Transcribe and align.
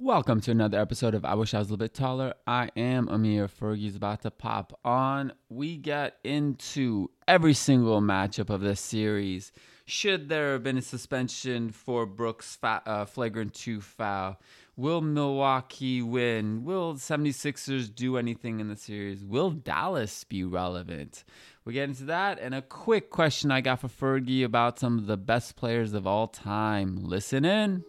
Welcome 0.00 0.40
to 0.42 0.52
another 0.52 0.78
episode 0.78 1.16
of 1.16 1.24
I 1.24 1.34
Wish 1.34 1.54
I 1.54 1.58
Was 1.58 1.66
a 1.66 1.72
Little 1.72 1.84
Bit 1.84 1.92
Taller. 1.92 2.32
I 2.46 2.70
am 2.76 3.08
Amir. 3.08 3.48
Fergie's 3.48 3.96
about 3.96 4.22
to 4.22 4.30
pop 4.30 4.78
on. 4.84 5.32
We 5.48 5.76
get 5.76 6.18
into 6.22 7.10
every 7.26 7.52
single 7.52 8.00
matchup 8.00 8.48
of 8.48 8.60
this 8.60 8.80
series. 8.80 9.50
Should 9.86 10.28
there 10.28 10.52
have 10.52 10.62
been 10.62 10.78
a 10.78 10.82
suspension 10.82 11.72
for 11.72 12.06
Brooks' 12.06 12.54
fa- 12.54 12.82
uh, 12.86 13.06
flagrant 13.06 13.54
2 13.54 13.80
foul? 13.80 14.40
Will 14.76 15.00
Milwaukee 15.00 16.00
win? 16.00 16.62
Will 16.62 16.94
76ers 16.94 17.92
do 17.92 18.18
anything 18.18 18.60
in 18.60 18.68
the 18.68 18.76
series? 18.76 19.24
Will 19.24 19.50
Dallas 19.50 20.22
be 20.22 20.44
relevant? 20.44 21.24
We 21.64 21.72
get 21.72 21.88
into 21.88 22.04
that 22.04 22.38
and 22.38 22.54
a 22.54 22.62
quick 22.62 23.10
question 23.10 23.50
I 23.50 23.62
got 23.62 23.80
for 23.80 23.88
Fergie 23.88 24.44
about 24.44 24.78
some 24.78 24.96
of 24.96 25.08
the 25.08 25.16
best 25.16 25.56
players 25.56 25.92
of 25.92 26.06
all 26.06 26.28
time. 26.28 26.98
Listen 27.02 27.44
in. 27.44 27.82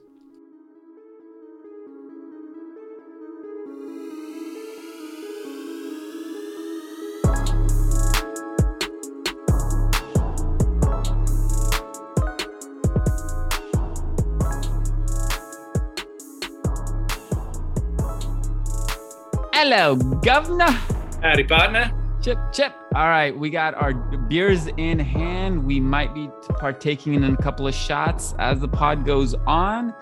Hello, 19.90 20.16
Governor. 20.22 20.70
Howdy, 21.24 21.46
partner. 21.46 21.92
Chip, 22.22 22.38
chip. 22.54 22.76
All 22.94 23.08
right, 23.10 23.36
we 23.36 23.50
got 23.50 23.74
our 23.74 23.92
beers 23.96 24.68
in 24.78 25.00
hand. 25.00 25.66
We 25.66 25.80
might 25.80 26.14
be 26.14 26.30
partaking 26.60 27.16
in 27.16 27.24
a 27.24 27.36
couple 27.38 27.68
of 27.68 27.74
shots 27.74 28.36
as 28.38 28.60
the 28.60 28.68
pod 28.68 29.04
goes 29.04 29.34
on. 29.48 29.96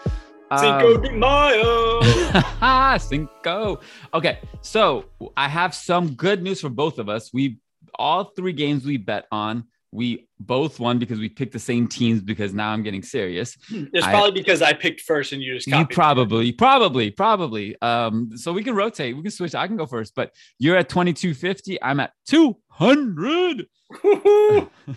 Cinco 0.58 0.96
Um, 0.96 1.02
de 1.04 1.12
Mayo. 1.14 2.98
Cinco. 2.98 3.80
Okay, 4.14 4.40
so 4.60 5.06
I 5.38 5.48
have 5.48 5.74
some 5.74 6.16
good 6.16 6.44
news 6.44 6.60
for 6.60 6.68
both 6.70 7.00
of 7.00 7.08
us. 7.08 7.32
We 7.34 7.60
all 7.98 8.26
three 8.36 8.52
games 8.52 8.86
we 8.86 8.98
bet 8.98 9.26
on, 9.32 9.64
we 9.98 10.28
both 10.40 10.80
won 10.80 11.00
because 11.00 11.18
we 11.20 11.28
picked 11.28 11.54
the 11.54 11.60
same 11.60 11.88
teams. 11.88 12.22
Because 12.22 12.54
now 12.54 12.70
I'm 12.70 12.84
getting 12.84 13.02
serious. 13.02 13.58
it's 13.72 14.06
I- 14.06 14.12
probably 14.12 14.32
because 14.32 14.62
I 14.62 14.74
picked 14.74 15.02
first 15.02 15.34
and 15.34 15.42
you 15.42 15.56
just 15.56 15.66
You 15.68 15.74
copied. 15.74 15.90
me. 15.90 15.96
probably, 15.96 16.52
probably, 16.54 17.12
probably. 17.12 17.82
Um, 17.82 18.30
so 18.38 18.54
we 18.54 18.64
can 18.64 18.76
rotate. 18.76 19.16
We 19.18 19.24
can 19.24 19.32
switch. 19.32 19.56
I 19.56 19.66
can 19.68 19.76
go 19.76 19.88
first, 19.88 20.14
but 20.16 20.32
you're 20.60 20.78
at 20.78 20.88
2250. 20.90 21.82
I'm 21.82 22.00
at 22.00 22.12
200. 22.28 23.66
Woo-hoo. 24.04 24.70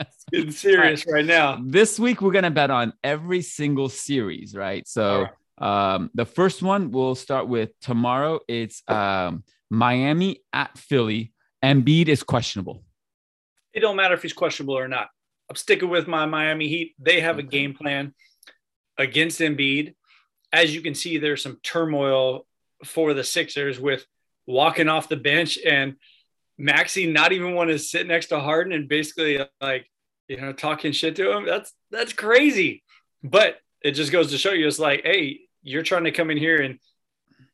It's 0.00 0.24
Getting 0.32 0.50
serious 0.50 1.04
right 1.06 1.24
now. 1.26 1.60
This 1.62 2.00
week 2.00 2.22
we're 2.22 2.32
gonna 2.32 2.50
bet 2.50 2.70
on 2.70 2.92
every 3.04 3.42
single 3.42 3.88
series, 3.90 4.54
right? 4.56 4.86
So 4.88 5.26
um, 5.58 6.10
the 6.14 6.24
first 6.24 6.62
one 6.62 6.90
we'll 6.90 7.14
start 7.14 7.48
with 7.48 7.70
tomorrow. 7.80 8.40
It's 8.48 8.82
um, 8.88 9.44
Miami 9.70 10.40
at 10.52 10.76
Philly. 10.78 11.32
Embiid 11.62 12.08
is 12.08 12.22
questionable. 12.22 12.82
It 13.72 13.80
don't 13.80 13.96
matter 13.96 14.14
if 14.14 14.22
he's 14.22 14.32
questionable 14.32 14.76
or 14.76 14.88
not. 14.88 15.08
I'm 15.48 15.56
sticking 15.56 15.88
with 15.88 16.06
my 16.08 16.26
Miami 16.26 16.68
Heat. 16.68 16.94
They 16.98 17.20
have 17.20 17.38
a 17.38 17.42
game 17.42 17.74
plan 17.74 18.14
against 18.98 19.40
Embiid. 19.40 19.94
As 20.52 20.74
you 20.74 20.80
can 20.80 20.94
see, 20.94 21.18
there's 21.18 21.42
some 21.42 21.58
turmoil 21.62 22.46
for 22.84 23.14
the 23.14 23.24
Sixers 23.24 23.80
with 23.80 24.04
walking 24.46 24.88
off 24.88 25.08
the 25.08 25.16
bench 25.16 25.58
and 25.64 25.96
Maxey 26.58 27.10
not 27.10 27.32
even 27.32 27.54
want 27.54 27.70
to 27.70 27.78
sit 27.78 28.06
next 28.06 28.26
to 28.26 28.40
Harden 28.40 28.72
and 28.72 28.88
basically 28.88 29.40
like 29.60 29.86
you 30.28 30.40
know 30.40 30.52
talking 30.52 30.92
shit 30.92 31.16
to 31.16 31.32
him. 31.32 31.46
That's 31.46 31.72
that's 31.90 32.12
crazy. 32.12 32.82
But 33.22 33.58
it 33.82 33.92
just 33.92 34.12
goes 34.12 34.30
to 34.30 34.38
show 34.38 34.52
you, 34.52 34.66
it's 34.66 34.78
like, 34.78 35.02
hey, 35.04 35.40
you're 35.62 35.82
trying 35.82 36.04
to 36.04 36.12
come 36.12 36.30
in 36.30 36.36
here 36.36 36.60
and 36.60 36.78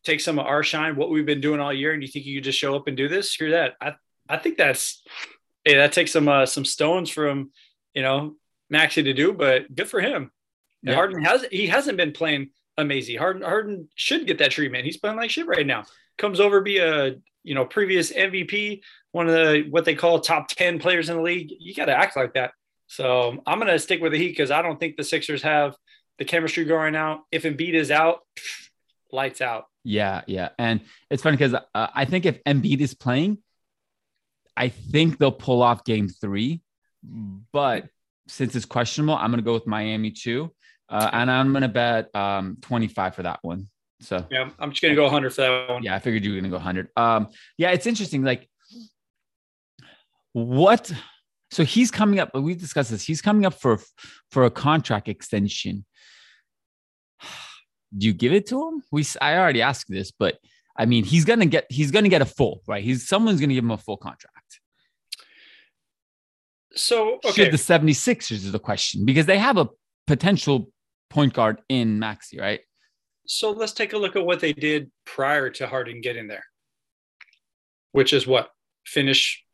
take 0.05 0.21
some 0.21 0.39
of 0.39 0.47
our 0.47 0.63
shine, 0.63 0.97
what 0.97 1.11
we've 1.11 1.27
been 1.27 1.41
doing 1.41 1.61
all 1.61 1.73
year, 1.73 1.93
and 1.93 2.03
you 2.03 2.09
think 2.09 2.27
you 2.27 2.39
could 2.39 2.45
just 2.45 2.59
show 2.59 2.75
up 2.75 2.87
and 2.87 2.97
do 2.97 3.09
this? 3.09 3.31
Screw 3.31 3.51
that. 3.51 3.75
I 3.81 3.95
I 4.29 4.37
think 4.37 4.59
that's 4.59 5.03
hey, 5.69 5.77
that 5.77 5.93
takes 5.93 6.13
some 6.13 6.29
uh, 6.29 6.47
some 6.47 6.65
stones 6.65 7.11
from 7.11 7.51
you 7.95 8.03
know 8.03 8.37
Maxey 8.71 9.03
to 9.03 9.13
do, 9.13 9.33
but 9.33 9.75
good 9.75 9.89
for 9.89 10.01
him. 10.01 10.33
Yeah. 10.83 10.95
Harden 10.95 11.23
has 11.23 11.45
he 11.51 11.67
hasn't 11.67 11.99
been 11.99 12.13
playing 12.13 12.51
amazing. 12.77 13.19
Harden 13.19 13.43
Harden 13.43 13.89
should 13.95 14.27
get 14.27 14.39
that 14.39 14.51
treatment. 14.51 14.85
He's 14.85 14.97
playing 14.97 15.17
like 15.17 15.31
shit 15.31 15.47
right 15.47 15.67
now. 15.67 15.85
Comes 16.17 16.41
over 16.41 16.61
be 16.61 16.79
a 16.79 17.17
you 17.45 17.55
know 17.55 17.65
previous 17.65 18.13
MVP, 18.13 18.81
one 19.13 19.29
of 19.29 19.35
the 19.35 19.67
what 19.71 19.85
they 19.85 19.95
call 19.95 20.21
top 20.21 20.49
ten 20.49 20.79
players 20.79 21.11
in 21.11 21.17
the 21.17 21.23
league. 21.23 21.53
You 21.59 21.75
got 21.75 21.87
to 21.87 21.97
act 21.97 22.17
like 22.17 22.35
that. 22.35 22.53
So 22.87 23.43
I'm 23.47 23.59
gonna 23.59 23.79
stick 23.79 24.01
with 24.01 24.13
the 24.13 24.19
Heat 24.19 24.31
because 24.31 24.51
I 24.51 24.63
don't 24.63 24.81
think 24.81 24.97
the 24.97 25.05
Sixers 25.05 25.43
have 25.43 25.77
the 26.19 26.25
chemistry 26.25 26.65
going 26.65 26.97
out. 26.97 27.21
If 27.31 27.43
Embiid 27.43 27.75
is 27.75 27.91
out, 27.91 28.21
lights 29.13 29.43
out. 29.43 29.67
Yeah, 29.85 30.23
yeah, 30.27 30.51
and 30.59 30.81
it's 31.11 31.23
funny 31.23 31.37
because 31.37 31.55
uh, 31.55 31.63
I 31.75 32.05
think 32.07 32.27
if 32.27 32.43
Embiid 32.45 32.81
is 32.81 32.95
playing, 32.95 33.39
I 34.59 34.69
think 34.71 35.19
they'll 35.19 35.31
pull 35.31 35.63
off 35.63 35.85
Game 35.85 36.09
Three, 36.09 36.61
but 37.53 37.87
since 38.27 38.57
it's 38.57 38.67
questionable, 38.67 39.15
I'm 39.15 39.31
gonna 39.31 39.43
go 39.43 39.55
with 39.55 39.67
Miami 39.67 40.11
too, 40.11 40.53
uh, 40.89 41.11
and 41.13 41.31
I'm 41.31 41.53
gonna 41.53 41.69
bet 41.69 42.15
um, 42.15 42.59
25 42.63 43.15
for 43.15 43.23
that 43.23 43.39
one. 43.43 43.69
So 44.01 44.25
Yeah, 44.31 44.51
I'm 44.59 44.71
just 44.71 44.83
gonna 44.83 44.95
go 44.97 45.05
100 45.05 45.31
for 45.35 45.41
that 45.43 45.69
one. 45.71 45.83
yeah, 45.85 45.95
I 45.95 46.01
figured 46.01 46.25
you 46.25 46.33
were 46.33 46.39
gonna 46.39 46.51
go 46.51 46.57
100. 46.57 46.89
Um, 46.97 47.29
yeah, 47.57 47.71
it's 47.71 47.87
interesting. 47.87 48.25
Like, 48.25 48.49
what? 50.33 50.91
So 51.51 51.65
he's 51.65 51.91
coming 51.91 52.19
up. 52.21 52.35
We 52.35 52.55
discussed 52.55 52.91
this. 52.91 53.05
He's 53.05 53.23
coming 53.23 53.47
up 53.47 53.55
for 53.55 53.81
for 54.31 54.45
a 54.45 54.51
contract 54.51 55.09
extension. 55.09 55.85
Do 57.97 58.07
you 58.07 58.13
give 58.13 58.33
it 58.33 58.47
to 58.49 58.69
him? 58.69 58.83
We 58.93 59.05
I 59.21 59.39
already 59.39 59.63
asked 59.63 59.87
this, 59.89 60.11
but 60.11 60.39
I 60.79 60.87
mean, 60.87 61.05
he's 61.05 61.25
gonna 61.25 61.47
get 61.47 61.67
he's 61.69 61.91
gonna 61.91 62.09
get 62.09 62.23
a 62.23 62.27
full 62.27 62.63
right. 62.67 62.83
He's 62.83 63.09
someone's 63.09 63.41
gonna 63.41 63.55
give 63.55 63.65
him 63.65 63.73
a 63.73 63.79
full 63.79 63.97
contract. 63.97 64.61
So 66.75 67.19
okay, 67.25 67.33
Should 67.33 67.53
the 67.53 67.57
76ers 67.57 68.31
is 68.31 68.53
the 68.53 68.59
question 68.61 69.05
because 69.05 69.27
they 69.27 69.39
have 69.39 69.57
a 69.57 69.69
potential 70.07 70.71
point 71.11 71.33
guard 71.33 71.61
in 71.69 71.99
Maxey, 71.99 72.39
right? 72.39 72.61
So 73.27 73.51
let's 73.51 73.73
take 73.73 73.93
a 73.93 73.99
look 73.99 74.15
at 74.15 74.25
what 74.25 74.41
they 74.41 74.53
did 74.53 74.91
prior 75.05 75.51
to 75.51 75.67
Harden 75.67 76.01
getting 76.01 76.29
there, 76.29 76.45
which 77.93 78.13
is 78.13 78.27
what 78.27 78.51
finish 78.87 79.45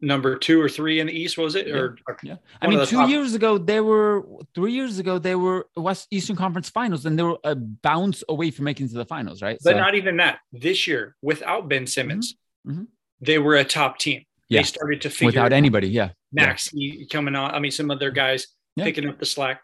number 0.00 0.36
two 0.36 0.60
or 0.60 0.68
three 0.68 1.00
in 1.00 1.06
the 1.08 1.12
East 1.12 1.36
was 1.38 1.54
it? 1.56 1.68
Or, 1.70 1.96
or 2.06 2.16
Yeah. 2.22 2.36
I 2.62 2.68
mean, 2.68 2.78
two 2.86 2.96
top- 2.96 3.10
years 3.10 3.34
ago, 3.34 3.58
they 3.58 3.80
were 3.80 4.24
three 4.54 4.72
years 4.72 4.98
ago, 4.98 5.18
they 5.18 5.34
were 5.34 5.66
West 5.76 6.06
Eastern 6.10 6.36
Conference 6.36 6.68
finals 6.68 7.04
and 7.06 7.18
they 7.18 7.22
were 7.22 7.38
a 7.44 7.54
bounce 7.56 8.22
away 8.28 8.50
from 8.50 8.64
making 8.66 8.86
it 8.86 8.90
to 8.90 8.94
the 8.96 9.04
finals, 9.04 9.42
right? 9.42 9.58
but 9.64 9.72
So- 9.72 9.78
not 9.78 9.94
even 9.96 10.16
that. 10.18 10.38
This 10.52 10.86
year, 10.86 11.16
without 11.22 11.68
Ben 11.68 11.86
Simmons, 11.86 12.36
Mhm. 12.66 12.86
they 13.20 13.38
were 13.38 13.56
a 13.56 13.64
top 13.64 13.98
team. 13.98 14.24
Yeah. 14.48 14.60
They 14.60 14.64
started 14.64 15.00
to 15.02 15.10
figure 15.10 15.26
without 15.26 15.46
out. 15.46 15.52
anybody. 15.52 15.88
Yeah. 15.88 16.10
Maxey 16.32 17.06
coming 17.10 17.34
on. 17.34 17.50
I 17.54 17.58
mean, 17.58 17.70
some 17.70 17.90
other 17.90 18.10
guys 18.10 18.46
Yeah. 18.76 18.84
picking 18.84 19.08
up 19.08 19.18
the 19.18 19.26
slack. 19.26 19.62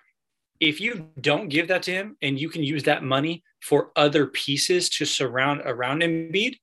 If 0.61 0.81
you 0.81 1.11
don't 1.21 1.49
give 1.49 1.69
that 1.69 1.83
to 1.85 1.91
him 1.93 2.17
and 2.23 2.39
you 2.41 2.49
can 2.49 2.63
use 2.63 2.83
that 2.85 3.03
money 3.03 3.43
for 3.63 3.93
other 3.97 4.27
pieces 4.27 4.89
to 4.91 5.05
surround 5.05 5.63
around 5.65 6.03
Embiid, 6.03 6.59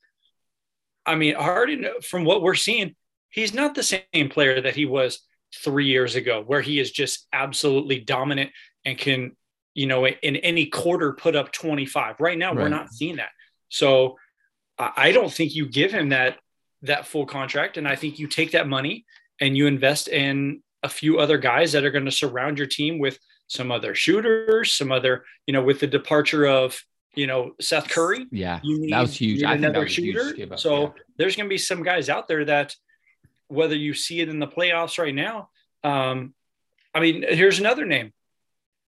I 1.05 1.15
mean, 1.15 1.35
Harden, 1.35 1.85
from 2.03 2.25
what 2.25 2.41
we're 2.43 2.55
seeing, 2.55 2.95
he's 3.31 3.53
not 3.53 3.75
the 3.75 3.83
same 3.83 4.29
player 4.29 4.61
that 4.61 4.75
he 4.75 4.85
was 4.85 5.19
three 5.63 5.87
years 5.87 6.15
ago, 6.15 6.43
where 6.45 6.61
he 6.61 6.79
is 6.79 6.91
just 6.91 7.27
absolutely 7.33 7.99
dominant 7.99 8.51
and 8.85 8.97
can, 8.97 9.35
you 9.73 9.87
know, 9.87 10.07
in 10.07 10.35
any 10.37 10.67
quarter 10.67 11.13
put 11.13 11.35
up 11.35 11.51
25. 11.51 12.15
Right 12.19 12.37
now, 12.37 12.53
we're 12.53 12.69
not 12.69 12.91
seeing 12.91 13.17
that. 13.17 13.29
So 13.69 14.17
I 14.77 15.11
don't 15.11 15.31
think 15.31 15.55
you 15.55 15.67
give 15.67 15.91
him 15.91 16.09
that 16.09 16.37
that 16.83 17.05
full 17.05 17.25
contract. 17.25 17.77
And 17.77 17.87
I 17.87 17.95
think 17.95 18.19
you 18.19 18.27
take 18.27 18.51
that 18.51 18.67
money 18.67 19.05
and 19.39 19.55
you 19.55 19.67
invest 19.67 20.07
in 20.07 20.61
a 20.83 20.89
few 20.89 21.19
other 21.19 21.37
guys 21.37 21.71
that 21.73 21.83
are 21.85 21.91
going 21.91 22.05
to 22.05 22.11
surround 22.11 22.57
your 22.57 22.67
team 22.67 22.97
with 22.97 23.19
some 23.47 23.71
other 23.71 23.93
shooters, 23.93 24.73
some 24.73 24.91
other, 24.91 25.23
you 25.45 25.53
know, 25.53 25.63
with 25.63 25.79
the 25.79 25.87
departure 25.87 26.47
of, 26.47 26.81
you 27.13 27.27
know, 27.27 27.51
Seth 27.59 27.89
Curry. 27.89 28.25
Yeah. 28.31 28.59
You 28.63 28.79
need, 28.79 28.93
that 28.93 29.01
was 29.01 29.15
huge. 29.15 29.43
I 29.43 29.51
think 29.51 29.61
that 29.61 29.69
another 29.69 29.83
was 29.85 29.97
a 29.97 30.01
huge 30.01 30.37
shooter. 30.37 30.57
so 30.57 30.81
yeah. 30.81 30.89
there's 31.17 31.35
going 31.35 31.47
to 31.47 31.53
be 31.53 31.57
some 31.57 31.83
guys 31.83 32.09
out 32.09 32.27
there 32.27 32.45
that, 32.45 32.75
whether 33.51 33.75
you 33.75 33.93
see 33.93 34.21
it 34.21 34.29
in 34.29 34.39
the 34.39 34.47
playoffs 34.47 34.97
right 34.97 35.13
now, 35.13 35.49
um, 35.83 36.33
I 36.93 36.99
mean, 36.99 37.23
here's 37.27 37.59
another 37.59 37.85
name, 37.85 38.13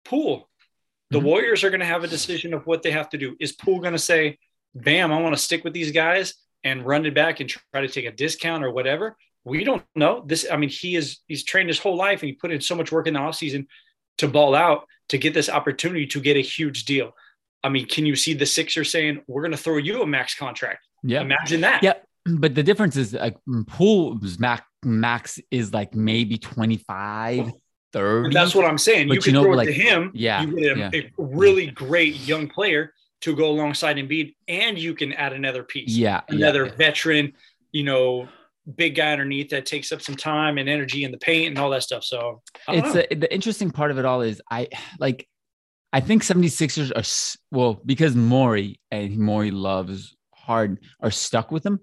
Poole. 0.06 0.50
The 1.10 1.20
Mhm. 1.20 1.24
Warriors 1.24 1.64
are 1.64 1.70
going 1.70 1.80
to 1.80 1.86
have 1.86 2.04
a 2.04 2.08
decision 2.08 2.54
of 2.54 2.66
what 2.66 2.82
they 2.84 2.92
have 2.92 3.10
to 3.10 3.18
do. 3.18 3.36
Is 3.40 3.52
Poole 3.52 3.80
going 3.80 3.94
to 3.94 4.00
say, 4.00 4.40
"Bam, 4.74 5.12
I 5.12 5.22
want 5.22 5.36
to 5.36 5.42
stick 5.42 5.64
with 5.64 5.74
these 5.74 5.92
guys 5.92 6.34
and 6.64 6.86
run 6.86 7.06
it 7.06 7.14
back 7.14 7.40
and 7.40 7.50
try 7.50 7.82
to 7.82 7.88
take 7.88 8.06
a 8.06 8.12
discount 8.12 8.64
or 8.64 8.72
whatever"? 8.72 9.18
We 9.44 9.64
don't 9.64 9.84
know. 9.96 10.24
This, 10.26 10.46
I 10.50 10.56
mean, 10.58 10.70
he 10.70 10.96
is 10.96 11.20
he's 11.28 11.44
trained 11.44 11.70
his 11.70 11.80
whole 11.80 11.96
life 11.98 12.22
and 12.22 12.30
he 12.30 12.34
put 12.34 12.52
in 12.52 12.62
so 12.62 12.76
much 12.76 12.92
work 12.92 13.08
in 13.08 13.14
the 13.14 13.20
offseason 13.20 13.68
to 14.18 14.28
ball 14.28 14.56
out 14.56 14.88
to 15.10 15.18
get 15.18 15.34
this 15.34 15.50
opportunity 15.50 16.08
to 16.08 16.20
get 16.22 16.38
a 16.38 16.42
huge 16.42 16.86
deal. 16.86 17.16
I 17.64 17.70
mean, 17.70 17.88
can 17.88 18.06
you 18.06 18.16
see 18.16 18.34
the 18.34 18.46
Sixers 18.46 18.90
saying, 18.92 19.24
"We're 19.28 19.42
going 19.42 19.52
to 19.52 19.58
throw 19.58 19.78
you 19.78 20.02
a 20.02 20.08
max 20.08 20.34
contract"? 20.36 20.86
Yeah. 21.04 21.22
Imagine 21.22 21.62
that. 21.62 21.84
Yeah. 21.84 21.94
But 22.26 22.56
the 22.56 22.64
difference 22.64 22.96
is 22.96 23.14
like 23.14 23.38
Poole's 23.68 24.40
max 24.40 24.64
max 24.84 25.40
is 25.52 25.74
like 25.74 25.94
maybe 25.94 26.38
25. 26.38 27.52
30. 27.92 28.34
That's 28.34 28.56
what 28.56 28.66
I'm 28.66 28.80
saying. 28.80 29.08
But 29.08 29.26
you 29.26 29.32
you 29.32 29.32
know, 29.34 29.44
throw 29.44 29.54
like- 29.54 29.70
it 29.70 29.74
to 29.76 29.80
him. 29.80 30.12
yeah, 30.16 30.42
You 30.42 30.56
get 30.60 30.78
a, 30.78 30.80
yeah. 30.80 30.90
a 30.94 31.12
really 31.18 31.68
great 31.68 32.16
young 32.28 32.48
player 32.48 32.92
to 33.22 33.36
go 33.36 33.52
alongside 33.52 33.98
Embiid, 33.98 34.34
and 34.48 34.78
you 34.78 34.94
can 34.96 35.14
add 35.14 35.32
another 35.32 35.64
piece. 35.64 35.92
Yeah. 35.92 36.22
Another 36.28 36.66
yeah. 36.66 36.76
veteran, 36.76 37.34
you 37.72 37.84
know, 37.84 38.28
big 38.76 38.96
guy 38.96 39.12
underneath 39.12 39.50
that 39.50 39.66
takes 39.66 39.92
up 39.92 40.02
some 40.02 40.16
time 40.16 40.58
and 40.58 40.68
energy 40.68 41.04
in 41.04 41.12
the 41.12 41.18
paint 41.18 41.50
and 41.50 41.58
all 41.58 41.70
that 41.70 41.84
stuff. 41.84 42.04
So 42.04 42.42
it's 42.68 42.96
a, 42.96 43.04
uh, 43.14 43.20
the 43.20 43.34
interesting 43.34 43.72
part 43.72 43.92
of 43.92 43.98
it 43.98 44.06
all 44.06 44.22
is 44.22 44.42
I 44.50 44.70
like 45.00 45.28
I 45.92 46.00
think 46.00 46.24
76ers 46.24 46.92
are 46.96 47.56
well 47.56 47.80
because 47.86 48.16
Morey 48.16 48.80
and 48.90 49.18
Morey 49.18 49.52
loves 49.52 50.16
Harden 50.34 50.80
are 51.02 51.12
stuck 51.12 51.52
with 51.52 51.66
him, 51.66 51.80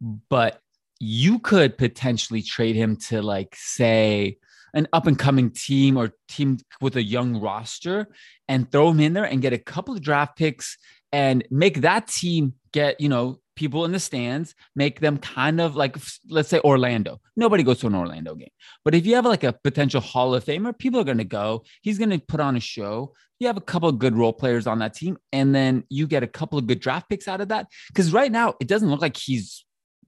but 0.00 0.60
you 1.00 1.38
could 1.38 1.76
potentially 1.76 2.42
trade 2.42 2.76
him 2.76 2.96
to 2.96 3.20
like 3.20 3.54
say 3.56 4.38
an 4.74 4.88
up 4.92 5.06
and 5.06 5.18
coming 5.18 5.50
team 5.50 5.96
or 5.96 6.12
team 6.28 6.58
with 6.80 6.96
a 6.96 7.02
young 7.02 7.40
roster 7.40 8.08
and 8.48 8.70
throw 8.70 8.90
him 8.90 9.00
in 9.00 9.12
there 9.12 9.24
and 9.24 9.42
get 9.42 9.52
a 9.52 9.58
couple 9.58 9.94
of 9.94 10.02
draft 10.02 10.36
picks 10.36 10.76
and 11.12 11.44
make 11.50 11.82
that 11.82 12.08
team 12.08 12.54
get, 12.72 13.00
you 13.00 13.08
know, 13.08 13.38
people 13.56 13.84
in 13.84 13.92
the 13.92 14.00
stands, 14.00 14.54
make 14.74 14.98
them 14.98 15.16
kind 15.16 15.60
of 15.60 15.76
like 15.76 15.96
let's 16.28 16.48
say 16.48 16.58
Orlando. 16.60 17.20
Nobody 17.36 17.62
goes 17.62 17.78
to 17.80 17.86
an 17.86 17.94
Orlando 17.94 18.34
game. 18.34 18.48
But 18.84 18.94
if 18.94 19.06
you 19.06 19.14
have 19.14 19.24
like 19.24 19.44
a 19.44 19.52
potential 19.52 20.00
Hall 20.00 20.34
of 20.34 20.44
Famer, 20.44 20.76
people 20.76 21.00
are 21.00 21.04
going 21.04 21.18
to 21.18 21.24
go. 21.24 21.64
He's 21.82 21.98
going 21.98 22.10
to 22.10 22.18
put 22.18 22.40
on 22.40 22.56
a 22.56 22.60
show. 22.60 23.14
You 23.38 23.46
have 23.46 23.56
a 23.56 23.62
couple 23.62 23.88
of 23.88 23.98
good 23.98 24.16
role 24.16 24.32
players 24.32 24.66
on 24.66 24.78
that 24.80 24.94
team, 24.94 25.18
and 25.32 25.54
then 25.54 25.84
you 25.88 26.06
get 26.06 26.22
a 26.22 26.28
couple 26.28 26.58
of 26.58 26.66
good 26.66 26.80
draft 26.80 27.08
picks 27.08 27.28
out 27.28 27.40
of 27.40 27.48
that. 27.48 27.66
Because 27.88 28.12
right 28.12 28.30
now, 28.30 28.54
it 28.60 28.68
doesn't 28.68 28.90
look 28.90 29.00
like 29.00 29.16
he's 29.16 29.64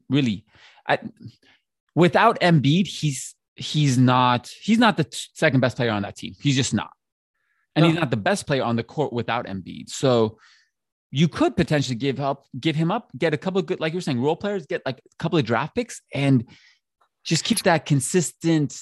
really 0.09 0.45
I, 0.87 0.99
without 1.95 2.41
Embiid. 2.41 2.87
He's 2.87 3.35
he's 3.55 3.99
not 3.99 4.53
he's 4.61 4.79
not 4.79 4.97
the 4.97 5.05
t- 5.05 5.19
second 5.35 5.61
best 5.61 5.77
player 5.77 5.91
on 5.91 6.03
that 6.03 6.17
team. 6.17 6.35
He's 6.41 6.57
just 6.57 6.75
not, 6.75 6.91
and 7.75 7.85
he's 7.85 7.95
not 7.95 8.11
the 8.11 8.17
best 8.17 8.47
player 8.47 8.63
on 8.63 8.77
the 8.77 8.85
court 8.85 9.13
without 9.13 9.47
Embiid. 9.47 9.91
So 9.91 10.39
you 11.11 11.29
could 11.29 11.57
potentially 11.57 11.97
give 11.97 12.21
up, 12.21 12.47
give 12.59 12.77
him 12.77 12.91
up, 12.91 13.11
get 13.17 13.33
a 13.33 13.39
couple 13.39 13.61
of 13.61 13.67
good, 13.67 13.81
like 13.81 13.93
you're 13.93 14.03
saying, 14.03 14.21
role 14.21 14.37
players, 14.37 14.67
get 14.67 14.83
like 14.85 14.99
a 14.99 15.17
couple 15.19 15.39
of 15.39 15.45
draft 15.45 15.75
picks, 15.75 16.03
and 16.13 16.45
just 17.25 17.45
keep 17.45 17.63
that 17.63 17.87
consistent 17.87 18.79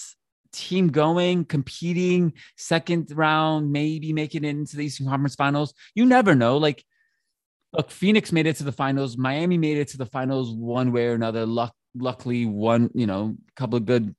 team 0.52 0.88
going, 0.88 1.44
competing, 1.44 2.32
second 2.56 3.10
round, 3.14 3.70
maybe 3.70 4.12
making 4.12 4.44
it 4.44 4.48
into 4.48 4.76
the 4.76 4.86
Eastern 4.86 5.06
Conference 5.06 5.34
Finals. 5.34 5.74
You 5.94 6.06
never 6.06 6.34
know. 6.34 6.56
Like, 6.56 6.84
look, 7.76 7.90
Phoenix 7.90 8.32
made 8.32 8.46
it 8.46 8.56
to 8.56 8.64
the 8.64 8.72
finals, 8.72 9.16
Miami 9.16 9.58
made 9.58 9.78
it 9.78 9.88
to 9.88 9.98
the 9.98 10.06
finals 10.06 10.52
one 10.52 10.92
way 10.92 11.06
or 11.06 11.12
another. 11.14 11.44
Luck, 11.46 11.74
luckily, 11.94 12.46
one, 12.46 12.90
you 12.94 13.06
know, 13.06 13.36
a 13.48 13.52
couple 13.60 13.76
of 13.76 13.86
good. 13.86 14.14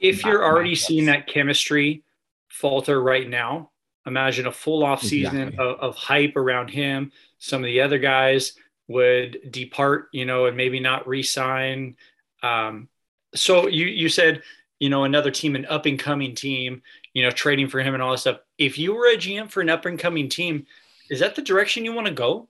if 0.00 0.24
you're 0.24 0.44
already 0.44 0.72
matchups. 0.72 0.78
seeing 0.86 1.06
that 1.06 1.26
chemistry 1.26 2.02
falter 2.48 3.00
right 3.02 3.28
now, 3.28 3.70
imagine 4.06 4.46
a 4.46 4.52
full 4.52 4.84
off 4.84 5.02
season 5.02 5.48
Exactly. 5.48 5.64
of, 5.64 5.78
of 5.80 5.96
hype 5.96 6.36
around 6.36 6.68
him. 6.68 7.12
Some 7.38 7.62
of 7.62 7.66
the 7.66 7.80
other 7.80 7.98
guys 7.98 8.52
would 8.88 9.38
depart, 9.50 10.08
you 10.12 10.24
know, 10.26 10.46
and 10.46 10.56
maybe 10.56 10.80
not 10.80 11.06
re-sign. 11.06 11.96
Um, 12.42 12.88
so 13.34 13.68
you 13.68 13.86
you 13.86 14.08
said, 14.08 14.42
you 14.80 14.90
know, 14.90 15.04
another 15.04 15.30
team, 15.30 15.54
an 15.54 15.64
up 15.66 15.86
and 15.86 15.98
coming 15.98 16.34
team, 16.34 16.82
you 17.14 17.22
know, 17.22 17.30
trading 17.30 17.68
for 17.68 17.80
him 17.80 17.94
and 17.94 18.02
all 18.02 18.10
this 18.10 18.22
stuff. 18.22 18.40
If 18.58 18.76
you 18.78 18.94
were 18.94 19.06
a 19.06 19.16
GM 19.16 19.48
for 19.48 19.60
an 19.60 19.70
up 19.70 19.86
and 19.86 19.98
coming 19.98 20.28
team, 20.28 20.66
is 21.08 21.20
that 21.20 21.34
the 21.36 21.42
direction 21.42 21.84
you 21.84 21.92
want 21.92 22.08
to 22.08 22.12
go? 22.12 22.48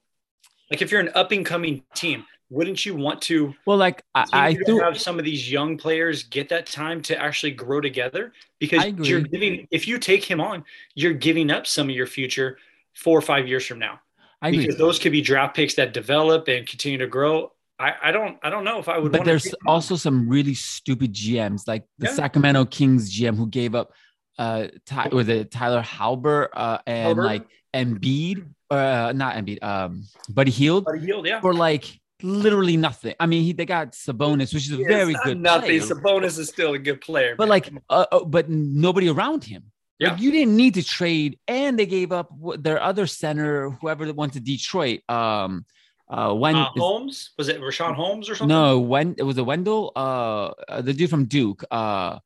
Like 0.72 0.82
if 0.82 0.90
you're 0.90 1.00
an 1.00 1.10
up 1.14 1.32
and 1.32 1.44
coming 1.44 1.82
team, 1.94 2.24
wouldn't 2.50 2.84
you 2.84 2.94
want 2.94 3.22
to 3.22 3.54
Well, 3.66 3.78
like 3.78 4.02
I, 4.14 4.26
I 4.32 4.54
threw, 4.54 4.80
have 4.80 5.00
some 5.00 5.18
of 5.18 5.24
these 5.24 5.50
young 5.50 5.78
players 5.78 6.24
get 6.24 6.48
that 6.50 6.66
time 6.66 7.00
to 7.02 7.18
actually 7.18 7.52
grow 7.52 7.80
together 7.80 8.32
because 8.58 8.84
you're 9.08 9.20
giving 9.20 9.66
if 9.70 9.88
you 9.88 9.98
take 9.98 10.22
him 10.24 10.40
on 10.40 10.64
you're 10.94 11.14
giving 11.14 11.50
up 11.50 11.66
some 11.66 11.88
of 11.88 11.94
your 11.94 12.06
future 12.06 12.58
four 12.94 13.16
or 13.16 13.22
five 13.22 13.48
years 13.48 13.66
from 13.66 13.78
now 13.78 14.00
I 14.42 14.48
agree. 14.48 14.62
because 14.66 14.76
those 14.76 14.98
could 14.98 15.12
be 15.12 15.22
draft 15.22 15.56
picks 15.56 15.74
that 15.76 15.94
develop 15.94 16.46
and 16.48 16.66
continue 16.66 16.98
to 16.98 17.06
grow 17.06 17.52
i, 17.78 17.94
I 18.02 18.12
don't 18.12 18.36
i 18.42 18.50
don't 18.50 18.64
know 18.64 18.78
if 18.78 18.88
i 18.88 18.98
would 18.98 19.12
but 19.12 19.24
there's 19.24 19.44
take 19.44 19.52
him 19.54 19.68
on. 19.68 19.74
also 19.74 19.96
some 19.96 20.28
really 20.28 20.54
stupid 20.54 21.14
GMs, 21.14 21.66
like 21.66 21.84
the 21.98 22.06
Yeah. 22.08 22.12
Sacramento 22.14 22.66
Kings 22.66 23.14
GM 23.18 23.34
who 23.36 23.46
gave 23.48 23.74
up 23.74 23.92
uh 24.38 24.66
Ty, 24.84 25.08
was 25.12 25.28
it 25.28 25.50
Tyler 25.50 25.82
Halber 25.82 26.48
uh 26.52 26.78
and 26.86 27.16
Halbert? 27.18 27.24
like 27.24 27.46
Embiid 27.74 28.46
uh 28.72 29.12
not 29.12 29.36
Embiid 29.36 29.62
um 29.62 30.04
Buddy 30.28 30.50
Hield 30.50 30.84
Buddy 30.84 31.00
Hield, 31.00 31.26
yeah 31.26 31.40
for 31.40 31.54
like 31.54 32.00
literally 32.22 32.76
nothing. 32.76 33.14
I 33.18 33.26
mean 33.26 33.42
he 33.42 33.52
they 33.52 33.66
got 33.66 33.92
Sabonis, 33.92 34.54
which 34.54 34.66
is 34.68 34.72
a 34.72 34.80
It's 34.80 34.88
very 34.88 35.14
good 35.24 35.40
nothing 35.40 35.80
player, 35.80 35.80
Sabonis 35.80 36.38
is 36.38 36.48
still 36.48 36.72
a 36.74 36.78
good 36.78 37.00
player 37.00 37.34
but 37.36 37.44
man. 37.44 37.50
like 37.50 37.72
uh, 37.90 38.06
uh, 38.12 38.24
but 38.24 38.48
nobody 38.48 39.08
around 39.08 39.44
him. 39.44 39.64
Yeah. 39.98 40.12
Like 40.12 40.20
you 40.20 40.30
didn't 40.32 40.56
need 40.56 40.74
to 40.74 40.82
trade, 40.82 41.38
and 41.46 41.78
they 41.78 41.86
gave 41.86 42.10
up 42.10 42.28
their 42.58 42.82
other 42.82 43.06
center, 43.06 43.70
whoever 43.70 44.12
went 44.12 44.32
to 44.32 44.40
Detroit. 44.40 45.00
Um, 45.08 45.64
uh, 46.08 46.34
when 46.34 46.56
uh, 46.56 46.68
Holmes 46.76 47.30
was 47.38 47.48
it 47.48 47.60
Richaun 47.60 47.94
Holmes 47.94 48.28
or 48.28 48.34
something 48.34 48.48
no, 48.48 48.80
when 48.80 49.14
it 49.16 49.22
was 49.22 49.38
a 49.38 49.44
Wendell, 49.44 49.92
uh, 49.94 50.50
uh, 50.68 50.82
the 50.82 50.92
dude 50.92 51.08
from 51.08 51.26
Duke, 51.26 51.64
uh, 51.70 52.18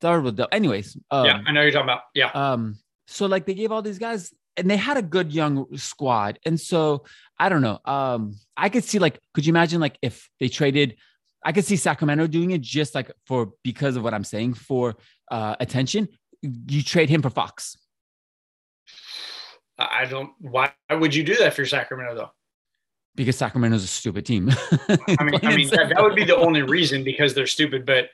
started 0.00 0.24
with 0.24 0.36
the, 0.36 0.52
anyways, 0.52 0.96
um, 1.10 1.24
yeah 1.26 1.40
i 1.46 1.52
know 1.52 1.62
you're 1.62 1.72
talking 1.72 1.84
about 1.84 2.02
yeah 2.14 2.30
um, 2.34 2.76
so 3.06 3.26
like 3.26 3.46
they 3.46 3.54
gave 3.54 3.72
all 3.72 3.82
these 3.82 3.98
guys, 3.98 4.32
and 4.56 4.70
they 4.70 4.76
had 4.76 4.96
a 4.96 5.02
good 5.02 5.32
young 5.32 5.76
squad, 5.76 6.38
and 6.44 6.60
so 6.60 7.04
I 7.38 7.48
don't 7.48 7.62
know, 7.62 7.80
um, 7.84 8.36
I 8.56 8.68
could 8.68 8.84
see 8.84 8.98
like, 8.98 9.18
could 9.34 9.46
you 9.46 9.50
imagine 9.50 9.80
like 9.80 9.98
if 10.02 10.28
they 10.40 10.48
traded, 10.48 10.96
I 11.44 11.52
could 11.52 11.64
see 11.64 11.76
Sacramento 11.76 12.26
doing 12.26 12.50
it 12.50 12.60
just 12.60 12.94
like 12.94 13.10
for 13.26 13.52
because 13.64 13.96
of 13.96 14.04
what 14.04 14.14
I'm 14.14 14.24
saying 14.24 14.54
for 14.54 14.96
uh 15.30 15.56
attention, 15.60 16.08
you 16.42 16.82
trade 16.82 17.08
him 17.08 17.22
for 17.22 17.30
Fox. 17.30 17.76
i 19.78 20.04
don't 20.04 20.30
why 20.38 20.72
would 20.90 21.14
you 21.14 21.24
do 21.24 21.34
that 21.36 21.54
for 21.54 21.64
Sacramento 21.64 22.14
though 22.14 22.30
Because 23.14 23.36
Sacramento's 23.36 23.84
a 23.84 23.86
stupid 23.86 24.24
team. 24.26 24.50
I 25.18 25.24
mean, 25.24 25.40
I 25.42 25.56
mean 25.56 25.68
that, 25.70 25.90
that 25.90 26.02
would 26.02 26.14
be 26.14 26.24
the 26.24 26.36
only 26.36 26.62
reason 26.62 27.04
because 27.04 27.34
they're 27.34 27.46
stupid. 27.46 27.84
But 27.84 28.10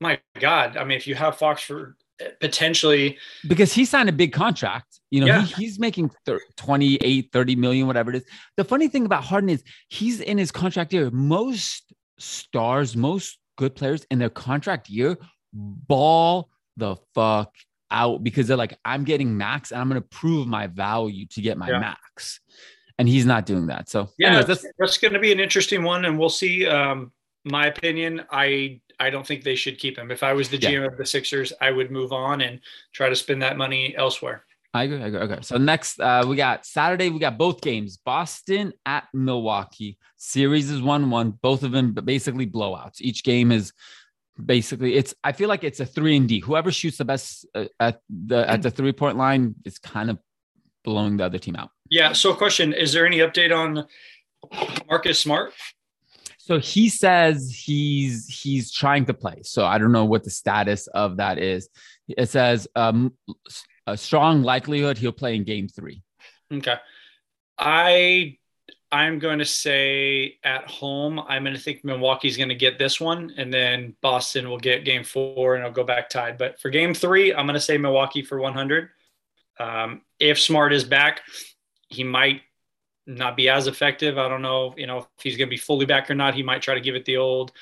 my 0.00 0.20
God, 0.38 0.76
I 0.76 0.84
mean, 0.84 0.96
if 0.96 1.06
you 1.06 1.14
have 1.14 1.36
Fox 1.36 1.62
for 1.62 1.96
potentially, 2.40 3.18
because 3.48 3.72
he 3.72 3.84
signed 3.84 4.08
a 4.08 4.12
big 4.12 4.32
contract. 4.32 5.00
You 5.10 5.20
know, 5.20 5.26
Yeah. 5.26 5.42
he, 5.42 5.64
he's 5.64 5.78
making 5.78 6.10
thir- 6.24 6.40
28, 6.56 7.30
30 7.32 7.56
million, 7.56 7.86
whatever 7.86 8.10
it 8.10 8.16
is. 8.16 8.24
The 8.56 8.64
funny 8.64 8.88
thing 8.88 9.06
about 9.06 9.24
Harden 9.24 9.50
is 9.50 9.62
he's 9.88 10.20
in 10.20 10.38
his 10.38 10.50
contract 10.52 10.92
year. 10.92 11.10
Most 11.10 11.92
stars, 12.18 12.96
most 12.96 13.38
good 13.56 13.74
players 13.74 14.06
in 14.10 14.18
their 14.18 14.30
contract 14.30 14.88
year 14.88 15.16
ball 15.52 16.48
the 16.76 16.96
fuck 17.14 17.52
out 17.90 18.22
because 18.22 18.46
they're 18.46 18.56
like, 18.56 18.78
I'm 18.84 19.04
getting 19.04 19.36
max 19.36 19.72
and 19.72 19.80
I'm 19.80 19.88
going 19.88 20.00
to 20.00 20.08
prove 20.08 20.46
my 20.46 20.68
value 20.68 21.26
to 21.26 21.40
get 21.40 21.58
my 21.58 21.68
Yeah. 21.68 21.80
max. 21.80 22.40
And 22.98 23.08
he's 23.08 23.26
not 23.26 23.46
doing 23.46 23.66
that. 23.68 23.88
So, 23.88 24.10
yeah, 24.18 24.28
anyways, 24.28 24.46
that's, 24.46 24.66
that's, 24.78 24.98
going 24.98 25.14
to 25.14 25.18
be 25.18 25.32
an 25.32 25.40
interesting 25.40 25.82
one, 25.82 26.04
and 26.04 26.18
we'll 26.18 26.28
see. 26.28 26.66
Um, 26.66 27.12
my 27.44 27.66
opinion, 27.66 28.22
I 28.30 28.80
I 29.00 29.10
don't 29.10 29.26
think 29.26 29.42
they 29.42 29.56
should 29.56 29.78
keep 29.78 29.98
him. 29.98 30.10
If 30.10 30.22
I 30.22 30.32
was 30.34 30.48
the 30.50 30.58
Yeah. 30.58 30.70
GM 30.70 30.86
of 30.86 30.96
the 30.98 31.06
Sixers, 31.06 31.52
I 31.60 31.70
would 31.70 31.90
move 31.90 32.12
on 32.12 32.42
and 32.42 32.60
try 32.92 33.08
to 33.08 33.16
spend 33.16 33.42
that 33.42 33.56
money 33.56 33.96
elsewhere. 33.96 34.44
I 34.72 34.84
agree. 34.84 35.02
I 35.02 35.06
agree. 35.06 35.20
Okay. 35.20 35.38
So 35.40 35.56
next, 35.56 35.98
uh, 35.98 36.24
we 36.28 36.36
got 36.36 36.64
Saturday. 36.64 37.08
We 37.10 37.18
got 37.18 37.36
both 37.36 37.60
games. 37.60 37.96
Boston 37.96 38.72
at 38.86 39.08
Milwaukee. 39.12 39.98
Series 40.16 40.70
is 40.70 40.80
one-one. 40.80 41.32
Both 41.42 41.64
of 41.64 41.72
them 41.72 41.92
basically 41.92 42.46
blowouts. 42.46 43.00
Each 43.00 43.24
game 43.24 43.50
is 43.50 43.72
basically. 44.44 44.94
It's. 44.94 45.12
I 45.24 45.32
feel 45.32 45.48
like 45.48 45.64
it's 45.64 45.80
a 45.80 45.86
three 45.86 46.16
and 46.16 46.28
D. 46.28 46.38
Whoever 46.38 46.70
shoots 46.70 46.98
the 46.98 47.04
best 47.04 47.46
uh, 47.54 47.64
at 47.80 48.00
the 48.08 48.48
at 48.48 48.62
the 48.62 48.70
three-point 48.70 49.16
line 49.16 49.56
is 49.64 49.78
kind 49.78 50.08
of 50.08 50.18
blowing 50.84 51.16
the 51.16 51.24
other 51.24 51.38
team 51.38 51.56
out. 51.56 51.70
Yeah. 51.88 52.12
So, 52.12 52.32
question: 52.34 52.72
Is 52.72 52.92
there 52.92 53.06
any 53.06 53.18
update 53.18 53.52
on 53.52 53.86
Marcus 54.88 55.18
Smart? 55.18 55.52
So 56.50 56.58
he 56.58 56.88
says 56.88 57.48
he's 57.64 58.26
he's 58.26 58.72
trying 58.72 59.04
to 59.04 59.14
play. 59.14 59.42
So 59.44 59.64
I 59.64 59.78
don't 59.78 59.92
know 59.92 60.04
what 60.04 60.24
the 60.24 60.30
status 60.30 60.88
of 60.88 61.18
that 61.18 61.38
is. 61.38 61.68
It 62.08 62.28
says 62.28 62.66
um, 62.74 63.14
a 63.86 63.96
strong 63.96 64.42
likelihood 64.42 64.98
he'll 64.98 65.12
play 65.12 65.36
in 65.36 65.44
game 65.44 65.68
three. 65.68 66.02
Okay. 66.52 66.74
I 67.56 68.36
I'm 68.90 69.20
going 69.20 69.38
to 69.38 69.44
say 69.44 70.38
at 70.42 70.68
home, 70.68 71.20
I'm 71.20 71.44
going 71.44 71.54
to 71.54 71.62
think 71.62 71.84
Milwaukee's 71.84 72.36
going 72.36 72.48
to 72.48 72.56
get 72.56 72.80
this 72.80 73.00
one, 73.00 73.32
and 73.36 73.54
then 73.54 73.94
Boston 74.02 74.50
will 74.50 74.58
get 74.58 74.84
game 74.84 75.04
four, 75.04 75.54
and 75.54 75.62
it'll 75.62 75.72
go 75.72 75.84
back 75.84 76.08
tied. 76.08 76.36
But 76.36 76.60
for 76.60 76.68
game 76.68 76.94
three, 76.94 77.32
I'm 77.32 77.46
going 77.46 77.54
to 77.54 77.60
say 77.60 77.78
Milwaukee 77.78 78.22
for 78.22 78.40
100. 78.40 78.88
Um, 79.60 80.02
if 80.18 80.40
Smart 80.40 80.72
is 80.72 80.82
back, 80.82 81.20
he 81.90 82.02
might 82.02 82.40
not 83.10 83.36
be 83.36 83.48
as 83.48 83.66
effective. 83.66 84.18
I 84.18 84.28
don't 84.28 84.42
know, 84.42 84.74
you 84.76 84.86
know, 84.86 84.98
if 84.98 85.06
he's 85.22 85.36
going 85.36 85.48
to 85.48 85.50
be 85.50 85.56
fully 85.56 85.86
back 85.86 86.10
or 86.10 86.14
not. 86.14 86.34
He 86.34 86.42
might 86.42 86.62
try 86.62 86.74
to 86.74 86.80
give 86.80 86.94
it 86.94 87.04
the 87.04 87.16
old, 87.16 87.52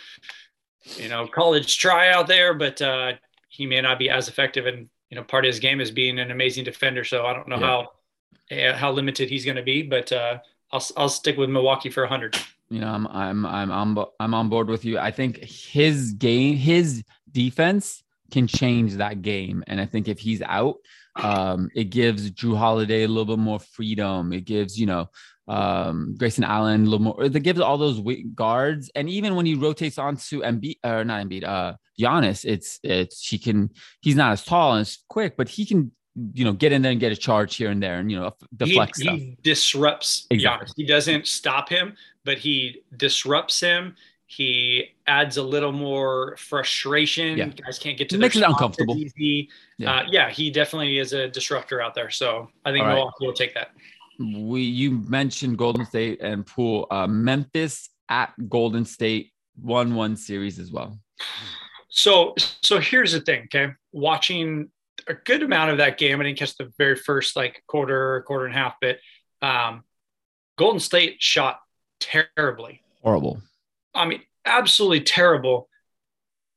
you 0.96 1.08
know, 1.08 1.26
college 1.26 1.78
try 1.78 2.10
out 2.10 2.26
there, 2.26 2.54
but 2.54 2.80
uh, 2.82 3.12
he 3.48 3.66
may 3.66 3.80
not 3.80 3.98
be 3.98 4.10
as 4.10 4.28
effective. 4.28 4.66
And 4.66 4.88
you 5.10 5.16
know, 5.16 5.24
part 5.24 5.44
of 5.44 5.48
his 5.48 5.58
game 5.58 5.80
is 5.80 5.90
being 5.90 6.18
an 6.18 6.30
amazing 6.30 6.64
defender. 6.64 7.04
So 7.04 7.24
I 7.26 7.32
don't 7.32 7.48
know 7.48 7.58
Yeah. 7.58 8.72
how 8.72 8.76
how 8.76 8.92
limited 8.92 9.28
he's 9.28 9.44
going 9.44 9.56
to 9.56 9.62
be, 9.62 9.82
but 9.82 10.12
uh, 10.12 10.38
I'll 10.72 10.84
I'll 10.96 11.08
stick 11.08 11.36
with 11.36 11.50
Milwaukee 11.50 11.90
for 11.90 12.02
100. 12.02 12.36
you 12.70 12.80
know, 12.80 12.88
I'm 12.88 13.06
I'm 13.08 13.46
I'm 13.46 13.70
on 13.72 14.06
I'm 14.20 14.34
on 14.34 14.48
board 14.48 14.68
with 14.68 14.84
you. 14.84 14.98
I 14.98 15.10
think 15.10 15.38
his 15.44 16.12
game, 16.12 16.56
his 16.56 17.02
defense 17.32 18.02
can 18.30 18.46
change 18.46 18.94
that 18.96 19.22
game. 19.22 19.64
And 19.66 19.80
I 19.80 19.86
think 19.86 20.08
if 20.08 20.18
he's 20.18 20.42
out, 20.42 20.76
um, 21.16 21.70
it 21.74 21.84
gives 21.84 22.30
Jrue 22.30 22.56
Holiday 22.56 23.04
a 23.04 23.08
little 23.08 23.24
bit 23.36 23.38
more 23.42 23.58
freedom. 23.58 24.32
It 24.32 24.44
gives, 24.44 24.78
you 24.78 24.86
know, 24.86 25.08
um, 25.48 26.14
Grayson 26.18 26.44
Allen 26.44 26.82
a 26.82 26.84
little 26.84 27.00
more. 27.00 27.24
It 27.24 27.42
gives 27.42 27.60
all 27.60 27.78
those 27.78 28.00
guards, 28.34 28.90
and 28.94 29.08
even 29.08 29.34
when 29.34 29.46
he 29.46 29.54
rotates 29.54 29.98
onto 29.98 30.42
Embiid 30.42 30.76
or 30.84 31.04
not 31.04 31.26
Embiid, 31.26 31.44
uh, 31.44 31.74
Giannis, 31.98 32.44
it's 32.44 32.78
it's 32.82 33.26
he 33.26 33.38
can. 33.38 33.70
He's 34.00 34.16
not 34.16 34.32
as 34.32 34.44
tall 34.44 34.74
and 34.74 34.82
as 34.82 34.98
quick, 35.08 35.36
but 35.36 35.48
he 35.48 35.64
can 35.64 35.92
you 36.34 36.44
know 36.44 36.52
get 36.52 36.72
in 36.72 36.82
there 36.82 36.92
and 36.92 37.00
get 37.00 37.12
a 37.12 37.16
charge 37.16 37.56
here 37.56 37.70
and 37.70 37.82
there 37.82 37.98
and 37.98 38.10
you 38.10 38.18
know 38.18 38.34
deflect 38.56 38.96
he, 38.96 39.02
stuff. 39.02 39.18
He 39.18 39.38
disrupts 39.42 40.26
exactly. 40.30 40.66
Giannis. 40.66 40.72
He 40.76 40.86
doesn't 40.86 41.26
stop 41.26 41.68
him, 41.68 41.96
but 42.24 42.38
he 42.38 42.82
disrupts 42.96 43.60
him. 43.60 43.96
He 44.26 44.90
adds 45.06 45.38
a 45.38 45.42
little 45.42 45.72
more 45.72 46.36
frustration. 46.36 47.38
Yeah. 47.38 47.46
Guys 47.46 47.78
can't 47.78 47.96
get 47.96 48.10
to. 48.10 48.16
It 48.16 48.18
makes 48.18 48.36
it 48.36 48.42
uncomfortable. 48.42 48.94
Yeah. 49.16 49.46
Uh, 49.80 50.02
yeah, 50.10 50.28
he 50.28 50.50
definitely 50.50 50.98
is 50.98 51.14
a 51.14 51.28
disruptor 51.28 51.80
out 51.80 51.94
there. 51.94 52.10
So 52.10 52.50
I 52.66 52.72
think 52.72 52.84
right. 52.84 52.94
Milwaukee 52.94 53.26
will 53.26 53.32
take 53.32 53.54
that. 53.54 53.70
We 54.18 54.62
you 54.62 54.90
mentioned 55.08 55.58
Golden 55.58 55.86
State 55.86 56.20
and 56.20 56.44
Poole. 56.44 56.86
Uh, 56.90 57.06
Memphis 57.06 57.90
at 58.08 58.32
Golden 58.48 58.84
State 58.84 59.32
one 59.60 59.94
one 59.94 60.16
series 60.16 60.58
as 60.58 60.72
well. 60.72 60.98
So 61.88 62.34
so 62.62 62.80
here's 62.80 63.12
the 63.12 63.20
thing. 63.20 63.44
Okay, 63.44 63.72
watching 63.92 64.70
a 65.06 65.14
good 65.14 65.42
amount 65.42 65.70
of 65.70 65.78
that 65.78 65.98
game. 65.98 66.20
I 66.20 66.24
didn't 66.24 66.38
catch 66.38 66.56
the 66.56 66.72
very 66.78 66.96
first 66.96 67.36
like 67.36 67.62
quarter, 67.66 68.22
quarter 68.26 68.46
and 68.46 68.54
a 68.54 68.58
half, 68.58 68.74
but 68.80 68.98
um, 69.42 69.84
Golden 70.56 70.80
State 70.80 71.16
shot 71.20 71.60
terribly. 72.00 72.82
Horrible. 73.02 73.40
I 73.94 74.04
mean, 74.06 74.22
absolutely 74.44 75.02
terrible. 75.02 75.68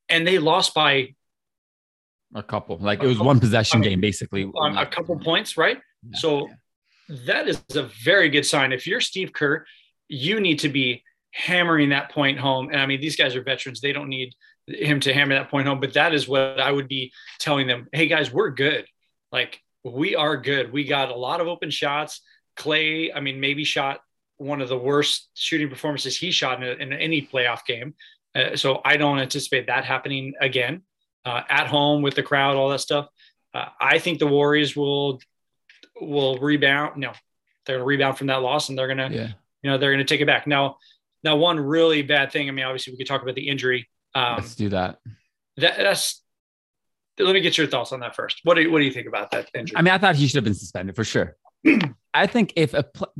And 0.09 0.27
they 0.27 0.39
lost 0.39 0.73
by 0.73 1.15
a 2.33 2.43
couple. 2.43 2.77
Like 2.77 3.01
it 3.01 3.07
was 3.07 3.17
couple, 3.17 3.27
one 3.27 3.39
possession 3.39 3.77
I 3.77 3.81
mean, 3.81 3.89
game, 3.91 4.01
basically. 4.01 4.51
A 4.75 4.85
couple 4.85 5.17
points, 5.19 5.57
right? 5.57 5.77
Yeah, 6.03 6.19
so 6.19 6.47
yeah. 6.47 6.53
That 7.25 7.47
is 7.47 7.61
a 7.75 7.83
very 8.03 8.29
good 8.29 8.45
sign. 8.45 8.71
If 8.71 8.87
you're 8.87 9.01
Steve 9.01 9.33
Kerr, 9.33 9.65
you 10.07 10.39
need 10.39 10.59
to 10.59 10.69
be 10.69 11.03
hammering 11.33 11.89
that 11.89 12.11
point 12.11 12.39
home. 12.39 12.69
And 12.69 12.79
I 12.79 12.85
mean, 12.85 13.01
these 13.01 13.15
guys 13.15 13.35
are 13.35 13.43
veterans. 13.43 13.81
They 13.81 13.93
don't 13.93 14.09
need 14.09 14.33
him 14.67 14.99
to 15.01 15.13
hammer 15.13 15.35
that 15.35 15.49
point 15.49 15.67
home. 15.67 15.79
But 15.79 15.93
that 15.93 16.13
is 16.13 16.27
what 16.27 16.59
I 16.59 16.71
would 16.71 16.87
be 16.87 17.11
telling 17.39 17.67
them. 17.67 17.87
Hey 17.91 18.07
guys, 18.07 18.31
we're 18.31 18.51
good. 18.51 18.85
Like 19.31 19.59
we 19.83 20.15
are 20.15 20.37
good. 20.37 20.71
We 20.71 20.83
got 20.83 21.09
a 21.09 21.15
lot 21.15 21.41
of 21.41 21.47
open 21.47 21.69
shots. 21.69 22.21
Clay, 22.55 23.11
I 23.13 23.19
mean, 23.19 23.39
maybe 23.39 23.63
shot 23.63 24.01
one 24.37 24.61
of 24.61 24.69
the 24.69 24.77
worst 24.77 25.29
shooting 25.35 25.69
performances 25.69 26.17
he 26.17 26.31
shot 26.31 26.63
in, 26.63 26.81
in 26.81 26.93
any 26.93 27.21
playoff 27.21 27.65
game. 27.65 27.93
Uh, 28.33 28.55
so 28.55 28.81
I 28.83 28.97
don't 28.97 29.19
anticipate 29.19 29.67
that 29.67 29.85
happening 29.85 30.33
again 30.39 30.83
uh, 31.25 31.41
at 31.49 31.67
home 31.67 32.01
with 32.01 32.15
the 32.15 32.23
crowd, 32.23 32.55
all 32.55 32.69
that 32.69 32.81
stuff. 32.81 33.07
Uh, 33.53 33.65
I 33.79 33.99
think 33.99 34.19
the 34.19 34.27
Warriors 34.27 34.75
will 34.75 35.19
will 36.01 36.37
rebound. 36.37 36.97
No, 36.97 37.13
they're 37.65 37.77
gonna 37.77 37.85
rebound 37.85 38.17
from 38.17 38.27
that 38.27 38.41
loss, 38.41 38.69
and 38.69 38.77
they're 38.77 38.87
gonna, 38.87 39.09
yeah. 39.11 39.27
you 39.61 39.69
know, 39.69 39.77
they're 39.77 39.91
gonna 39.91 40.03
take 40.03 40.21
it 40.21 40.25
back. 40.25 40.47
Now, 40.47 40.77
now 41.23 41.35
one 41.35 41.59
really 41.59 42.01
bad 42.01 42.31
thing. 42.31 42.47
I 42.49 42.51
mean, 42.51 42.65
obviously 42.65 42.93
we 42.93 42.97
could 42.97 43.07
talk 43.07 43.21
about 43.21 43.35
the 43.35 43.47
injury. 43.47 43.87
Um, 44.15 44.37
Let's 44.37 44.55
do 44.55 44.69
that. 44.69 44.99
that. 45.57 45.77
That's. 45.77 46.21
Let 47.19 47.33
me 47.33 47.41
get 47.41 47.57
your 47.57 47.67
thoughts 47.67 47.91
on 47.91 47.99
that 47.99 48.15
first. 48.15 48.39
What 48.43 48.55
do 48.55 48.61
you, 48.61 48.71
what 48.71 48.79
do 48.79 48.85
you 48.85 48.91
think 48.91 49.07
about 49.07 49.31
that 49.31 49.49
injury? 49.53 49.77
I 49.77 49.81
mean, 49.81 49.93
I 49.93 49.97
thought 49.97 50.15
he 50.15 50.27
should 50.27 50.37
have 50.37 50.43
been 50.43 50.55
suspended 50.55 50.95
for 50.95 51.03
sure. 51.03 51.35
I 52.13 52.25
think 52.25 52.53
if 52.55 52.73
a 52.73 52.83
pl- 52.83 53.13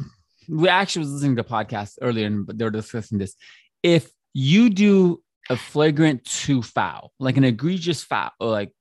we 0.49 0.67
actually 0.67 1.01
was 1.01 1.13
listening 1.13 1.35
to 1.35 1.43
the 1.43 1.49
podcast 1.49 1.97
earlier 2.01 2.25
and 2.25 2.47
they 2.47 2.63
were 2.63 2.71
discussing 2.71 3.17
this. 3.17 3.35
If 3.83 4.11
you 4.33 4.69
do 4.69 5.21
a 5.49 5.55
flagrant 5.55 6.25
two 6.25 6.61
foul, 6.61 7.11
like 7.19 7.37
an 7.37 7.43
egregious 7.43 8.03
foul, 8.03 8.31
or 8.39 8.49
like 8.49 8.71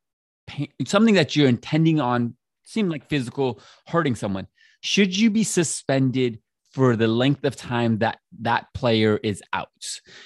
something 0.86 1.14
that 1.14 1.36
you're 1.36 1.48
intending 1.48 2.00
on, 2.00 2.36
seem 2.70 2.88
like 2.88 3.08
physical 3.08 3.60
hurting 3.86 4.14
someone, 4.14 4.46
should 4.80 5.16
you 5.16 5.30
be 5.30 5.44
suspended 5.44 6.40
for 6.72 6.94
the 6.94 7.08
length 7.08 7.44
of 7.44 7.56
time 7.56 7.98
that 7.98 8.18
that 8.40 8.66
player 8.74 9.18
is 9.22 9.42
out? 9.52 9.68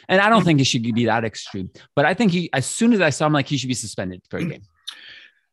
And 0.09 0.21
I 0.21 0.29
don't 0.29 0.41
mm-hmm. 0.41 0.47
think 0.47 0.61
it 0.61 0.65
should 0.65 0.83
be 0.83 1.07
that 1.07 1.25
extreme, 1.25 1.71
but 1.97 2.05
I 2.05 2.15
think 2.15 2.33
he, 2.33 2.51
as 2.53 2.67
soon 2.67 2.93
as 2.93 3.01
I 3.01 3.11
saw 3.11 3.27
him, 3.27 3.33
like 3.33 3.49
he 3.49 3.57
should 3.57 3.69
be 3.69 3.75
suspended 3.75 4.23
for 4.31 4.39
a 4.39 4.45
game. 4.45 4.63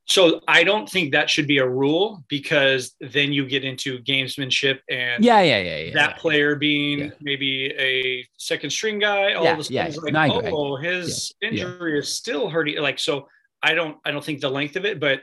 So 0.05 0.41
I 0.45 0.65
don't 0.65 0.89
think 0.89 1.13
that 1.13 1.29
should 1.29 1.47
be 1.47 1.59
a 1.59 1.67
rule 1.67 2.25
because 2.27 2.95
then 2.99 3.31
you 3.31 3.45
get 3.45 3.63
into 3.63 3.99
gamesmanship 3.99 4.79
and 4.89 5.23
yeah, 5.23 5.41
yeah, 5.41 5.61
yeah, 5.61 5.77
yeah 5.77 5.93
that 5.93 6.09
yeah. 6.09 6.17
player 6.17 6.55
being 6.55 6.99
yeah. 6.99 7.09
maybe 7.21 7.73
a 7.79 8.27
second 8.37 8.71
string 8.71 8.99
guy. 8.99 9.35
All 9.35 9.45
yeah, 9.45 9.53
of 9.53 9.59
a 9.59 9.63
sudden, 9.63 10.13
yeah, 10.13 10.25
like, 10.25 10.31
oh, 10.51 10.75
his 10.75 11.33
injury 11.41 11.97
is 11.97 12.11
still 12.11 12.49
hurting. 12.49 12.79
Like 12.79 12.99
so, 12.99 13.29
I 13.63 13.73
don't, 13.73 13.97
I 14.03 14.11
don't 14.11 14.23
think 14.23 14.41
the 14.41 14.49
length 14.49 14.75
of 14.75 14.83
it, 14.83 14.99
but 14.99 15.21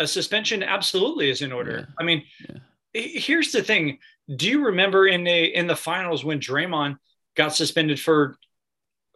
a 0.00 0.06
suspension 0.06 0.62
absolutely 0.62 1.30
is 1.30 1.42
in 1.42 1.52
order. 1.52 1.86
I 1.98 2.02
mean, 2.02 2.24
here's 2.92 3.52
the 3.52 3.62
thing: 3.62 3.98
Do 4.34 4.48
you 4.48 4.64
remember 4.66 5.06
in 5.06 5.22
the 5.24 5.56
in 5.56 5.66
the 5.66 5.76
finals 5.76 6.24
when 6.24 6.40
Draymond 6.40 6.96
got 7.36 7.54
suspended 7.54 8.00
for 8.00 8.36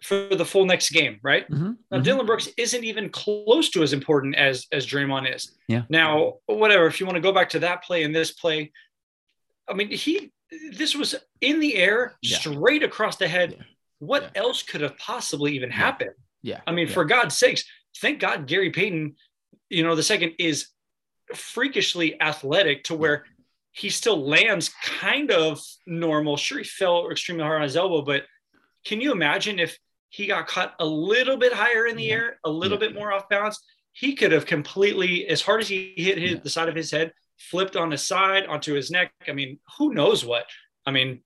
for 0.03 0.29
the 0.37 0.45
full 0.45 0.67
next 0.67 0.91
game, 0.91 1.19
right? 1.23 1.50
Mm-hmm. 1.50 1.64
Now, 1.64 1.97
mm-hmm. 1.97 2.03
Dillon 2.03 2.26
Brooks 2.26 2.49
isn't 2.59 2.85
even 2.85 3.09
close 3.09 3.71
to 3.71 3.83
as 3.83 3.93
important 3.93 4.37
as 4.37 4.67
as 4.71 4.87
Draymond 4.87 5.35
is. 5.35 5.53
Yeah. 5.67 5.83
Now, 5.88 6.35
whatever. 6.47 6.87
If 6.87 7.00
you 7.00 7.07
want 7.07 7.17
to 7.17 7.23
go 7.23 7.33
back 7.33 7.49
to 7.50 7.61
that 7.61 7.83
play 7.83 8.05
and 8.05 8.14
this 8.14 8.31
play, 8.31 8.71
I 9.69 9.73
mean, 9.73 9.91
he 9.91 10.31
this 10.73 10.95
was 10.95 11.14
in 11.41 11.61
the 11.61 11.76
air, 11.76 12.17
yeah. 12.23 12.38
straight 12.38 12.83
across 12.83 13.17
the 13.17 13.26
head. 13.26 13.55
Yeah. 13.57 13.64
What 14.00 14.23
yeah. 14.23 14.43
else 14.43 14.62
could 14.62 14.83
have 14.83 14.97
possibly 14.99 15.55
even 15.55 15.71
happened? 15.71 16.11
Yeah. 16.43 16.61
I 16.67 16.73
mean, 16.73 16.88
for 16.88 17.07
God's 17.07 17.37
sakes, 17.37 17.64
thank 18.00 18.21
God 18.21 18.47
Gary 18.47 18.71
Payton, 18.71 19.17
you 19.71 19.83
know, 19.83 19.95
the 19.95 20.03
second 20.03 20.35
is 20.38 20.69
freakishly 21.35 22.21
athletic 22.21 22.85
to 22.85 22.95
where 22.95 23.25
he 23.73 23.90
still 23.90 24.25
lands 24.25 24.71
kind 24.83 25.31
of 25.31 25.61
normal. 25.87 26.37
Sure, 26.37 26.59
he 26.59 26.64
fell 26.64 27.11
extremely 27.11 27.43
hard 27.43 27.57
on 27.57 27.62
his 27.62 27.76
elbow, 27.76 28.02
but 28.02 28.25
can 28.85 29.00
you 29.00 29.12
imagine 29.12 29.59
if 29.59 29.78
he 30.14 30.26
got 30.26 30.47
caught 30.47 30.75
a 30.78 30.87
little 30.87 31.37
bit 31.37 31.52
higher 31.52 31.87
in 31.87 31.97
the 31.97 32.04
yeah. 32.04 32.14
air, 32.14 32.38
a 32.45 32.50
little 32.50 32.78
yeah. 32.81 32.87
bit 32.87 32.95
more 32.95 33.12
off 33.12 33.28
balance. 33.28 33.61
He 33.90 34.14
could 34.14 34.31
have 34.31 34.47
completely, 34.47 35.26
as 35.26 35.43
hard 35.43 35.61
as 35.61 35.69
he 35.69 35.93
hit 35.97 36.19
his, 36.19 36.33
yeah. 36.33 36.38
the 36.40 36.50
side 36.50 36.69
of 36.69 36.76
his 36.76 36.93
head, 36.93 37.12
flipped 37.37 37.75
on 37.75 37.90
his 37.90 38.02
side 38.02 38.47
onto 38.47 38.75
his 38.75 38.93
neck. 38.93 39.12
I 39.26 39.33
mean, 39.33 39.59
who 39.76 39.93
knows 39.93 40.25
what? 40.25 40.47
I 40.87 40.93
mean, 40.93 41.21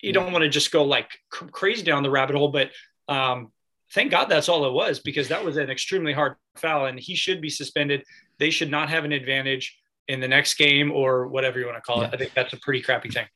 you 0.00 0.12
don't 0.12 0.30
want 0.30 0.42
to 0.42 0.48
just 0.48 0.70
go 0.70 0.84
like 0.84 1.10
crazy 1.28 1.82
down 1.82 2.04
the 2.04 2.10
rabbit 2.10 2.36
hole, 2.36 2.52
but 2.52 2.70
um, 3.08 3.50
thank 3.92 4.10
God 4.10 4.26
that's 4.26 4.48
all 4.48 4.64
it 4.66 4.72
was 4.72 5.00
because 5.00 5.28
that 5.28 5.44
was 5.44 5.56
an 5.56 5.70
extremely 5.70 6.12
hard 6.12 6.36
foul 6.56 6.86
and 6.86 6.98
he 6.98 7.14
should 7.14 7.40
be 7.40 7.50
suspended. 7.50 8.04
They 8.38 8.50
should 8.50 8.70
not 8.70 8.88
have 8.90 9.04
an 9.04 9.12
advantage 9.12 9.78
in 10.08 10.20
the 10.20 10.28
next 10.28 10.54
game 10.54 10.90
or 10.90 11.28
whatever 11.28 11.58
you 11.58 11.66
want 11.66 11.78
to 11.78 11.82
call 11.82 12.02
it. 12.02 12.10
I 12.12 12.16
think 12.16 12.32
that's 12.34 12.52
a 12.52 12.58
pretty 12.58 12.82
crappy 12.82 13.10
thing. 13.10 13.26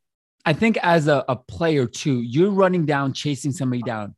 I 0.44 0.52
think 0.52 0.76
as 0.82 1.08
a, 1.08 1.25
a 1.28 1.37
player 1.37 1.87
too, 1.87 2.20
you're 2.20 2.50
running 2.50 2.84
down, 2.84 3.12
chasing 3.12 3.52
somebody 3.52 3.82
down 3.82 4.14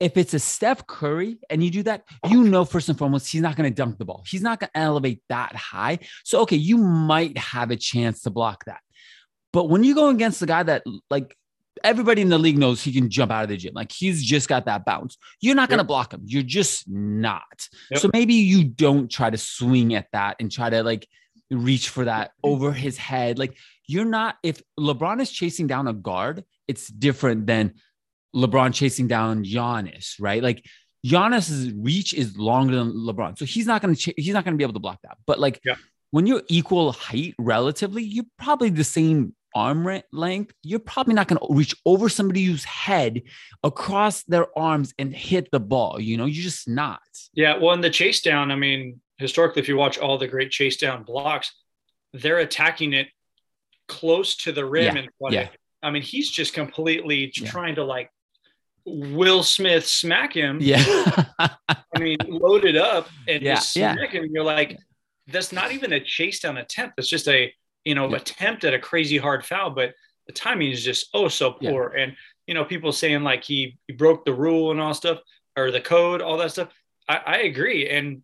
if 0.00 0.16
it's 0.16 0.32
a 0.32 0.38
Steph 0.38 0.86
Curry 0.86 1.38
and 1.50 1.62
you 1.62 1.70
do 1.70 1.82
that, 1.82 2.04
you 2.28 2.42
know, 2.44 2.64
first 2.64 2.88
and 2.88 2.98
foremost, 2.98 3.30
he's 3.30 3.42
not 3.42 3.54
going 3.54 3.70
to 3.70 3.74
dunk 3.74 3.98
the 3.98 4.06
ball. 4.06 4.24
He's 4.26 4.42
not 4.42 4.58
going 4.58 4.70
to 4.74 4.80
elevate 4.80 5.22
that 5.28 5.54
high. 5.54 5.98
So, 6.24 6.40
okay, 6.40 6.56
you 6.56 6.78
might 6.78 7.36
have 7.36 7.70
a 7.70 7.76
chance 7.76 8.22
to 8.22 8.30
block 8.30 8.64
that. 8.64 8.80
But 9.52 9.68
when 9.68 9.84
you 9.84 9.94
go 9.94 10.08
against 10.08 10.40
the 10.40 10.46
guy 10.46 10.62
that, 10.62 10.84
like, 11.10 11.36
everybody 11.84 12.22
in 12.22 12.28
the 12.28 12.38
league 12.38 12.58
knows 12.58 12.82
he 12.82 12.92
can 12.92 13.08
jump 13.08 13.30
out 13.30 13.44
of 13.44 13.48
the 13.48 13.56
gym, 13.56 13.72
like, 13.74 13.92
he's 13.92 14.22
just 14.22 14.48
got 14.48 14.66
that 14.66 14.84
bounce, 14.84 15.16
you're 15.40 15.54
not 15.54 15.62
yep. 15.62 15.70
going 15.70 15.78
to 15.78 15.84
block 15.84 16.12
him. 16.12 16.22
You're 16.24 16.42
just 16.42 16.88
not. 16.88 17.68
Yep. 17.90 18.00
So 18.00 18.10
maybe 18.12 18.34
you 18.34 18.64
don't 18.64 19.10
try 19.10 19.30
to 19.30 19.38
swing 19.38 19.94
at 19.94 20.06
that 20.12 20.36
and 20.40 20.50
try 20.50 20.70
to, 20.70 20.82
like, 20.82 21.06
reach 21.50 21.88
for 21.88 22.04
that 22.04 22.32
over 22.42 22.72
his 22.72 22.96
head. 22.96 23.38
Like, 23.38 23.56
you're 23.86 24.04
not, 24.04 24.36
if 24.42 24.62
LeBron 24.78 25.20
is 25.20 25.30
chasing 25.30 25.66
down 25.66 25.88
a 25.88 25.92
guard, 25.92 26.44
it's 26.68 26.86
different 26.86 27.46
than 27.46 27.74
LeBron 28.34 28.72
chasing 28.72 29.08
down 29.08 29.44
Giannis, 29.44 30.14
right? 30.20 30.40
Like 30.40 30.64
Giannis's 31.04 31.72
reach 31.72 32.14
is 32.14 32.36
longer 32.38 32.76
than 32.76 32.92
LeBron, 32.92 33.36
so 33.36 33.44
he's 33.44 33.66
not 33.66 33.82
going 33.82 33.94
to 33.94 34.00
ch- 34.00 34.14
he's 34.16 34.34
not 34.34 34.44
going 34.44 34.54
to 34.54 34.56
be 34.56 34.62
able 34.62 34.74
to 34.74 34.80
block 34.80 35.00
that. 35.02 35.18
But 35.26 35.40
like 35.40 35.60
yeah. 35.64 35.74
when 36.12 36.26
you're 36.26 36.42
equal 36.48 36.92
height 36.92 37.34
relatively, 37.38 38.04
you're 38.04 38.26
probably 38.38 38.70
the 38.70 38.84
same 38.84 39.34
arm 39.54 40.02
length. 40.12 40.54
You're 40.62 40.78
probably 40.78 41.14
not 41.14 41.28
going 41.28 41.38
to 41.38 41.54
reach 41.54 41.74
over 41.84 42.08
somebody's 42.08 42.64
head 42.64 43.22
across 43.62 44.22
their 44.24 44.46
arms 44.58 44.94
and 44.98 45.14
hit 45.14 45.48
the 45.50 45.60
ball. 45.60 46.00
You 46.00 46.16
know, 46.16 46.26
you're 46.26 46.42
just 46.42 46.68
not. 46.68 47.00
Yeah. 47.34 47.58
Well, 47.58 47.74
in 47.74 47.80
the 47.80 47.90
chase 47.90 48.20
down, 48.20 48.50
I 48.50 48.56
mean, 48.56 49.00
historically, 49.18 49.62
if 49.62 49.68
you 49.68 49.76
watch 49.76 49.98
all 49.98 50.18
the 50.18 50.28
great 50.28 50.50
chase 50.50 50.76
down 50.76 51.04
blocks, 51.04 51.52
they're 52.12 52.38
attacking 52.38 52.92
it 52.92 53.08
close 53.88 54.36
to 54.36 54.52
the 54.52 54.64
rim 54.64 54.96
yeah. 54.96 55.02
and 55.02 55.32
yeah. 55.32 55.48
I 55.82 55.90
mean, 55.90 56.02
he's 56.02 56.30
just 56.30 56.52
completely 56.52 57.32
yeah. 57.36 57.50
trying 57.50 57.74
to 57.76 57.84
like 57.84 58.10
Will 58.84 59.42
Smith 59.42 59.86
smack 59.86 60.32
him. 60.32 60.58
Yeah. 60.60 60.84
I 61.38 61.98
mean, 61.98 62.18
load 62.26 62.64
it 62.64 62.76
up 62.76 63.08
and 63.28 63.42
yeah, 63.42 63.58
smack 63.58 64.12
yeah. 64.14 64.20
him. 64.20 64.30
You're 64.32 64.44
like, 64.44 64.78
that's 65.26 65.52
not 65.52 65.72
even 65.72 65.92
a 65.92 66.00
chase 66.00 66.40
down 66.40 66.56
attempt. 66.56 66.94
It's 66.98 67.08
just 67.08 67.28
a, 67.28 67.52
you 67.84 67.94
know, 67.94 68.08
yeah. 68.08 68.16
attempt 68.16 68.64
at 68.64 68.74
a 68.74 68.78
crazy 68.78 69.18
hard 69.18 69.44
foul, 69.44 69.70
but 69.70 69.94
the 70.26 70.32
timing 70.32 70.70
is 70.70 70.84
just 70.84 71.08
oh 71.14 71.28
so 71.28 71.52
poor. 71.52 71.88
And 71.88 72.14
you 72.46 72.54
know, 72.54 72.64
people 72.64 72.92
saying 72.92 73.22
like 73.22 73.44
he, 73.44 73.78
he 73.86 73.92
broke 73.92 74.24
the 74.24 74.34
rule 74.34 74.70
and 74.70 74.80
all 74.80 74.94
stuff 74.94 75.18
or 75.56 75.70
the 75.70 75.80
code, 75.80 76.20
all 76.20 76.36
that 76.38 76.50
stuff. 76.52 76.68
I, 77.08 77.20
I 77.26 77.36
agree. 77.42 77.88
And 77.88 78.22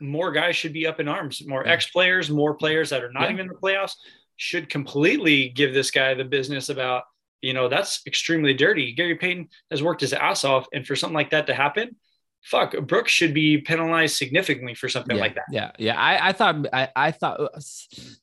more 0.00 0.32
guys 0.32 0.56
should 0.56 0.72
be 0.72 0.86
up 0.86 1.00
in 1.00 1.08
arms. 1.08 1.46
More 1.46 1.62
Yeah. 1.64 1.72
ex 1.72 1.86
players, 1.90 2.30
more 2.30 2.54
players 2.54 2.90
that 2.90 3.04
are 3.04 3.12
not 3.12 3.24
Yeah. 3.24 3.32
even 3.32 3.40
in 3.40 3.48
the 3.48 3.54
playoffs 3.54 3.94
should 4.36 4.68
completely 4.68 5.50
give 5.50 5.74
this 5.74 5.90
guy 5.90 6.14
the 6.14 6.24
business 6.24 6.68
about, 6.68 7.04
you 7.40 7.52
know, 7.52 7.68
that's 7.68 8.00
extremely 8.06 8.54
dirty. 8.54 8.92
Gary 8.92 9.16
Payton 9.16 9.48
has 9.70 9.82
worked 9.82 10.00
his 10.00 10.12
ass 10.12 10.44
off. 10.44 10.66
And 10.72 10.86
for 10.86 10.96
something 10.96 11.14
like 11.14 11.30
that 11.30 11.46
to 11.48 11.54
happen, 11.54 11.96
fuck, 12.44 12.74
Brooks 12.86 13.12
should 13.12 13.32
be 13.34 13.58
penalized 13.58 14.16
significantly 14.16 14.74
for 14.74 14.88
something 14.88 15.16
yeah, 15.16 15.22
like 15.22 15.34
that. 15.36 15.44
Yeah, 15.50 15.70
yeah. 15.78 16.00
I, 16.00 16.28
I 16.28 16.32
thought 16.32 16.66
I, 16.72 16.88
I 16.96 17.10
thought 17.10 17.40
uh, 17.40 17.48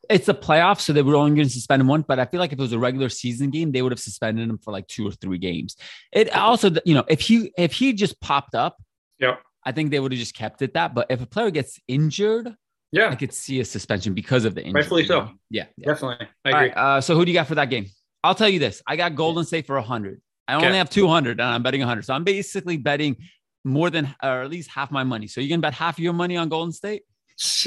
it's 0.10 0.28
a 0.28 0.34
playoff, 0.34 0.80
so 0.80 0.94
they 0.94 1.02
were 1.02 1.16
only 1.16 1.36
going 1.36 1.48
to 1.48 1.54
suspend 1.54 1.82
him 1.82 1.88
one. 1.88 2.02
But 2.08 2.20
I 2.20 2.26
feel 2.26 2.40
like 2.40 2.52
if 2.52 2.60
it 2.60 2.62
was 2.62 2.74
a 2.74 2.80
regular 2.80 3.10
season 3.10 3.50
game, 3.50 3.72
they 3.72 3.82
would 3.82 3.92
have 3.92 4.00
suspended 4.00 4.50
him 4.50 4.58
for 4.58 4.72
like 4.72 4.88
two 4.88 5.08
or 5.08 5.12
three 5.12 5.38
games. 5.38 5.76
It 6.12 6.36
also, 6.36 6.70
you 6.86 6.94
know, 6.94 7.04
if 7.08 7.22
he 7.22 7.52
if 7.58 7.74
he 7.74 7.94
just 7.94 8.20
popped 8.22 8.56
up, 8.56 8.78
Yeah. 9.20 9.38
I 9.66 9.72
think 9.72 9.92
they 9.92 10.00
would 10.00 10.12
have 10.12 10.20
just 10.20 10.36
kept 10.36 10.62
it 10.62 10.74
that. 10.74 10.94
But 10.94 11.08
if 11.10 11.22
a 11.22 11.26
player 11.26 11.52
gets 11.52 11.80
injured, 11.88 12.54
Yeah, 12.92 13.10
I 13.10 13.16
could 13.16 13.34
see 13.34 13.60
a 13.60 13.66
suspension 13.66 14.14
because 14.14 14.46
of 14.46 14.56
the 14.56 14.62
injury. 14.62 14.82
Rightfully 14.82 15.02
you 15.04 15.08
so. 15.08 15.20
know? 15.20 15.32
Yeah. 15.50 15.66
yeah. 15.78 15.86
definitely. 15.88 16.28
I 16.46 16.52
All 16.52 16.58
agree. 16.58 16.70
right. 16.70 16.78
Uh, 16.78 17.02
so 17.02 17.16
who 17.16 17.26
do 17.26 17.32
you 17.32 17.38
got 17.38 17.48
for 17.48 17.56
that 17.56 17.70
game? 17.70 17.86
I'll 18.24 18.36
tell 18.36 18.50
you 18.50 18.60
this: 18.60 18.82
I 18.88 18.96
got 18.96 19.16
Golden 19.16 19.46
State 19.46 19.66
for 19.68 19.80
hundred. 19.80 20.22
I 20.48 20.56
only 20.56 20.68
Okay. 20.70 20.78
have 20.78 20.90
two 20.90 21.08
hundred, 21.08 21.40
and 21.40 21.48
I'm 21.50 21.62
betting 21.64 21.82
hundred. 21.82 22.06
So 22.06 22.14
I'm 22.14 22.24
basically 22.24 22.78
betting 22.78 23.18
more 23.64 23.90
than 23.90 24.14
or 24.24 24.42
at 24.42 24.50
least 24.50 24.70
half 24.70 24.92
my 24.92 25.04
money. 25.04 25.28
So 25.28 25.42
you 25.42 25.50
can 25.50 25.62
bet 25.62 25.74
half 25.74 25.98
of 25.98 26.04
your 26.04 26.14
money 26.14 26.38
on 26.38 26.50
Golden 26.50 26.72
State. 26.72 27.04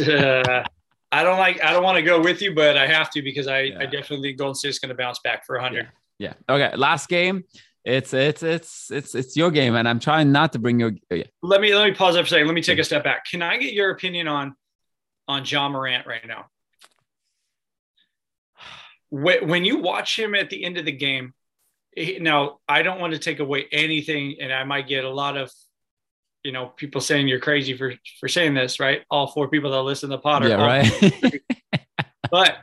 Uh, 0.01 0.65
I 1.15 1.23
don't 1.25 1.39
like. 1.39 1.63
I 1.63 1.73
don't 1.73 1.83
want 1.85 1.97
to 1.97 2.03
go 2.03 2.21
with 2.23 2.41
you, 2.41 2.55
but 2.55 2.77
I 2.79 2.87
have 2.87 3.11
to 3.11 3.21
because 3.23 3.47
I, 3.47 3.61
Yeah. 3.61 3.79
I 3.81 3.85
definitely 3.85 4.23
think 4.31 4.39
Golden 4.39 4.55
State's 4.55 4.79
going 4.79 4.89
to 4.89 4.95
bounce 4.95 5.19
back 5.23 5.45
for 5.45 5.57
100. 5.57 5.89
Yeah. 6.19 6.33
Okay. 6.49 6.75
Last 6.77 7.09
game. 7.09 7.45
It's 7.85 8.15
it's 8.15 8.43
it's 8.45 8.91
it's 8.93 9.15
it's 9.15 9.37
your 9.37 9.51
game, 9.51 9.75
and 9.75 9.89
I'm 9.89 9.99
trying 9.99 10.31
not 10.33 10.53
to 10.53 10.59
bring 10.61 10.79
your. 10.81 10.93
oh, 11.11 11.15
Yeah. 11.15 11.25
Let 11.43 11.61
me 11.61 11.75
let 11.75 11.89
me 11.89 11.95
pause 11.95 12.15
there 12.15 12.23
for 12.23 12.27
a 12.29 12.31
second. 12.31 12.47
Let 12.47 12.55
me 12.55 12.63
take 12.63 12.79
a 12.79 12.85
step 12.85 13.03
back. 13.05 13.27
Can 13.27 13.43
I 13.43 13.57
get 13.59 13.73
your 13.75 13.91
opinion 13.91 14.29
on 14.29 14.55
on 15.29 15.45
Ja 15.45 15.69
Morant 15.69 16.07
right 16.07 16.25
now? 16.27 16.47
When 19.11 19.49
when 19.49 19.65
you 19.65 19.79
watch 19.79 20.19
him 20.19 20.35
at 20.35 20.49
the 20.49 20.65
end 20.65 20.79
of 20.79 20.85
the 20.85 20.93
game, 20.93 21.35
he- 21.95 22.19
now 22.21 22.61
I 22.69 22.83
don't 22.83 23.01
want 23.01 23.13
to 23.13 23.19
take 23.19 23.41
away 23.41 23.67
anything, 23.73 24.37
and 24.41 24.53
I 24.53 24.65
might 24.65 24.89
get 24.89 25.05
a 25.05 25.11
lot 25.11 25.37
of 25.37 25.51
you 26.45 26.53
know 26.53 26.67
people 26.77 27.01
saying 27.01 27.29
you're 27.29 27.41
crazy 27.41 27.77
for 27.77 27.95
for 28.21 28.29
saying 28.29 28.55
this, 28.55 28.81
right? 28.81 29.03
All 29.11 29.27
four 29.29 29.49
people 29.49 29.71
that 29.71 29.83
listen 29.83 30.11
to 30.11 30.17
the 30.17 30.21
pod 30.23 30.45
are 30.45 30.49
Yeah. 30.49 30.65
Right. 30.65 31.41
But 32.31 32.57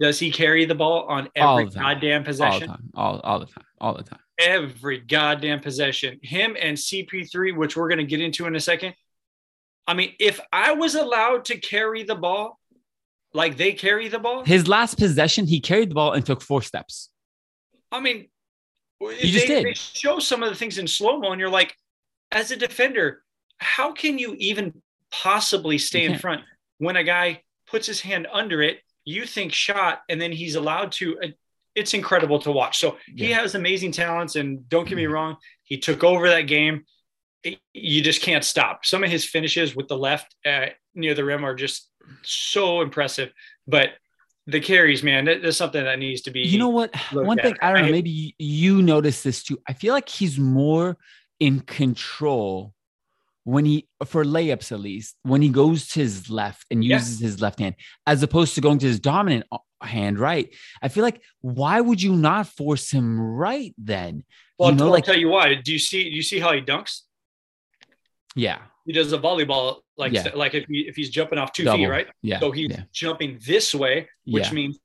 does 0.00 0.18
he 0.18 0.32
carry 0.32 0.64
the 0.64 0.74
ball 0.74 1.04
on 1.04 1.28
every 1.36 1.66
goddamn 1.66 1.82
all 1.82 1.98
the 2.00 2.24
possession? 2.24 2.68
time. 2.68 2.90
All 2.94 3.20
all 3.20 3.38
the 3.38 3.46
time. 3.46 3.64
All 3.80 3.94
the 3.94 4.02
time. 4.02 4.18
Every 4.38 4.98
goddamn 4.98 5.60
possession. 5.60 6.18
Him 6.22 6.56
and 6.60 6.76
CP3, 6.76 7.56
which 7.56 7.76
we're 7.76 7.88
going 7.88 7.98
to 7.98 8.04
get 8.04 8.20
into 8.20 8.46
in 8.46 8.56
a 8.56 8.60
second. 8.60 8.94
I 9.86 9.94
mean, 9.94 10.12
if 10.18 10.40
I 10.52 10.72
was 10.72 10.94
allowed 10.96 11.44
to 11.46 11.58
carry 11.58 12.02
the 12.02 12.14
ball 12.16 12.58
like 13.32 13.56
they 13.56 13.72
carry 13.72 14.08
the 14.08 14.18
ball, 14.18 14.44
His 14.44 14.66
last 14.68 14.98
possession, 14.98 15.46
he 15.46 15.60
carried 15.60 15.90
the 15.90 15.94
ball 15.94 16.12
and 16.12 16.24
took 16.26 16.42
four 16.42 16.62
steps. 16.62 17.10
I 17.92 18.00
mean, 18.00 18.28
He 19.00 19.30
just 19.30 19.46
they, 19.46 19.54
did. 19.54 19.64
they 19.66 19.74
show 19.74 20.18
some 20.18 20.42
of 20.42 20.48
the 20.50 20.56
things 20.56 20.78
in 20.78 20.86
slow 20.86 21.18
mo, 21.20 21.30
and 21.32 21.40
you're 21.40 21.48
like, 21.48 21.74
as 22.32 22.50
a 22.50 22.56
defender, 22.56 23.22
how 23.58 23.92
can 23.92 24.18
you 24.18 24.34
even 24.38 24.82
possibly 25.10 25.78
stay 25.78 26.04
in 26.04 26.18
front 26.18 26.42
when 26.78 26.96
a 26.96 27.04
guy 27.04 27.42
puts 27.66 27.86
his 27.86 28.00
hand 28.00 28.26
under 28.32 28.62
it? 28.62 28.78
You 29.04 29.24
think 29.24 29.52
shot, 29.52 30.02
and 30.08 30.20
then 30.20 30.32
he's 30.32 30.54
allowed 30.54 30.92
to. 30.92 31.18
uh, 31.20 31.26
It's 31.74 31.94
incredible 31.94 32.38
to 32.40 32.52
watch. 32.52 32.78
So 32.78 32.96
he 33.16 33.30
has 33.30 33.54
amazing 33.54 33.92
talents, 33.92 34.36
and 34.36 34.68
don't 34.68 34.86
get 34.88 34.96
me 34.96 35.06
wrong, 35.06 35.36
he 35.62 35.78
took 35.78 36.04
over 36.04 36.28
that 36.28 36.42
game. 36.42 36.84
You 37.72 38.02
just 38.02 38.20
can't 38.20 38.44
stop. 38.44 38.84
Some 38.84 39.02
of 39.04 39.10
his 39.10 39.24
finishes 39.24 39.74
with 39.74 39.88
the 39.88 39.96
left 39.96 40.34
uh, 40.44 40.66
near 40.94 41.14
the 41.14 41.24
rim 41.24 41.44
are 41.44 41.54
just 41.54 41.88
so 42.22 42.80
impressive. 42.82 43.32
But 43.66 43.90
the 44.46 44.60
carries, 44.60 45.02
man, 45.02 45.24
that, 45.26 45.42
that's 45.42 45.56
something 45.56 45.82
that 45.84 45.98
needs 45.98 46.22
to 46.22 46.30
be. 46.30 46.40
You 46.40 46.58
know 46.58 46.68
what? 46.68 46.94
One 47.12 47.38
at. 47.38 47.44
thing 47.44 47.56
I 47.62 47.72
don't 47.72 47.86
know. 47.86 47.92
Maybe 47.92 48.10
you- 48.10 48.32
you 48.38 48.82
notice 48.82 49.22
this 49.22 49.42
too. 49.42 49.58
I 49.68 49.72
feel 49.72 49.94
like 49.94 50.08
he's 50.08 50.38
more 50.38 50.96
in 51.40 51.60
control 51.60 52.74
when 53.44 53.64
he, 53.64 53.88
for 54.04 54.24
layups 54.24 54.72
at 54.72 54.80
least, 54.80 55.16
when 55.22 55.40
he 55.40 55.48
goes 55.48 55.88
to 55.88 56.00
his 56.00 56.28
left 56.28 56.66
and 56.70 56.84
Yeah. 56.84 56.96
uses 56.96 57.18
his 57.20 57.40
left 57.40 57.58
hand, 57.60 57.76
as 58.06 58.22
opposed 58.22 58.54
to 58.56 58.60
going 58.60 58.78
to 58.80 58.86
his 58.86 59.00
dominant 59.00 59.46
uh, 59.50 59.58
hand 59.80 60.18
right. 60.18 60.52
I 60.82 60.88
feel 60.88 61.02
like 61.04 61.22
why 61.40 61.80
would 61.80 62.02
you 62.02 62.14
not 62.16 62.46
force 62.48 62.90
him 62.90 63.18
right 63.20 63.74
then? 63.78 64.24
Well, 64.58 64.70
you 64.70 64.76
know, 64.76 64.86
I'll 64.86 64.90
like 64.90 65.04
tell 65.04 65.16
you 65.16 65.28
why. 65.28 65.54
Do 65.54 65.72
you 65.72 65.78
see? 65.78 66.04
Do 66.10 66.16
you 66.16 66.22
see 66.22 66.40
how 66.40 66.52
he 66.52 66.60
dunks? 66.60 67.02
yeah, 68.34 68.58
He 68.84 68.92
does 68.92 69.12
a 69.12 69.18
volleyball 69.18 69.78
like 69.96 70.12
Yeah. 70.12 70.28
like 70.34 70.54
if 70.54 70.66
he 70.68 70.80
if 70.88 70.96
he's 70.96 71.10
jumping 71.10 71.38
off 71.38 71.52
two 71.52 71.64
Double. 71.64 71.78
feet, 71.78 71.86
right? 71.86 72.06
yeah, 72.22 72.40
So 72.40 72.50
he's 72.50 72.70
yeah, 72.70 72.82
jumping 72.92 73.38
this 73.46 73.74
way, 73.74 74.08
which 74.26 74.52
means 74.52 74.78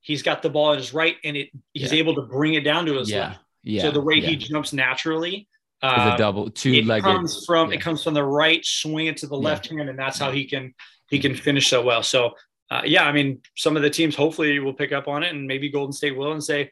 he's 0.00 0.22
got 0.22 0.42
the 0.42 0.50
ball 0.50 0.72
in 0.72 0.78
his 0.78 0.92
right, 0.94 1.16
and 1.24 1.36
it 1.36 1.50
he's 1.72 1.92
able 1.92 2.14
to 2.16 2.22
bring 2.22 2.54
it 2.54 2.60
down 2.64 2.86
to 2.86 2.94
his 2.98 3.10
yeah, 3.10 3.20
left. 3.20 3.40
yeah. 3.62 3.82
so 3.82 3.90
the 3.90 4.00
way 4.00 4.20
he 4.20 4.36
jumps 4.36 4.72
naturally, 4.72 5.48
is 5.82 5.88
uh, 5.90 6.12
a 6.14 6.18
double 6.18 6.50
two 6.50 6.72
it 6.74 6.86
legged. 6.86 7.04
comes 7.04 7.44
from 7.46 7.70
yeah. 7.70 7.76
it 7.76 7.80
comes 7.80 8.02
from 8.04 8.14
the 8.14 8.24
right, 8.24 8.64
swing 8.64 9.06
it 9.06 9.16
to 9.18 9.26
the 9.26 9.36
Yeah. 9.36 9.48
left 9.48 9.68
hand, 9.68 9.88
and 9.88 9.98
that's 9.98 10.18
how 10.18 10.30
he 10.30 10.44
can 10.44 10.74
he 11.08 11.18
can 11.18 11.34
finish 11.34 11.68
so 11.68 11.82
well. 11.82 12.02
So 12.02 12.32
uh, 12.70 12.82
yeah, 12.84 13.04
I 13.04 13.12
mean, 13.12 13.40
some 13.56 13.76
of 13.76 13.82
the 13.82 13.90
teams 13.90 14.14
hopefully 14.14 14.58
will 14.60 14.74
pick 14.74 14.92
up 14.92 15.08
on 15.08 15.22
it, 15.22 15.32
and 15.34 15.46
maybe 15.46 15.68
Golden 15.70 15.92
State 15.92 16.16
will, 16.16 16.32
and 16.32 16.42
say, 16.44 16.70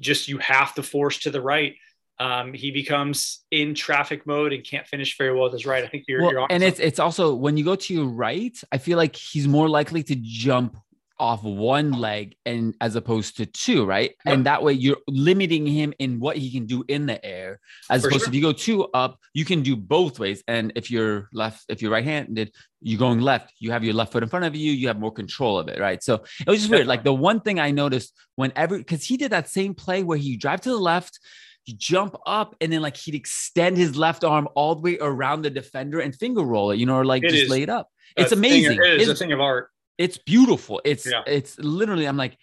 just 0.00 0.28
you 0.28 0.38
have 0.38 0.74
to 0.74 0.82
force 0.82 1.18
to 1.20 1.30
the 1.30 1.40
right. 1.40 1.74
Um, 2.18 2.52
he 2.52 2.70
becomes 2.70 3.42
in 3.50 3.74
traffic 3.74 4.26
mode 4.26 4.52
and 4.52 4.62
can't 4.62 4.86
finish 4.86 5.16
very 5.16 5.32
well 5.34 5.44
with 5.44 5.54
his 5.54 5.64
right. 5.66 5.82
I 5.82 5.88
think 5.88 6.04
you're, 6.06 6.20
well, 6.22 6.30
you're 6.30 6.40
on 6.40 6.48
and 6.50 6.62
something. 6.62 6.68
it's 6.68 6.80
it's 6.80 6.98
also 7.00 7.34
when 7.34 7.56
you 7.56 7.64
go 7.64 7.74
to 7.74 7.94
your 7.94 8.06
right, 8.06 8.56
I 8.70 8.78
feel 8.78 8.98
like 8.98 9.16
he's 9.16 9.48
more 9.48 9.68
likely 9.68 10.02
to 10.04 10.14
jump 10.16 10.76
off 11.22 11.44
one 11.44 11.92
leg 11.92 12.34
and 12.44 12.74
as 12.80 12.96
opposed 12.96 13.36
to 13.36 13.46
two, 13.46 13.84
right? 13.86 14.10
Yep. 14.26 14.34
And 14.34 14.46
that 14.46 14.62
way 14.62 14.72
you're 14.72 14.96
limiting 15.06 15.64
him 15.66 15.94
in 16.00 16.18
what 16.18 16.36
he 16.36 16.50
can 16.50 16.66
do 16.66 16.84
in 16.88 17.06
the 17.06 17.24
air. 17.24 17.60
As 17.88 18.02
For 18.02 18.08
opposed 18.08 18.24
sure. 18.24 18.30
to 18.30 18.30
if 18.30 18.34
you 18.34 18.42
go 18.42 18.52
two 18.52 18.84
up, 18.92 19.18
you 19.32 19.44
can 19.44 19.62
do 19.62 19.76
both 19.76 20.18
ways. 20.18 20.42
And 20.48 20.72
if 20.74 20.90
you're 20.90 21.28
left, 21.32 21.64
if 21.68 21.80
you're 21.80 21.92
right-handed, 21.92 22.52
you're 22.80 22.98
going 22.98 23.20
left, 23.20 23.52
you 23.60 23.70
have 23.70 23.84
your 23.84 23.94
left 23.94 24.10
foot 24.12 24.24
in 24.24 24.28
front 24.28 24.44
of 24.44 24.56
you, 24.56 24.72
you 24.72 24.88
have 24.88 24.98
more 24.98 25.12
control 25.12 25.58
of 25.60 25.68
it, 25.68 25.78
right? 25.78 26.02
So 26.02 26.14
it 26.40 26.48
was 26.48 26.58
just 26.58 26.70
weird. 26.72 26.88
Like 26.88 27.04
the 27.04 27.14
one 27.14 27.40
thing 27.40 27.60
I 27.60 27.70
noticed 27.70 28.12
whenever 28.34 28.76
because 28.76 29.04
he 29.04 29.16
did 29.16 29.30
that 29.30 29.48
same 29.48 29.74
play 29.74 30.02
where 30.02 30.18
he 30.18 30.36
drive 30.36 30.60
to 30.62 30.70
the 30.70 30.76
left, 30.76 31.20
you 31.66 31.74
jump 31.76 32.16
up 32.26 32.56
and 32.60 32.72
then 32.72 32.82
like 32.82 32.96
he'd 32.96 33.14
extend 33.14 33.76
his 33.76 33.96
left 33.96 34.24
arm 34.24 34.48
all 34.56 34.74
the 34.74 34.80
way 34.82 34.98
around 35.00 35.42
the 35.42 35.50
defender 35.50 36.00
and 36.00 36.12
finger 36.16 36.42
roll 36.42 36.72
it, 36.72 36.78
you 36.78 36.86
know, 36.86 36.96
or 36.96 37.04
like 37.04 37.22
It 37.22 37.30
just 37.30 37.44
is 37.44 37.48
lay 37.48 37.62
it 37.62 37.68
up. 37.68 37.88
It's 38.16 38.30
thing- 38.30 38.38
amazing. 38.40 38.78
it 38.82 39.00
is 39.00 39.08
a 39.08 39.14
thing 39.14 39.30
of 39.32 39.40
art. 39.40 39.68
It's 39.98 40.18
beautiful. 40.18 40.80
It's 40.84 41.06
Yeah. 41.06 41.22
it's 41.26 41.58
literally 41.58 42.06
I'm 42.06 42.16
like 42.16 42.36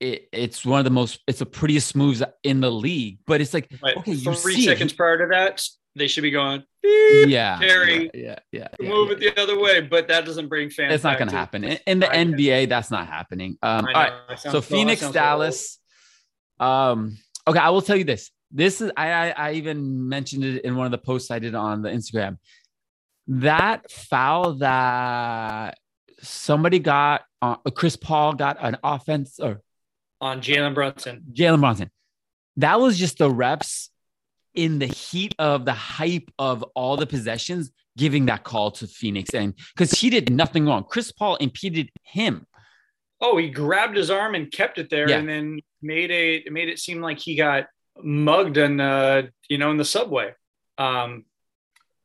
it, 0.00 0.28
it's 0.32 0.64
one 0.64 0.78
of 0.78 0.84
the 0.84 0.90
most 0.90 1.20
it's 1.26 1.40
the 1.40 1.46
prettiest 1.46 1.96
moves 1.96 2.22
in 2.42 2.60
the 2.60 2.70
league. 2.70 3.18
But 3.26 3.40
it's 3.40 3.54
like 3.54 3.70
okay, 3.82 4.12
you 4.12 4.34
three 4.34 4.54
see 4.54 4.62
it. 4.62 4.64
seconds 4.66 4.92
prior 4.92 5.18
to 5.18 5.26
that, 5.30 5.66
they 5.94 6.08
should 6.08 6.22
be 6.22 6.30
going 6.30 6.64
yeah, 7.26 7.58
Carry. 7.58 8.10
yeah, 8.14 8.38
yeah, 8.52 8.68
yeah, 8.80 8.88
move 8.88 9.08
yeah. 9.08 9.28
it 9.28 9.34
the 9.34 9.42
other 9.42 9.58
way, 9.58 9.80
but 9.80 10.08
that 10.08 10.24
doesn't 10.24 10.48
bring 10.48 10.70
fans. 10.70 10.94
It's 10.94 11.04
not 11.04 11.18
going 11.18 11.28
to 11.28 11.36
happen 11.36 11.64
in, 11.64 11.78
in 11.86 12.00
the. 12.00 12.06
NBA. 12.06 12.68
That's 12.68 12.90
not 12.90 13.06
happening. 13.06 13.58
Um, 13.62 13.86
all 13.86 13.92
right, 13.92 14.10
know, 14.10 14.18
I 14.28 14.34
sound 14.36 14.52
so 14.52 14.58
I 14.58 14.60
Phoenix, 14.60 15.10
Dallas. 15.10 15.78
Um, 16.60 17.18
okay, 17.46 17.58
I 17.58 17.70
will 17.70 17.82
tell 17.82 17.96
you 17.96 18.04
this. 18.04 18.30
This 18.50 18.80
is 18.80 18.90
I, 18.96 19.10
I 19.10 19.28
I 19.30 19.52
even 19.54 20.08
mentioned 20.08 20.44
it 20.44 20.64
in 20.64 20.76
one 20.76 20.86
of 20.86 20.92
the 20.92 20.98
posts 20.98 21.30
I 21.30 21.38
did 21.38 21.54
on 21.54 21.82
the 21.82 21.90
Instagram. 21.90 22.38
That 23.28 23.90
foul 23.90 24.54
that 24.54 25.78
somebody 26.20 26.78
got, 26.78 27.22
uh, 27.42 27.56
Chris 27.74 27.96
Paul 27.96 28.34
got 28.34 28.56
an 28.60 28.76
offense 28.82 29.38
or 29.38 29.60
on 30.20 30.40
Jalen 30.40 30.74
Brunson. 30.74 31.22
Jalen 31.32 31.60
Brunson. 31.60 31.90
That 32.56 32.80
was 32.80 32.98
just 32.98 33.18
the 33.18 33.30
reps 33.30 33.90
in 34.54 34.78
the 34.80 34.86
heat 34.86 35.34
of 35.38 35.64
the 35.64 35.72
hype 35.72 36.30
of 36.38 36.62
all 36.74 36.96
the 36.96 37.06
possessions, 37.06 37.70
giving 37.96 38.26
that 38.26 38.42
call 38.42 38.72
to 38.72 38.86
Phoenix, 38.88 39.30
and 39.34 39.54
because 39.76 39.92
he 39.92 40.10
did 40.10 40.32
nothing 40.32 40.66
wrong. 40.66 40.84
Chris 40.88 41.12
Paul 41.12 41.36
impeded 41.36 41.90
him. 42.02 42.46
Oh, 43.20 43.36
he 43.36 43.48
grabbed 43.50 43.96
his 43.96 44.10
arm 44.10 44.34
and 44.34 44.50
kept 44.50 44.78
it 44.78 44.90
there, 44.90 45.08
Yeah. 45.08 45.18
and 45.18 45.28
then 45.28 45.60
made 45.82 46.10
it 46.10 46.52
made 46.52 46.68
it 46.68 46.78
seem 46.80 47.00
like 47.00 47.18
he 47.20 47.36
got 47.36 47.66
mugged 48.02 48.56
in 48.56 48.76
the 48.78 49.30
you 49.48 49.58
know 49.58 49.70
in 49.70 49.76
the 49.76 49.84
subway. 49.84 50.34
Um, 50.78 51.24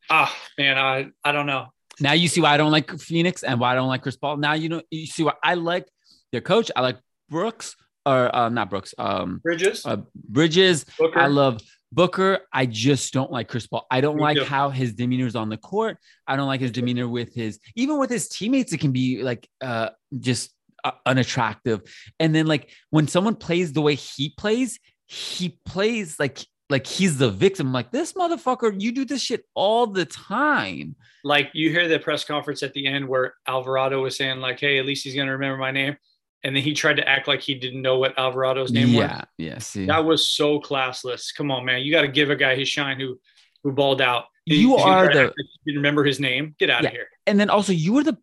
ah, 0.09 0.35
man, 0.57 0.77
I 0.77 1.07
I 1.23 1.31
don't 1.31 1.47
know. 1.47 1.67
Now 1.99 2.13
you 2.13 2.27
see 2.27 2.41
why 2.41 2.53
I 2.53 2.57
don't 2.57 2.71
like 2.71 2.91
Phoenix 2.99 3.43
and 3.43 3.59
why 3.59 3.71
I 3.73 3.75
don't 3.75 3.87
like 3.87 4.01
Chris 4.01 4.17
Paul. 4.17 4.37
Now 4.37 4.53
you 4.53 4.69
know 4.69 4.81
you 4.89 5.05
see 5.05 5.23
why 5.23 5.33
I 5.43 5.55
like 5.55 5.87
their 6.31 6.41
coach. 6.41 6.71
I 6.75 6.81
like 6.81 6.97
Brooks 7.29 7.75
or 8.05 8.35
uh, 8.35 8.49
not 8.49 8.69
Brooks. 8.69 8.93
Um, 8.97 9.39
Bridges, 9.43 9.85
uh, 9.85 9.97
Bridges. 10.15 10.85
Booker. 10.97 11.19
I 11.19 11.27
love 11.27 11.61
Booker. 11.91 12.39
I 12.51 12.65
just 12.65 13.13
don't 13.13 13.31
like 13.31 13.47
Chris 13.47 13.67
Paul. 13.67 13.85
I 13.91 14.01
don't 14.01 14.17
Me 14.17 14.23
like 14.23 14.37
too. 14.37 14.43
how 14.43 14.69
his 14.69 14.93
demeanor 14.93 15.27
is 15.27 15.35
on 15.35 15.49
the 15.49 15.57
court. 15.57 15.97
I 16.27 16.35
don't 16.35 16.47
like 16.47 16.61
his 16.61 16.71
demeanor 16.71 17.07
with 17.07 17.33
his 17.33 17.59
even 17.75 17.99
with 17.99 18.09
his 18.09 18.27
teammates. 18.27 18.73
It 18.73 18.79
can 18.79 18.91
be 18.91 19.21
like 19.23 19.47
uh 19.61 19.89
just 20.19 20.51
uh, 20.83 20.91
unattractive. 21.05 21.81
And 22.19 22.33
then 22.33 22.47
like 22.47 22.71
when 22.89 23.07
someone 23.07 23.35
plays 23.35 23.71
the 23.73 23.81
way 23.81 23.95
he 23.95 24.33
plays, 24.35 24.79
he 25.07 25.59
plays 25.65 26.19
like 26.19 26.45
like 26.73 26.87
he's 26.87 27.17
the 27.19 27.29
victim. 27.29 27.71
Like 27.71 27.91
this 27.91 28.13
motherfucker, 28.13 28.81
you 28.81 28.91
do 28.91 29.05
this 29.05 29.21
shit 29.21 29.45
all 29.53 29.85
the 29.87 30.05
time. 30.05 30.95
Like 31.23 31.51
you 31.53 31.69
hear 31.69 31.87
the 31.87 31.99
press 31.99 32.25
conference 32.25 32.63
at 32.63 32.73
the 32.73 32.87
end 32.87 33.07
where 33.07 33.35
Alvarado 33.47 34.01
was 34.01 34.17
saying 34.17 34.39
like, 34.39 34.59
"Hey, 34.59 34.79
at 34.79 34.85
least 34.85 35.03
he's 35.05 35.15
gonna 35.15 35.31
remember 35.31 35.57
my 35.57 35.71
name," 35.71 35.95
and 36.43 36.55
then 36.55 36.63
he 36.63 36.73
tried 36.73 36.97
to 36.97 37.07
act 37.07 37.27
like 37.27 37.41
he 37.41 37.53
didn't 37.55 37.81
know 37.83 37.97
what 37.99 38.17
Alvarado's 38.17 38.71
name 38.71 38.89
yeah, 38.89 39.17
was. 39.17 39.25
yeah. 39.37 39.57
See, 39.59 39.85
That 39.85 40.03
was 40.03 40.27
so 40.27 40.59
classless. 40.59 41.33
Come 41.33 41.51
on, 41.51 41.63
man, 41.63 41.83
you 41.83 41.91
got 41.93 42.01
to 42.01 42.07
give 42.09 42.29
a 42.31 42.35
guy 42.35 42.55
his 42.55 42.67
shine 42.67 42.99
who 42.99 43.19
who 43.63 43.71
balled 43.71 44.01
out. 44.01 44.25
You 44.45 44.75
He's 44.75 44.81
are 44.85 45.13
the- 45.13 45.33
you 45.63 45.75
remember 45.75 46.03
his 46.03 46.19
name. 46.19 46.55
Get 46.59 46.69
out 46.69 46.81
Yeah. 46.83 46.89
of 46.89 46.93
here. 46.95 47.07
and 47.27 47.39
then 47.39 47.49
also 47.49 47.71
you 47.71 47.93
were 47.93 48.03
the 48.03 48.17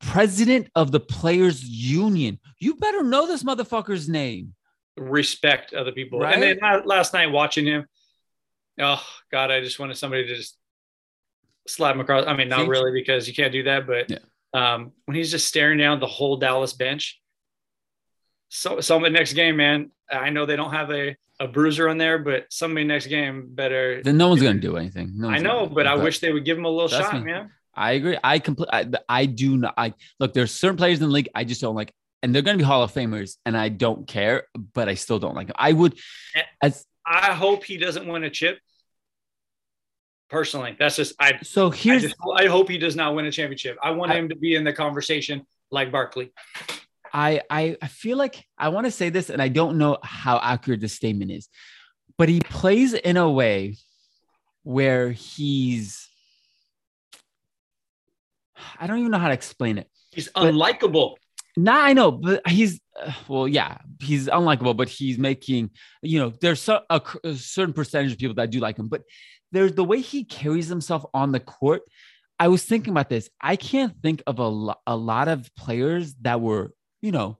president 0.00 0.68
of 0.76 0.92
the 0.92 1.00
players 1.00 1.64
union. 1.64 2.38
You 2.60 2.76
better 2.76 3.02
know 3.02 3.26
this 3.26 3.42
motherfucker's 3.42 4.08
name. 4.08 4.54
Respect 4.96 5.74
other 5.74 5.92
people. 5.92 6.20
Right? 6.20 6.34
And 6.34 6.42
then 6.42 6.58
last 6.86 7.12
night 7.12 7.30
watching 7.30 7.66
him, 7.66 7.86
oh 8.80 9.02
God, 9.30 9.50
I 9.50 9.60
just 9.60 9.78
wanted 9.78 9.96
somebody 9.96 10.26
to 10.26 10.34
just 10.34 10.56
slap 11.68 11.94
him 11.94 12.00
across. 12.00 12.26
I 12.26 12.34
mean, 12.34 12.48
not 12.48 12.68
really 12.68 12.92
because 12.92 13.28
you 13.28 13.34
can't 13.34 13.52
do 13.52 13.64
that, 13.64 13.86
but 13.86 14.10
Yeah. 14.10 14.18
um, 14.54 14.92
when 15.04 15.16
he's 15.16 15.30
just 15.30 15.46
staring 15.48 15.78
down 15.78 16.00
the 16.00 16.06
whole 16.06 16.36
Dallas 16.36 16.72
bench. 16.72 17.20
So, 18.48 18.80
somebody 18.80 19.12
next 19.12 19.32
game, 19.32 19.56
man. 19.56 19.90
I 20.10 20.30
know 20.30 20.46
they 20.46 20.54
don't 20.56 20.70
have 20.70 20.90
a, 20.92 21.16
a 21.40 21.48
bruiser 21.48 21.88
on 21.88 21.98
there, 21.98 22.18
but 22.18 22.46
somebody 22.50 22.86
next 22.86 23.08
game 23.08 23.48
better. 23.50 24.02
Then 24.02 24.16
no 24.16 24.28
one's 24.28 24.40
gonna 24.42 24.60
do 24.60 24.76
anything. 24.76 25.12
No 25.16 25.28
I 25.28 25.38
know, 25.38 25.66
but 25.66 25.86
I 25.86 25.96
wish 25.96 26.20
they 26.20 26.32
would 26.32 26.44
give 26.44 26.56
him 26.56 26.64
a 26.64 26.70
little 26.70 26.88
shot, 26.88 27.12
me. 27.14 27.32
man. 27.32 27.50
I 27.74 27.92
agree. 27.92 28.16
I 28.22 28.38
complete. 28.38 28.70
I, 28.72 28.88
I 29.08 29.26
do 29.26 29.56
not. 29.56 29.74
I 29.76 29.94
look. 30.20 30.32
There's 30.32 30.52
certain 30.52 30.76
players 30.76 31.00
in 31.00 31.08
the 31.08 31.12
league 31.12 31.28
I 31.34 31.42
just 31.44 31.60
don't 31.60 31.74
like, 31.74 31.92
and 32.26 32.34
they're 32.34 32.42
going 32.42 32.58
to 32.58 32.62
be 32.62 32.66
Hall 32.66 32.82
of 32.82 32.92
Famers, 32.92 33.36
and 33.46 33.56
I 33.56 33.68
don't 33.68 34.08
care. 34.08 34.48
But 34.74 34.88
I 34.88 34.94
still 34.94 35.20
don't 35.20 35.36
like 35.36 35.46
them. 35.46 35.54
I 35.56 35.72
would, 35.72 35.96
as 36.60 36.84
I 37.06 37.32
hope 37.34 37.62
he 37.62 37.76
doesn't 37.76 38.04
win 38.08 38.24
a 38.24 38.30
chip. 38.30 38.58
Personally, 40.28 40.74
that's 40.76 40.96
just 40.96 41.14
I. 41.20 41.38
so. 41.44 41.70
I, 41.72 41.76
Here's 41.76 42.02
just, 42.02 42.16
I 42.36 42.46
hope 42.46 42.68
he 42.68 42.78
does 42.78 42.96
not 42.96 43.14
win 43.14 43.26
a 43.26 43.30
championship. 43.30 43.78
I 43.80 43.92
want 43.92 44.10
I- 44.10 44.16
him 44.16 44.28
to 44.30 44.34
be 44.36 44.56
in 44.56 44.64
the 44.64 44.72
conversation 44.72 45.46
like 45.70 45.92
Barkley. 45.92 46.32
I, 47.12 47.42
I 47.48 47.76
I 47.80 47.86
feel 47.86 48.18
like 48.18 48.44
I 48.58 48.70
want 48.70 48.86
to 48.86 48.90
say 48.90 49.08
this, 49.08 49.30
and 49.30 49.40
I 49.40 49.46
don't 49.46 49.78
know 49.78 49.98
how 50.02 50.40
accurate 50.42 50.80
this 50.80 50.94
statement 50.94 51.30
is, 51.30 51.48
but 52.18 52.28
he 52.28 52.40
plays 52.40 52.92
in 52.92 53.16
a 53.16 53.30
way 53.30 53.76
where 54.64 55.12
he's. 55.12 56.08
I 58.80 58.88
don't 58.88 58.98
even 58.98 59.12
know 59.12 59.18
how 59.18 59.28
to 59.28 59.34
explain 59.34 59.78
it. 59.78 59.88
He's 60.10 60.28
unlikable. 60.32 61.14
Nah, 61.56 61.80
I 61.80 61.92
know, 61.94 62.12
but 62.12 62.46
he's 62.48 62.80
uh, 63.00 63.12
well, 63.28 63.48
yeah, 63.48 63.78
he's 64.00 64.26
unlikable, 64.28 64.76
but 64.76 64.88
he's 64.88 65.18
making, 65.18 65.70
you 66.02 66.18
know, 66.18 66.32
there's 66.40 66.60
so, 66.60 66.82
a, 66.90 67.00
a 67.24 67.34
certain 67.34 67.72
percentage 67.72 68.12
of 68.12 68.18
people 68.18 68.34
that 68.34 68.50
do 68.50 68.60
like 68.60 68.78
him, 68.78 68.88
but 68.88 69.02
there's 69.52 69.72
the 69.72 69.84
way 69.84 70.00
he 70.00 70.24
carries 70.24 70.68
himself 70.68 71.04
on 71.14 71.32
the 71.32 71.40
court. 71.40 71.82
I 72.38 72.48
was 72.48 72.64
thinking 72.64 72.90
about 72.90 73.08
this. 73.08 73.30
I 73.40 73.56
can't 73.56 73.94
think 74.02 74.22
of 74.26 74.38
a, 74.38 74.46
lo- 74.46 74.74
a 74.86 74.96
lot 74.96 75.28
of 75.28 75.50
players 75.56 76.14
that 76.22 76.40
were, 76.40 76.72
you 77.00 77.12
know, 77.12 77.38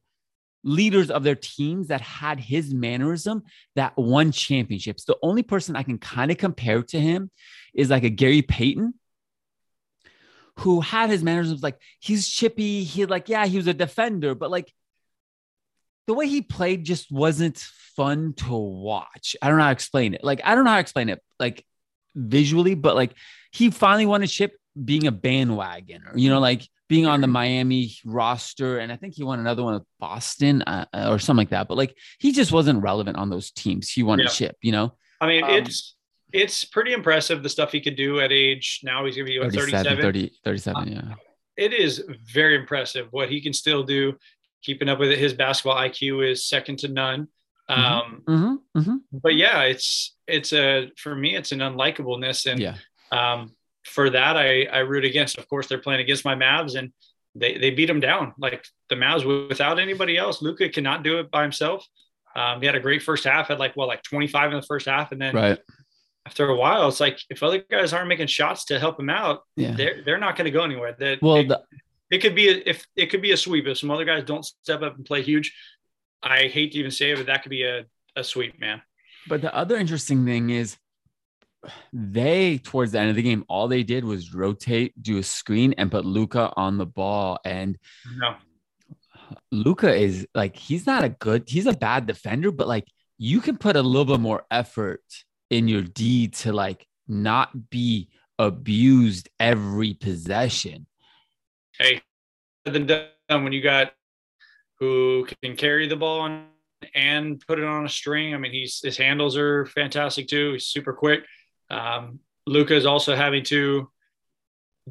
leaders 0.64 1.10
of 1.10 1.22
their 1.22 1.36
teams 1.36 1.88
that 1.88 2.00
had 2.00 2.40
his 2.40 2.72
mannerism 2.72 3.42
that 3.76 3.96
won 3.96 4.32
championships. 4.32 5.04
The 5.04 5.18
only 5.22 5.42
person 5.42 5.76
I 5.76 5.82
can 5.82 5.98
kind 5.98 6.30
of 6.30 6.38
compare 6.38 6.82
to 6.82 6.98
him 6.98 7.30
is 7.74 7.90
like 7.90 8.04
a 8.04 8.10
Gary 8.10 8.42
Payton 8.42 8.94
who 10.60 10.80
had 10.80 11.10
his 11.10 11.22
mannerisms 11.22 11.62
like 11.62 11.78
he's 12.00 12.28
chippy. 12.28 12.82
He 12.84 13.04
like, 13.06 13.28
yeah, 13.28 13.46
he 13.46 13.56
was 13.56 13.66
a 13.66 13.74
defender, 13.74 14.34
but 14.34 14.50
like 14.50 14.72
the 16.06 16.14
way 16.14 16.28
he 16.28 16.40
played 16.40 16.84
just 16.84 17.10
wasn't 17.10 17.58
fun 17.58 18.32
to 18.34 18.54
watch. 18.54 19.36
I 19.42 19.48
don't 19.48 19.56
know 19.58 19.64
how 19.64 19.70
to 19.70 19.72
explain 19.72 20.14
it. 20.14 20.22
Like, 20.22 20.40
I 20.44 20.54
don't 20.54 20.64
know 20.64 20.70
how 20.70 20.76
to 20.76 20.80
explain 20.80 21.08
it 21.08 21.20
like 21.40 21.64
visually, 22.14 22.74
but 22.74 22.94
like 22.94 23.12
he 23.52 23.70
finally 23.70 24.06
won 24.06 24.22
a 24.22 24.26
chip 24.26 24.54
being 24.82 25.06
a 25.06 25.12
bandwagoner, 25.12 26.12
you 26.14 26.30
know, 26.30 26.38
like 26.38 26.62
being 26.88 27.06
on 27.06 27.20
the 27.20 27.26
Miami 27.26 27.92
roster. 28.04 28.78
And 28.78 28.92
I 28.92 28.96
think 28.96 29.14
he 29.14 29.24
won 29.24 29.40
another 29.40 29.64
one 29.64 29.74
with 29.74 29.82
Boston 29.98 30.62
uh, 30.62 30.86
or 30.94 31.18
something 31.18 31.38
like 31.38 31.50
that. 31.50 31.66
But 31.66 31.76
like 31.76 31.96
he 32.18 32.30
just 32.32 32.52
wasn't 32.52 32.82
relevant 32.82 33.16
on 33.16 33.28
those 33.28 33.50
teams. 33.50 33.90
He 33.90 34.02
won 34.04 34.20
Yeah. 34.20 34.26
a 34.26 34.28
chip, 34.28 34.56
you 34.62 34.72
know, 34.72 34.94
I 35.20 35.26
mean, 35.26 35.42
Um, 35.42 35.50
it's 35.50 35.95
it's 36.32 36.64
pretty 36.64 36.92
impressive 36.92 37.42
the 37.42 37.48
stuff 37.48 37.72
he 37.72 37.80
could 37.80 37.96
do 37.96 38.20
at 38.20 38.32
age 38.32 38.80
now. 38.82 39.04
He's 39.04 39.16
gonna 39.16 39.26
be 39.26 39.38
what, 39.38 39.52
37, 39.52 39.84
37. 39.96 40.02
30, 40.02 40.32
37. 40.44 40.92
Yeah. 40.92 41.14
It 41.56 41.72
is 41.72 42.04
very 42.32 42.54
impressive 42.56 43.08
what 43.12 43.30
he 43.30 43.40
can 43.40 43.52
still 43.52 43.82
do. 43.82 44.16
Keeping 44.62 44.88
up 44.88 44.98
with 44.98 45.10
it, 45.10 45.18
his 45.18 45.32
basketball 45.32 45.76
IQ 45.76 46.28
is 46.30 46.44
second 46.44 46.78
to 46.80 46.88
none. 46.88 47.28
Mhm. 47.70 47.76
Um, 47.78 48.22
Mm-hmm, 48.26 48.78
mm-hmm. 48.78 48.96
but 49.12 49.34
yeah, 49.34 49.62
it's 49.62 50.16
it's 50.26 50.52
a 50.52 50.90
for 50.96 51.14
me 51.14 51.36
it's 51.36 51.52
an 51.52 51.60
unlikableness, 51.60 52.50
and 52.50 52.60
Yeah. 52.60 52.76
um, 53.12 53.54
for 53.84 54.10
that 54.10 54.36
I 54.36 54.64
I 54.64 54.78
root 54.80 55.04
against. 55.04 55.38
Of 55.38 55.48
course, 55.48 55.66
they're 55.68 55.78
playing 55.78 56.00
against 56.00 56.24
my 56.24 56.34
Mavs, 56.34 56.76
and 56.76 56.92
they 57.34 57.58
they 57.58 57.70
beat 57.70 57.86
them 57.86 58.00
down 58.00 58.34
like 58.38 58.64
the 58.88 58.94
Mavs 58.96 59.48
without 59.48 59.78
anybody 59.78 60.16
else. 60.16 60.42
Luka 60.42 60.68
cannot 60.68 61.02
do 61.04 61.18
it 61.20 61.30
by 61.30 61.42
himself. 61.42 61.86
Um, 62.34 62.60
he 62.60 62.66
had 62.66 62.74
a 62.74 62.80
great 62.80 63.02
first 63.02 63.24
half, 63.24 63.48
had 63.48 63.58
like 63.58 63.76
what 63.76 63.88
like 63.88 64.02
25 64.02 64.52
in 64.52 64.60
the 64.60 64.66
first 64.66 64.86
half, 64.86 65.10
and 65.12 65.20
then 65.20 65.34
Right. 65.34 65.58
After 66.26 66.48
a 66.48 66.56
while, 66.56 66.88
it's 66.88 66.98
like 67.00 67.20
if 67.30 67.42
other 67.42 67.64
guys 67.70 67.92
aren't 67.92 68.08
making 68.08 68.26
shots 68.26 68.64
to 68.66 68.78
help 68.80 68.98
him 68.98 69.08
out, 69.08 69.42
Yeah. 69.56 69.72
they're 69.76 70.02
they're 70.04 70.18
not 70.18 70.34
going 70.36 70.46
to 70.46 70.50
go 70.50 70.64
anywhere. 70.64 70.94
That 70.98 71.22
Well, 71.22 71.36
it, 71.36 71.48
the, 71.48 71.62
it 72.10 72.18
could 72.18 72.34
be 72.34 72.48
a, 72.48 72.62
if 72.66 72.84
it 72.96 73.06
could 73.10 73.22
be 73.22 73.30
a 73.30 73.36
sweep 73.36 73.66
if 73.66 73.78
some 73.78 73.90
other 73.92 74.04
guys 74.04 74.24
don't 74.24 74.44
step 74.44 74.82
up 74.82 74.96
and 74.96 75.04
play 75.06 75.22
huge. 75.22 75.54
I 76.22 76.48
hate 76.48 76.72
to 76.72 76.78
even 76.78 76.90
say 76.90 77.12
it, 77.12 77.16
but 77.16 77.26
that 77.26 77.42
could 77.42 77.50
be 77.50 77.62
a, 77.62 77.84
a 78.16 78.24
sweep, 78.24 78.58
man. 78.60 78.82
But 79.28 79.40
the 79.40 79.54
other 79.54 79.76
interesting 79.76 80.24
thing 80.24 80.50
is 80.50 80.76
they 81.92 82.58
towards 82.58 82.92
the 82.92 82.98
end 83.00 83.10
of 83.10 83.16
the 83.16 83.22
game, 83.22 83.44
all 83.48 83.68
they 83.68 83.82
did 83.84 84.04
was 84.04 84.34
rotate, 84.34 85.00
do 85.00 85.18
a 85.18 85.22
screen, 85.22 85.74
and 85.78 85.90
put 85.90 86.04
Luka 86.04 86.52
on 86.56 86.76
the 86.78 86.86
ball. 86.86 87.38
And 87.44 87.78
No, 88.18 88.34
Luka 89.52 89.94
is 89.94 90.26
like 90.34 90.56
he's 90.56 90.86
not 90.86 91.04
a 91.04 91.08
good, 91.08 91.44
he's 91.48 91.66
a 91.66 91.72
bad 91.72 92.06
defender, 92.06 92.50
but 92.50 92.66
like 92.68 92.86
you 93.18 93.40
can 93.40 93.56
put 93.56 93.76
a 93.76 93.82
little 93.82 94.04
bit 94.04 94.20
more 94.20 94.44
effort 94.50 95.02
in 95.50 95.68
your 95.68 95.82
D 95.82 96.28
to 96.28 96.52
like 96.52 96.86
not 97.08 97.70
be 97.70 98.08
abused 98.38 99.28
every 99.40 99.94
possession. 99.94 100.86
hey, 101.78 102.00
than 102.64 102.86
done 102.86 103.44
when 103.44 103.52
you 103.52 103.62
got 103.62 103.92
who 104.78 105.26
can 105.42 105.56
carry 105.56 105.88
the 105.88 105.96
ball 105.96 106.20
on 106.20 106.46
and 106.94 107.42
put 107.46 107.58
it 107.58 107.64
on 107.64 107.86
a 107.86 107.88
string. 107.88 108.34
I 108.34 108.38
mean, 108.38 108.52
he's 108.52 108.80
his 108.82 108.96
handles 108.96 109.36
are 109.36 109.66
fantastic 109.66 110.28
too. 110.28 110.52
He's 110.54 110.66
super 110.66 110.92
quick. 110.92 111.24
Um, 111.70 112.20
Luka 112.46 112.74
is 112.74 112.86
also 112.86 113.16
having 113.16 113.42
to 113.44 113.90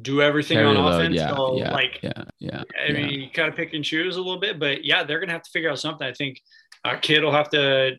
do 0.00 0.20
everything 0.20 0.58
Carry 0.58 0.68
on 0.68 0.76
load, 0.76 1.00
offense. 1.00 1.14
yeah, 1.14 1.34
so, 1.34 1.56
yeah, 1.56 1.72
like 1.72 2.00
yeah, 2.02 2.24
yeah. 2.38 2.62
I 2.78 2.86
yeah. 2.88 2.92
mean, 2.92 3.20
you 3.20 3.30
kind 3.30 3.48
of 3.48 3.56
pick 3.56 3.72
and 3.72 3.84
choose 3.84 4.16
a 4.16 4.20
little 4.20 4.40
bit, 4.40 4.58
but 4.58 4.84
yeah, 4.84 5.04
they're 5.04 5.20
gonna 5.20 5.32
have 5.32 5.42
to 5.42 5.50
figure 5.50 5.70
out 5.70 5.78
something. 5.78 6.06
I 6.06 6.12
think 6.12 6.40
uh, 6.84 6.96
Kidd 7.00 7.22
will 7.22 7.32
have 7.32 7.50
to. 7.50 7.96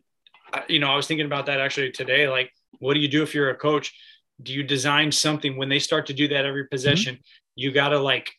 You 0.69 0.79
know, 0.79 0.87
I 0.91 0.95
was 0.95 1.07
thinking 1.07 1.25
about 1.25 1.45
that 1.47 1.59
actually 1.59 1.91
today. 1.91 2.27
Like, 2.29 2.51
what 2.79 2.93
do 2.93 2.99
you 2.99 3.07
do 3.07 3.23
if 3.23 3.33
you're 3.35 3.49
a 3.49 3.55
coach? 3.55 3.93
Do 4.41 4.53
you 4.53 4.63
design 4.63 5.11
something 5.11 5.57
when 5.57 5.69
they 5.69 5.79
start 5.79 6.05
to 6.07 6.13
do 6.13 6.27
that 6.29 6.45
every 6.45 6.67
possession? 6.67 7.19
You 7.55 7.71
got 7.71 7.89
to 7.89 7.99
like 7.99 8.31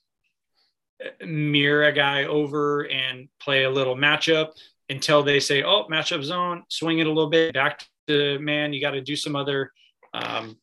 mirror 1.24 1.84
a 1.84 1.92
guy 1.92 2.24
over 2.24 2.82
and 2.88 3.28
play 3.40 3.64
a 3.64 3.70
little 3.70 3.96
matchup 3.96 4.50
until 4.88 5.22
they 5.22 5.40
say, 5.40 5.62
"Oh, 5.62 5.86
matchup 5.90 6.22
zone, 6.22 6.64
swing 6.68 6.98
it 6.98 7.06
a 7.06 7.10
little 7.10 7.30
bit 7.30 7.54
back 7.54 7.84
to 8.06 8.38
man." 8.38 8.72
You 8.72 8.80
got 8.80 8.92
to 8.92 9.00
do 9.00 9.16
some 9.16 9.36
other. 9.36 9.72
Um, 10.14 10.56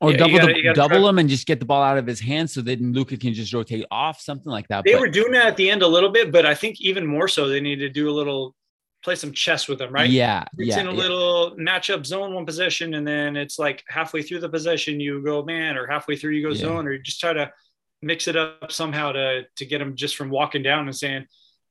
or 0.00 0.12
yeah, 0.12 0.16
double 0.16 0.38
gotta- 0.38 0.54
the, 0.54 0.72
double 0.74 0.96
try- 1.00 1.08
him 1.10 1.18
and 1.18 1.28
just 1.28 1.46
get 1.46 1.60
the 1.60 1.66
ball 1.66 1.82
out 1.82 1.98
of 1.98 2.06
his 2.06 2.20
hands 2.20 2.54
so 2.54 2.62
that 2.62 2.80
Luka 2.80 3.18
can 3.18 3.34
just 3.34 3.52
rotate 3.52 3.84
off, 3.90 4.18
something 4.20 4.50
like 4.50 4.66
that. 4.68 4.82
they 4.84 4.92
But- 4.92 5.00
were 5.00 5.08
doing 5.08 5.32
that 5.32 5.46
at 5.46 5.56
the 5.58 5.68
end 5.70 5.82
a 5.82 5.86
little 5.86 6.08
bit, 6.08 6.32
but 6.32 6.46
I 6.46 6.54
think 6.54 6.80
even 6.80 7.06
more 7.06 7.28
so, 7.28 7.48
they 7.48 7.60
need 7.60 7.76
to 7.80 7.90
do 7.90 8.08
a 8.08 8.12
little 8.12 8.54
play 9.02 9.14
some 9.14 9.32
chess 9.32 9.66
with 9.68 9.78
them, 9.78 9.92
right? 9.92 10.10
Yeah, 10.10 10.44
It's 10.58 10.76
yeah, 10.76 10.80
in 10.80 10.86
a 10.88 10.92
yeah. 10.92 10.96
little 10.98 11.56
matchup 11.58 12.04
zone 12.04 12.34
one 12.34 12.44
possession, 12.46 12.94
and 12.94 13.06
then 13.06 13.36
it's 13.36 13.58
like 13.58 13.82
halfway 13.88 14.22
through 14.22 14.40
the 14.40 14.48
possession 14.48 15.00
you 15.00 15.22
go 15.22 15.42
man, 15.42 15.76
or 15.76 15.86
halfway 15.86 16.16
through 16.16 16.32
you 16.32 16.42
go 16.42 16.52
Yeah. 16.54 16.60
zone, 16.60 16.86
or 16.86 16.92
you 16.92 17.02
just 17.02 17.20
try 17.20 17.32
to 17.32 17.50
mix 18.02 18.28
it 18.28 18.36
up 18.36 18.70
somehow 18.72 19.12
to 19.12 19.44
to 19.56 19.64
get 19.66 19.78
them 19.78 19.94
just 19.96 20.16
from 20.16 20.30
walking 20.30 20.62
down 20.62 20.86
and 20.86 20.96
saying, 20.96 21.26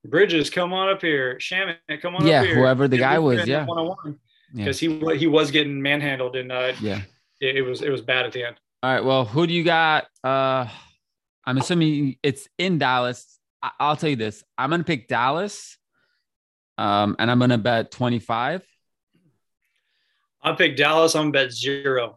Bridges, 0.06 0.50
come 0.50 0.74
on 0.74 0.90
up 0.90 1.02
here, 1.02 1.40
Shaman, 1.40 1.76
come 2.02 2.16
on 2.16 2.26
Yeah, 2.26 2.40
up 2.42 2.46
here. 2.46 2.56
whoever 2.56 2.88
the 2.88 2.98
guy 2.98 3.20
was, 3.20 3.46
yeah. 3.48 3.66
one 3.66 3.78
on 3.78 3.88
one 3.88 4.20
Yeah. 4.54 4.66
because 4.66 4.80
he 4.80 4.88
he 5.18 5.28
was 5.28 5.52
getting 5.52 5.82
manhandled, 5.82 6.36
and 6.36 6.52
uh, 6.52 6.74
yeah. 6.82 7.02
it, 7.42 7.58
it 7.58 7.62
was 7.62 7.82
it 7.82 7.90
was 7.90 8.02
bad 8.02 8.26
at 8.26 8.32
the 8.32 8.44
end. 8.46 8.56
All 8.82 8.92
right. 8.94 9.04
Well, 9.04 9.26
who 9.26 9.46
do 9.46 9.54
you 9.54 9.64
got? 9.66 10.08
Uh, 10.24 10.68
I'm 11.46 11.58
assuming 11.58 12.16
it's 12.24 12.48
in 12.58 12.78
Dallas. 12.78 13.40
I- 13.62 13.72
I'll 13.80 13.98
tell 13.98 14.10
you 14.10 14.16
this. 14.16 14.44
I'm 14.58 14.70
gonna 14.70 14.84
pick 14.86 15.08
Dallas. 15.10 15.78
Um, 16.80 17.18
and 17.20 17.30
I'm 17.30 17.40
gonna 17.40 17.58
bet 17.58 17.92
25. 17.92 18.66
I 20.42 20.54
picked 20.54 20.78
Dallas. 20.78 21.14
I'm 21.14 21.30
bet 21.30 21.52
zero, 21.52 22.16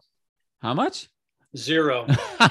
How 0.61 0.73
much? 0.73 1.09
zero. 1.57 2.07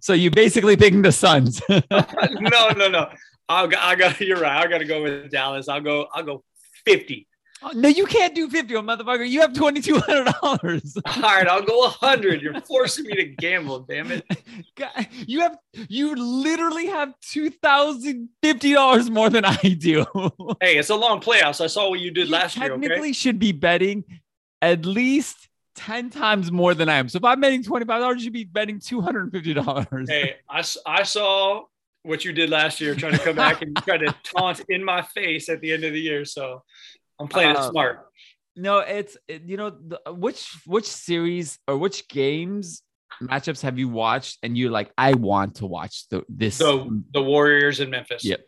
so 0.00 0.14
you 0.14 0.30
basically 0.30 0.78
picking 0.78 1.02
the 1.02 1.12
Suns. 1.12 1.60
no, 1.68 2.70
no, 2.70 2.88
no. 2.88 3.10
I'll, 3.50 3.70
I 3.78 3.96
got. 3.96 4.18
You're 4.18 4.40
right. 4.40 4.64
I 4.64 4.66
got 4.66 4.78
to 4.78 4.86
go 4.86 5.02
with 5.02 5.30
Dallas. 5.30 5.68
I'll 5.68 5.82
go. 5.82 6.08
I'll 6.14 6.24
go 6.24 6.42
fifty. 6.86 7.28
Oh, 7.62 7.72
no, 7.74 7.88
you 7.88 8.06
can't 8.06 8.34
do 8.34 8.48
50, 8.48 8.74
motherfucker. 8.74 9.28
You 9.28 9.40
have 9.40 9.52
$2,200. 9.52 11.02
All 11.06 11.22
right, 11.22 11.48
I'll 11.48 11.62
go 11.62 11.78
100. 11.78 12.40
You're 12.40 12.60
forcing 12.60 13.06
me 13.06 13.16
to 13.16 13.24
gamble, 13.24 13.80
damn 13.80 14.12
it. 14.12 14.24
you 15.26 15.40
have, 15.40 15.58
you 15.88 16.14
literally 16.14 16.86
have 16.86 17.14
$2,050 17.24 19.10
more 19.10 19.28
than 19.28 19.44
I 19.44 19.56
do. 19.56 20.06
hey, 20.60 20.78
it's 20.78 20.90
a 20.90 20.96
long 20.96 21.20
playoffs. 21.20 21.60
I 21.60 21.66
saw 21.66 21.90
what 21.90 21.98
you 22.00 22.12
did 22.12 22.28
you 22.28 22.32
last 22.32 22.56
year. 22.56 22.68
Technically, 22.68 22.98
okay? 22.98 23.12
should 23.12 23.40
be 23.40 23.52
betting 23.52 24.04
at 24.62 24.86
least 24.86 25.48
10 25.74 26.10
times 26.10 26.52
more 26.52 26.74
than 26.74 26.88
I 26.88 26.94
am. 26.94 27.08
So 27.08 27.16
if 27.16 27.24
I'm 27.24 27.40
betting 27.40 27.64
$25, 27.64 28.20
you'd 28.20 28.32
be 28.32 28.44
betting 28.44 28.78
$250. 28.78 30.08
Hey, 30.08 30.36
I, 30.48 30.62
I 30.86 31.02
saw 31.02 31.64
what 32.02 32.24
you 32.24 32.32
did 32.32 32.50
last 32.50 32.80
year, 32.80 32.94
trying 32.94 33.12
to 33.12 33.18
come 33.18 33.36
back 33.36 33.62
and 33.62 33.76
try 33.76 33.98
to 33.98 34.14
taunt 34.22 34.60
in 34.68 34.82
my 34.82 35.02
face 35.02 35.48
at 35.48 35.60
the 35.60 35.72
end 35.72 35.84
of 35.84 35.92
the 35.92 36.00
year. 36.00 36.24
So 36.24 36.62
I'm 37.18 37.28
playing 37.28 37.56
uh, 37.56 37.66
it 37.66 37.70
smart. 37.70 38.06
No, 38.56 38.78
it's 38.78 39.16
you 39.28 39.56
know 39.56 39.70
the, 39.70 40.12
which 40.12 40.50
which 40.66 40.86
series 40.86 41.58
or 41.68 41.78
which 41.78 42.08
games 42.08 42.82
matchups 43.22 43.62
have 43.62 43.78
you 43.78 43.88
watched 43.88 44.38
and 44.42 44.56
you're 44.56 44.70
like 44.70 44.92
I 44.98 45.14
want 45.14 45.56
to 45.56 45.66
watch 45.66 46.08
the 46.08 46.24
this 46.28 46.56
so, 46.56 46.90
the 47.12 47.22
Warriors 47.22 47.80
in 47.80 47.90
Memphis. 47.90 48.24
Yep. 48.24 48.40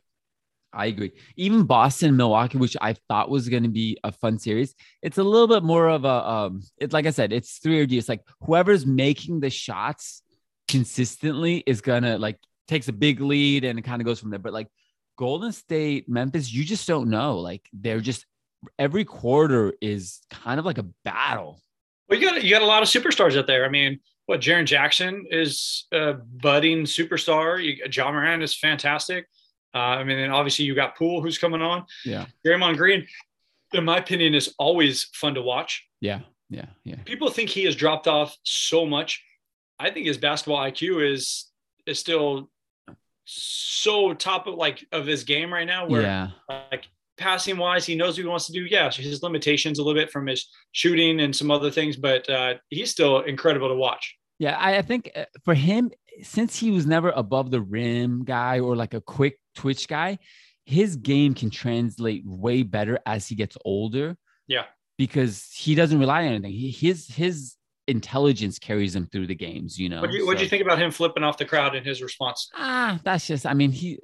I 0.72 0.86
agree. 0.86 1.12
Even 1.36 1.64
Boston, 1.64 2.16
Milwaukee, 2.16 2.58
which 2.58 2.76
I 2.80 2.94
thought 3.08 3.28
was 3.28 3.48
going 3.48 3.64
to 3.64 3.68
be 3.68 3.98
a 4.04 4.12
fun 4.12 4.38
series, 4.38 4.74
it's 5.02 5.18
a 5.18 5.22
little 5.22 5.48
bit 5.48 5.64
more 5.64 5.88
of 5.88 6.04
a 6.04 6.28
um. 6.28 6.62
It's 6.78 6.92
like 6.92 7.06
I 7.06 7.10
said, 7.10 7.32
it's 7.32 7.58
three 7.58 7.80
or 7.80 7.86
D. 7.86 7.98
It's 7.98 8.08
like 8.08 8.22
whoever's 8.42 8.86
making 8.86 9.40
the 9.40 9.50
shots 9.50 10.22
consistently 10.68 11.64
is 11.66 11.80
gonna 11.80 12.18
like 12.18 12.38
takes 12.68 12.86
a 12.86 12.92
big 12.92 13.20
lead 13.20 13.64
and 13.64 13.78
it 13.78 13.82
kind 13.82 14.00
of 14.00 14.06
goes 14.06 14.20
from 14.20 14.30
there. 14.30 14.38
But 14.38 14.52
like 14.52 14.68
Golden 15.18 15.52
State, 15.52 16.08
Memphis, 16.08 16.52
you 16.52 16.64
just 16.64 16.86
don't 16.86 17.10
know. 17.10 17.38
Like 17.38 17.68
they're 17.72 18.00
just 18.00 18.24
every 18.78 19.04
quarter 19.04 19.74
is 19.80 20.20
kind 20.30 20.58
of 20.58 20.66
like 20.66 20.78
a 20.78 20.86
battle. 21.04 21.60
Well, 22.08 22.18
you 22.18 22.28
got 22.28 22.42
you 22.42 22.50
got 22.50 22.62
a 22.62 22.66
lot 22.66 22.82
of 22.82 22.88
superstars 22.88 23.38
out 23.38 23.46
there. 23.46 23.64
I 23.64 23.68
mean, 23.68 24.00
what 24.26 24.40
Jaren 24.40 24.66
Jackson 24.66 25.26
is 25.30 25.86
a 25.92 26.14
budding 26.14 26.84
superstar. 26.84 27.62
You, 27.62 27.84
Ja 27.90 28.10
Morant 28.10 28.42
is 28.42 28.54
fantastic. 28.54 29.26
Uh, 29.74 29.78
I 29.78 30.04
mean, 30.04 30.18
and 30.18 30.32
obviously 30.32 30.64
you 30.64 30.74
got 30.74 30.96
Poole 30.96 31.22
who's 31.22 31.38
coming 31.38 31.62
on. 31.62 31.84
Yeah, 32.04 32.26
Draymond 32.46 32.76
Green, 32.76 33.06
in 33.72 33.84
my 33.84 33.98
opinion, 33.98 34.34
is 34.34 34.54
always 34.58 35.04
fun 35.14 35.34
to 35.34 35.42
watch. 35.42 35.86
Yeah, 36.00 36.20
yeah, 36.48 36.66
yeah. 36.84 36.96
People 37.04 37.30
think 37.30 37.50
he 37.50 37.64
has 37.64 37.76
dropped 37.76 38.08
off 38.08 38.36
so 38.42 38.84
much. 38.84 39.22
I 39.78 39.90
think 39.90 40.06
his 40.06 40.18
basketball 40.18 40.58
IQ 40.58 41.12
is 41.12 41.46
is 41.86 41.98
still 41.98 42.50
so 43.24 44.12
top 44.14 44.48
of 44.48 44.54
like 44.54 44.84
of 44.90 45.06
his 45.06 45.24
game 45.24 45.52
right 45.52 45.66
now. 45.66 45.86
Where 45.86 46.02
yeah. 46.02 46.28
like 46.48 46.88
passing 47.20 47.58
wise, 47.58 47.86
he 47.86 47.94
knows 47.94 48.16
what 48.16 48.22
he 48.22 48.28
wants 48.28 48.46
to 48.46 48.52
do. 48.52 48.64
Yeah, 48.64 48.90
his 48.90 49.22
limitations 49.22 49.78
a 49.78 49.84
little 49.84 50.00
bit 50.00 50.10
from 50.10 50.26
his 50.26 50.48
shooting 50.72 51.20
and 51.20 51.34
some 51.34 51.50
other 51.50 51.70
things, 51.70 51.96
but 51.96 52.28
uh, 52.28 52.54
he's 52.70 52.90
still 52.90 53.20
incredible 53.20 53.68
to 53.68 53.76
watch. 53.76 54.16
Yeah, 54.38 54.56
I, 54.56 54.78
I 54.78 54.82
think 54.82 55.10
uh, 55.14 55.26
for 55.44 55.54
him, 55.54 55.90
since 56.22 56.58
he 56.58 56.70
was 56.70 56.86
never 56.86 57.10
above 57.10 57.50
the 57.50 57.60
rim 57.60 58.24
guy 58.24 58.58
or 58.58 58.74
like 58.74 58.94
a 58.94 59.00
quick 59.00 59.38
twitch 59.54 59.86
guy, 59.86 60.18
his 60.64 60.96
game 60.96 61.34
can 61.34 61.50
translate 61.50 62.24
way 62.24 62.62
better 62.62 62.98
as 63.06 63.28
he 63.28 63.34
gets 63.34 63.56
older. 63.64 64.16
Yeah, 64.48 64.64
because 64.98 65.46
he 65.54 65.74
doesn't 65.74 65.98
rely 65.98 66.26
on 66.26 66.32
anything. 66.32 66.52
He, 66.52 66.70
his 66.70 67.06
his 67.08 67.56
intelligence 67.86 68.58
carries 68.58 68.94
him 68.94 69.06
through 69.06 69.26
the 69.26 69.34
games. 69.34 69.78
You 69.78 69.90
know. 69.90 70.00
What 70.00 70.10
do 70.10 70.16
you, 70.16 70.26
so, 70.26 70.32
you 70.42 70.48
think 70.48 70.62
about 70.62 70.80
him 70.80 70.90
flipping 70.90 71.22
off 71.22 71.36
the 71.36 71.44
crowd 71.44 71.74
in 71.74 71.84
his 71.84 72.02
response? 72.02 72.48
Ah, 72.54 72.98
that's 73.04 73.26
just. 73.26 73.46
I 73.46 73.54
mean, 73.54 73.72
he 73.72 73.98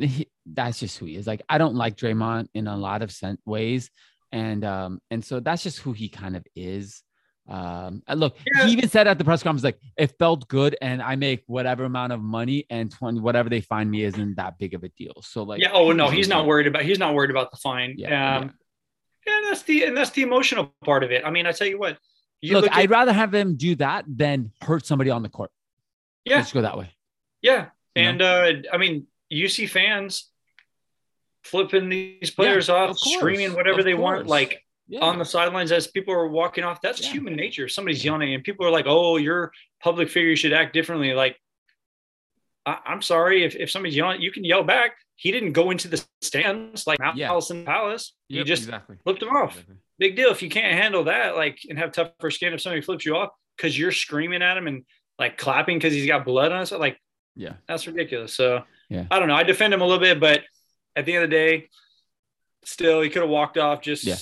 he, 0.00 0.28
that's 0.46 0.80
just 0.80 0.98
who 0.98 1.06
he 1.06 1.16
is. 1.16 1.26
Like 1.26 1.42
I 1.48 1.58
don't 1.58 1.74
like 1.74 1.96
Draymond 1.96 2.48
in 2.54 2.66
a 2.66 2.76
lot 2.76 3.02
of 3.02 3.14
ways, 3.44 3.90
and 4.32 4.64
um 4.64 5.00
and 5.10 5.24
so 5.24 5.40
that's 5.40 5.62
just 5.62 5.78
who 5.78 5.92
he 5.92 6.08
kind 6.08 6.36
of 6.36 6.44
is. 6.54 7.02
Um, 7.46 8.02
look, 8.14 8.36
yeah. 8.46 8.64
he 8.64 8.72
even 8.72 8.88
said 8.88 9.06
at 9.06 9.18
the 9.18 9.24
press 9.24 9.42
conference 9.42 9.64
like 9.64 9.78
it 9.98 10.14
felt 10.18 10.48
good, 10.48 10.76
and 10.80 11.02
I 11.02 11.16
make 11.16 11.42
whatever 11.46 11.84
amount 11.84 12.12
of 12.12 12.20
money, 12.20 12.66
and 12.70 12.90
twenty 12.90 13.20
whatever 13.20 13.50
they 13.50 13.60
find 13.60 13.90
me 13.90 14.04
isn't 14.04 14.36
that 14.36 14.58
big 14.58 14.72
of 14.74 14.82
a 14.82 14.88
deal. 14.88 15.14
So 15.20 15.42
like, 15.42 15.60
yeah, 15.60 15.72
oh 15.72 15.92
no, 15.92 16.08
he's 16.08 16.28
not 16.28 16.46
worried 16.46 16.66
about 16.66 16.82
he's 16.82 16.98
not 16.98 17.14
worried 17.14 17.30
about 17.30 17.50
the 17.50 17.58
fine. 17.58 17.96
Yeah, 17.98 18.38
um, 18.38 18.52
yeah. 19.26 19.36
and 19.36 19.46
that's 19.46 19.62
the 19.62 19.84
and 19.84 19.96
that's 19.96 20.10
the 20.10 20.22
emotional 20.22 20.74
part 20.84 21.04
of 21.04 21.12
it. 21.12 21.22
I 21.24 21.30
mean, 21.30 21.46
I 21.46 21.52
tell 21.52 21.66
you 21.66 21.78
what, 21.78 21.98
you 22.40 22.54
look, 22.54 22.64
look 22.64 22.76
I'd 22.76 22.88
rather 22.88 23.12
have 23.12 23.34
him 23.34 23.56
do 23.56 23.74
that 23.76 24.06
than 24.08 24.52
hurt 24.62 24.86
somebody 24.86 25.10
on 25.10 25.22
the 25.22 25.28
court. 25.28 25.50
Yeah, 26.24 26.36
let's 26.36 26.52
go 26.52 26.62
that 26.62 26.78
way. 26.78 26.90
Yeah, 27.42 27.66
and 27.94 28.22
uh, 28.22 28.52
I 28.72 28.78
mean, 28.78 29.06
you 29.28 29.48
see 29.48 29.66
fans 29.66 30.30
flipping 31.44 31.88
these 31.88 32.30
players 32.30 32.68
yeah, 32.68 32.74
off, 32.74 32.98
screaming 32.98 33.54
whatever 33.54 33.80
of 33.80 33.84
they 33.84 33.92
course. 33.92 34.02
want, 34.02 34.26
like 34.26 34.62
yeah. 34.88 35.00
on 35.00 35.18
the 35.18 35.24
sidelines 35.24 35.72
as 35.72 35.86
people 35.86 36.14
are 36.14 36.28
walking 36.28 36.64
off. 36.64 36.80
That's 36.80 37.02
yeah. 37.02 37.12
human 37.12 37.36
nature. 37.36 37.68
Somebody's 37.68 38.04
yelling, 38.04 38.34
and 38.34 38.42
people 38.42 38.66
are 38.66 38.70
like, 38.70 38.86
"Oh, 38.88 39.16
you're 39.16 39.52
public 39.82 40.08
figure. 40.08 40.30
You 40.30 40.36
should 40.36 40.52
act 40.52 40.72
differently." 40.72 41.12
Like, 41.12 41.38
I- 42.66 42.80
am 42.86 43.02
sorry 43.02 43.44
if, 43.44 43.54
if 43.56 43.70
somebody's 43.70 43.96
yelling, 43.96 44.20
you 44.20 44.32
can 44.32 44.44
yell 44.44 44.64
back. 44.64 44.96
He 45.16 45.30
didn't 45.30 45.52
go 45.52 45.70
into 45.70 45.88
the 45.88 46.04
stands 46.22 46.86
like 46.86 46.98
yeah. 47.14 47.28
Allison 47.28 47.64
Palace. 47.64 48.14
Yep, 48.28 48.38
you 48.38 48.44
just 48.44 48.64
exactly. 48.64 48.96
flipped 49.04 49.22
him 49.22 49.28
off. 49.28 49.52
Exactly. 49.52 49.76
Big 49.98 50.16
deal. 50.16 50.30
If 50.30 50.42
you 50.42 50.50
can't 50.50 50.74
handle 50.74 51.04
that, 51.04 51.36
like, 51.36 51.60
and 51.68 51.78
have 51.78 51.92
tougher 51.92 52.30
skin 52.30 52.52
if 52.52 52.60
somebody 52.60 52.82
flips 52.82 53.06
you 53.06 53.16
off 53.16 53.30
because 53.56 53.78
you're 53.78 53.92
screaming 53.92 54.42
at 54.42 54.56
him 54.56 54.66
and 54.66 54.84
like 55.18 55.38
clapping 55.38 55.78
because 55.78 55.92
he's 55.92 56.08
got 56.08 56.24
blood 56.24 56.50
on 56.50 56.58
us, 56.58 56.72
like, 56.72 56.98
yeah, 57.36 57.54
that's 57.68 57.86
ridiculous. 57.86 58.34
So 58.34 58.64
yeah. 58.88 59.06
I 59.10 59.18
don't 59.18 59.28
know. 59.28 59.34
I 59.34 59.42
defend 59.42 59.74
him 59.74 59.80
a 59.80 59.84
little 59.84 60.00
bit, 60.00 60.20
but 60.20 60.42
at 60.96 61.06
the 61.06 61.14
end 61.14 61.24
of 61.24 61.30
the 61.30 61.36
day, 61.36 61.68
still 62.64 63.00
he 63.00 63.10
could 63.10 63.22
have 63.22 63.30
walked 63.30 63.58
off 63.58 63.82
just 63.82 64.04
yeah. 64.04 64.16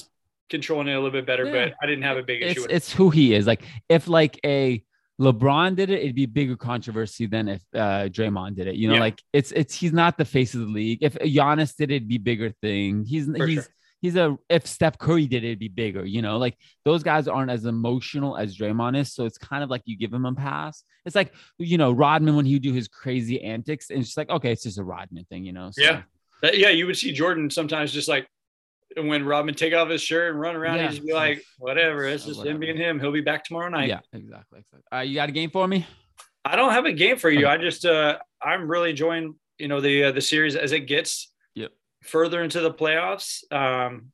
controlling 0.50 0.88
it 0.88 0.92
a 0.92 0.96
little 0.96 1.10
bit 1.10 1.26
better. 1.26 1.44
Yeah. 1.44 1.52
But 1.52 1.74
I 1.82 1.86
didn't 1.86 2.04
have 2.04 2.16
a 2.16 2.22
big 2.22 2.42
issue. 2.42 2.64
It's, 2.64 2.72
it's 2.72 2.92
who 2.92 3.10
he 3.10 3.34
is. 3.34 3.46
Like 3.46 3.62
if 3.88 4.08
like 4.08 4.38
a 4.44 4.82
LeBron 5.20 5.76
did 5.76 5.90
it, 5.90 6.00
it'd 6.00 6.14
be 6.14 6.26
bigger 6.26 6.56
controversy 6.56 7.26
than 7.26 7.48
if 7.48 7.62
uh, 7.74 8.08
Draymond 8.08 8.56
did 8.56 8.66
it. 8.66 8.76
You 8.76 8.88
know, 8.88 8.94
yeah. 8.94 9.00
like 9.00 9.22
it's 9.32 9.52
it's 9.52 9.74
he's 9.74 9.92
not 9.92 10.18
the 10.18 10.24
face 10.24 10.54
of 10.54 10.60
the 10.60 10.66
league. 10.66 10.98
If 11.02 11.14
Giannis 11.14 11.76
did 11.76 11.90
it, 11.90 11.96
it'd 11.96 12.08
be 12.08 12.18
bigger 12.18 12.50
thing. 12.60 13.04
He's 13.04 13.26
For 13.26 13.46
he's 13.46 13.64
sure. 13.64 13.74
He's 14.02 14.16
a 14.16 14.36
if 14.50 14.66
Steph 14.66 14.98
Curry 14.98 15.26
did 15.26 15.44
it, 15.44 15.48
it'd 15.48 15.58
be 15.58 15.68
bigger. 15.68 16.04
You 16.04 16.20
know, 16.20 16.36
like 16.36 16.58
those 16.84 17.02
guys 17.02 17.28
aren't 17.28 17.50
as 17.50 17.64
emotional 17.64 18.36
as 18.36 18.56
Draymond 18.58 18.98
is, 18.98 19.14
so 19.14 19.24
it's 19.24 19.38
kind 19.38 19.64
of 19.64 19.70
like 19.70 19.82
you 19.86 19.96
give 19.96 20.12
him 20.12 20.26
a 20.26 20.34
pass. 20.34 20.84
It's 21.06 21.16
like 21.16 21.32
you 21.58 21.78
know 21.78 21.92
Rodman 21.92 22.36
when 22.36 22.44
he 22.44 22.54
would 22.54 22.62
do 22.62 22.74
his 22.74 22.88
crazy 22.88 23.42
antics, 23.42 23.88
and 23.88 24.00
it's 24.00 24.08
just 24.08 24.18
like 24.18 24.28
okay, 24.28 24.52
it's 24.52 24.64
just 24.64 24.78
a 24.78 24.84
Rodman 24.84 25.24
thing, 25.30 25.44
you 25.44 25.52
know. 25.52 25.70
So, 25.72 25.82
yeah, 25.82 26.02
yeah, 26.52 26.68
you 26.68 26.86
would 26.86 26.98
see 26.98 27.12
Jordan 27.12 27.48
sometimes 27.48 27.92
just 27.92 28.08
like 28.08 28.26
when 28.96 29.24
Rodman 29.24 29.54
take 29.54 29.72
off 29.72 29.88
his 29.88 30.02
shirt 30.02 30.32
and 30.32 30.40
run 30.40 30.54
around, 30.54 30.76
yeah. 30.76 30.82
he'd 30.82 30.96
just 30.96 31.06
be 31.06 31.14
like, 31.14 31.42
whatever, 31.58 32.04
it's 32.04 32.26
just 32.26 32.38
whatever. 32.38 32.54
him 32.54 32.60
being 32.60 32.76
him. 32.76 33.00
He'll 33.00 33.12
be 33.12 33.22
back 33.22 33.44
tomorrow 33.44 33.70
night. 33.70 33.88
Yeah, 33.88 34.00
exactly. 34.12 34.60
exactly. 34.60 34.80
Uh, 34.92 35.00
you 35.00 35.14
got 35.14 35.30
a 35.30 35.32
game 35.32 35.50
for 35.50 35.66
me? 35.66 35.86
I 36.44 36.56
don't 36.56 36.72
have 36.72 36.84
a 36.84 36.92
game 36.92 37.16
for 37.16 37.30
you. 37.30 37.46
Okay. 37.46 37.54
I 37.54 37.56
just 37.56 37.84
uh 37.84 38.18
I'm 38.42 38.68
really 38.68 38.90
enjoying, 38.90 39.36
you 39.58 39.68
know, 39.68 39.80
the 39.80 40.04
uh, 40.04 40.12
the 40.12 40.20
series 40.20 40.56
as 40.56 40.72
it 40.72 40.80
gets. 40.80 41.31
Further 42.02 42.42
into 42.42 42.60
the 42.60 42.72
playoffs. 42.72 43.50
Um 43.52 44.12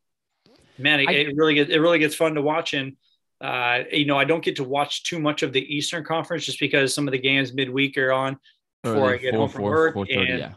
man, 0.78 1.00
it, 1.00 1.08
I, 1.08 1.12
it 1.12 1.36
really 1.36 1.54
gets 1.54 1.70
it 1.70 1.78
really 1.78 1.98
gets 1.98 2.14
fun 2.14 2.34
to 2.34 2.42
watch 2.42 2.74
and 2.74 2.96
uh, 3.40 3.84
you 3.92 4.04
know, 4.04 4.18
I 4.18 4.24
don't 4.24 4.42
get 4.42 4.56
to 4.56 4.64
watch 4.64 5.04
too 5.04 5.20
much 5.20 5.42
of 5.42 5.52
the 5.52 5.60
Eastern 5.60 6.04
Conference 6.04 6.44
just 6.44 6.58
because 6.58 6.92
some 6.92 7.06
of 7.06 7.12
the 7.12 7.18
games 7.18 7.52
midweek 7.52 7.96
are 7.96 8.10
on 8.10 8.36
before 8.82 9.12
I 9.12 9.16
get 9.16 9.32
four, 9.32 9.40
home 9.40 9.48
from 9.48 9.60
four, 9.60 9.70
work. 9.70 9.96
and, 10.10 10.38
yeah. 10.38 10.52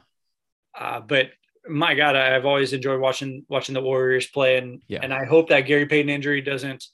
uh, 0.77 0.99
but 0.99 1.29
my 1.67 1.93
God, 1.93 2.15
I've 2.15 2.45
always 2.45 2.73
enjoyed 2.73 2.99
watching 2.99 3.45
watching 3.47 3.73
the 3.73 3.81
Warriors 3.81 4.27
play, 4.27 4.57
and 4.57 4.81
yeah. 4.87 4.99
and 5.03 5.13
I 5.13 5.25
hope 5.25 5.49
that 5.49 5.61
Gary 5.61 5.85
Payton 5.85 6.09
injury 6.09 6.41
doesn't. 6.41 6.87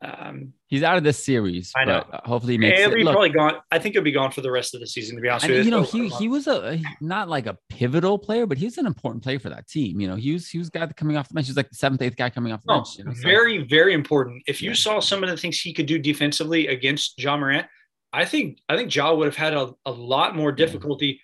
Um, 0.00 0.52
He's 0.68 0.82
out 0.82 0.96
of 0.96 1.02
this 1.02 1.22
series. 1.24 1.72
I 1.76 1.84
know. 1.84 2.04
hopefully, 2.24 2.54
he 2.54 2.58
makes 2.58 2.78
he'll 2.78 2.94
be 2.94 3.02
probably 3.02 3.30
gone. 3.30 3.54
I 3.70 3.78
think 3.78 3.94
he'll 3.94 4.02
be 4.02 4.12
gone 4.12 4.30
for 4.30 4.42
the 4.42 4.50
rest 4.50 4.74
of 4.74 4.80
the 4.80 4.86
season. 4.86 5.16
To 5.16 5.22
be 5.22 5.28
honest 5.28 5.48
with 5.48 5.56
you, 5.56 5.62
you 5.64 5.70
know, 5.70 5.82
he 5.82 6.08
he 6.08 6.28
was 6.28 6.46
a 6.46 6.80
not 7.00 7.28
like 7.28 7.46
a 7.46 7.56
pivotal 7.68 8.18
player, 8.18 8.46
but 8.46 8.58
he's 8.58 8.78
an 8.78 8.86
important 8.86 9.24
player 9.24 9.40
for 9.40 9.48
that 9.48 9.66
team. 9.66 9.98
You 9.98 10.06
know, 10.06 10.14
he 10.14 10.34
was 10.34 10.48
he 10.48 10.58
was 10.58 10.70
guy 10.70 10.86
coming 10.88 11.16
off 11.16 11.28
the 11.28 11.34
bench. 11.34 11.46
He's 11.46 11.56
like 11.56 11.70
the 11.70 11.74
seventh, 11.74 12.02
eighth 12.02 12.16
guy 12.16 12.30
coming 12.30 12.52
off 12.52 12.62
the 12.62 12.74
bench. 12.74 12.98
You 12.98 13.04
know, 13.04 13.12
so. 13.12 13.22
Very, 13.22 13.64
very 13.64 13.92
important. 13.92 14.42
If 14.46 14.62
you 14.62 14.70
yeah. 14.70 14.76
saw 14.76 15.00
some 15.00 15.24
of 15.24 15.30
the 15.30 15.36
things 15.36 15.58
he 15.58 15.72
could 15.72 15.86
do 15.86 15.98
defensively 15.98 16.68
against 16.68 17.20
Ja 17.20 17.36
Morant, 17.36 17.66
I 18.12 18.24
think 18.24 18.58
I 18.68 18.76
think 18.76 18.94
Ja 18.94 19.12
would 19.14 19.26
have 19.26 19.36
had 19.36 19.54
a, 19.54 19.74
a 19.84 19.90
lot 19.90 20.36
more 20.36 20.52
difficulty 20.52 21.20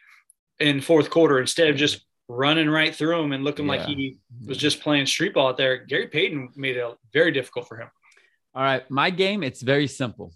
yeah. 0.58 0.68
in 0.68 0.80
fourth 0.80 1.10
quarter 1.10 1.38
instead 1.38 1.68
of 1.68 1.76
just 1.76 2.04
running 2.28 2.68
right 2.68 2.94
through 2.94 3.22
him 3.22 3.32
and 3.32 3.44
looking 3.44 3.66
yeah. 3.66 3.72
like 3.72 3.86
he 3.86 4.16
was 4.46 4.58
just 4.58 4.80
playing 4.80 5.06
street 5.06 5.34
ball 5.34 5.48
out 5.48 5.58
there. 5.58 5.84
Gary 5.84 6.08
Payton 6.08 6.50
made 6.56 6.76
it 6.76 6.94
very 7.12 7.30
difficult 7.30 7.68
for 7.68 7.76
him. 7.78 7.88
All 8.54 8.62
right, 8.62 8.88
my 8.90 9.10
game 9.10 9.42
it's 9.42 9.62
very 9.62 9.86
simple. 9.86 10.32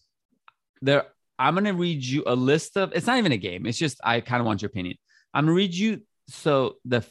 There, 0.82 1.04
I'm 1.38 1.54
gonna 1.54 1.72
read 1.72 2.04
you 2.04 2.24
a 2.26 2.34
list 2.34 2.76
of. 2.76 2.92
It's 2.94 3.06
not 3.06 3.18
even 3.18 3.32
a 3.32 3.36
game. 3.36 3.66
It's 3.66 3.78
just 3.78 4.00
I 4.02 4.20
kind 4.20 4.40
of 4.40 4.46
want 4.46 4.62
your 4.62 4.70
opinion. 4.70 4.96
I'm 5.32 5.44
gonna 5.44 5.54
read 5.54 5.74
you. 5.74 6.02
So 6.28 6.76
the 6.84 7.04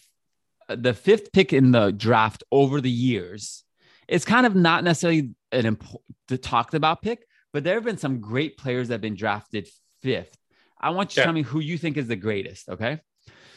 the 0.69 0.93
fifth 0.93 1.31
pick 1.31 1.53
in 1.53 1.71
the 1.71 1.91
draft 1.91 2.43
over 2.51 2.81
the 2.81 2.91
years, 2.91 3.63
it's 4.07 4.25
kind 4.25 4.45
of 4.45 4.55
not 4.55 4.83
necessarily 4.83 5.31
an 5.51 5.65
important 5.65 6.03
talked 6.41 6.73
about 6.73 7.01
pick, 7.01 7.25
but 7.53 7.63
there 7.63 7.75
have 7.75 7.85
been 7.85 7.97
some 7.97 8.19
great 8.19 8.57
players 8.57 8.89
that 8.89 8.95
have 8.95 9.01
been 9.01 9.15
drafted 9.15 9.67
fifth. 10.01 10.37
I 10.79 10.89
want 10.91 11.15
you 11.15 11.21
to 11.21 11.25
tell 11.25 11.33
me 11.33 11.41
who 11.41 11.59
you 11.59 11.77
think 11.77 11.97
is 11.97 12.07
the 12.07 12.15
greatest. 12.15 12.69
Okay. 12.69 12.99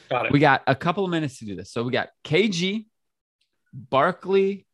Got 0.08 0.26
it. 0.26 0.32
We 0.32 0.38
got 0.38 0.62
a 0.66 0.74
couple 0.74 1.04
of 1.04 1.10
minutes 1.10 1.38
to 1.40 1.44
do 1.44 1.54
this. 1.54 1.72
So 1.72 1.82
we 1.82 1.92
got 1.92 2.08
KG, 2.24 2.86
Barkley, 3.72 4.66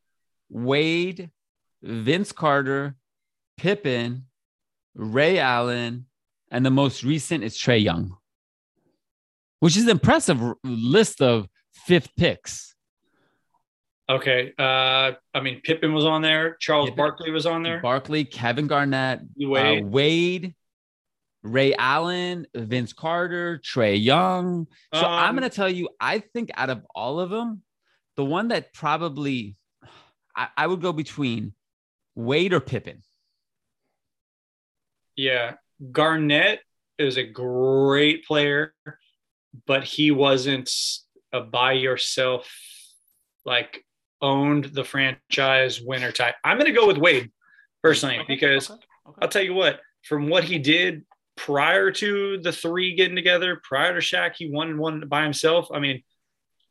Wade, 0.48 1.30
Vince 1.82 2.32
Carter, 2.32 2.96
Pippen, 3.56 4.26
Ray 4.94 5.38
Allen, 5.38 6.06
and 6.50 6.64
the 6.64 6.70
most 6.70 7.02
recent 7.02 7.44
is 7.44 7.56
Trae 7.56 7.82
Young, 7.82 8.16
which 9.60 9.76
is 9.76 9.84
an 9.84 9.90
impressive 9.90 10.40
list 10.64 11.20
of 11.20 11.48
fifth 11.72 12.10
picks. 12.16 12.74
Okay. 14.08 14.52
Uh, 14.56 15.12
I 15.34 15.40
mean, 15.42 15.60
Pippen 15.64 15.92
was 15.92 16.04
on 16.04 16.22
there. 16.22 16.56
Charles 16.60 16.90
Pippen. 16.90 16.96
Barkley 16.96 17.30
was 17.32 17.44
on 17.44 17.62
there. 17.64 17.80
Barkley, 17.80 18.24
Kevin 18.24 18.68
Garnett, 18.68 19.20
Wade. 19.36 19.82
uh, 19.82 19.86
Wade, 19.86 20.54
Ray 21.42 21.74
Allen, 21.74 22.46
Vince 22.54 22.92
Carter, 22.92 23.60
Trae 23.64 24.00
Young. 24.00 24.68
So 24.94 25.00
I'm 25.04 25.30
Um, 25.30 25.36
going 25.36 25.48
to 25.50 25.54
tell 25.54 25.68
you, 25.68 25.88
I 26.00 26.20
think 26.20 26.50
out 26.54 26.70
of 26.70 26.84
all 26.94 27.18
of 27.18 27.30
them, 27.30 27.62
the 28.14 28.24
one 28.24 28.48
that 28.48 28.72
probably 28.72 29.56
I, 30.36 30.48
I 30.56 30.66
would 30.68 30.80
go 30.80 30.92
between 30.92 31.52
Wade 32.16 32.52
or 32.52 32.60
Pippen. 32.60 33.02
Yeah. 35.14 35.54
Garnett 35.92 36.60
is 36.98 37.18
a 37.18 37.22
great 37.22 38.24
player, 38.24 38.74
but 39.66 39.84
he 39.84 40.10
wasn't 40.10 40.72
a 41.32 41.40
by 41.40 41.72
yourself, 41.72 42.50
like 43.44 43.84
owned 44.22 44.64
the 44.64 44.84
franchise 44.84 45.80
winner 45.80 46.10
type. 46.10 46.34
I'm 46.42 46.58
going 46.58 46.72
to 46.72 46.78
go 46.78 46.86
with 46.86 46.96
Wade 46.96 47.30
personally 47.82 48.24
because 48.26 48.70
I'll 49.20 49.28
tell 49.28 49.42
you 49.42 49.54
what, 49.54 49.80
from 50.02 50.28
what 50.28 50.44
he 50.44 50.58
did 50.58 51.04
prior 51.36 51.90
to 51.90 52.38
the 52.38 52.52
three 52.52 52.94
getting 52.94 53.16
together, 53.16 53.60
prior 53.62 53.92
to 53.92 54.00
Shaq, 54.00 54.36
he 54.36 54.50
won 54.50 54.78
one 54.78 55.06
by 55.06 55.22
himself. 55.22 55.68
I 55.72 55.80
mean, 55.80 56.02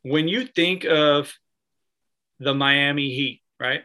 when 0.02 0.26
you 0.26 0.44
think 0.44 0.84
of 0.84 1.32
the 2.40 2.54
Miami 2.54 3.10
Heat, 3.10 3.42
right? 3.60 3.82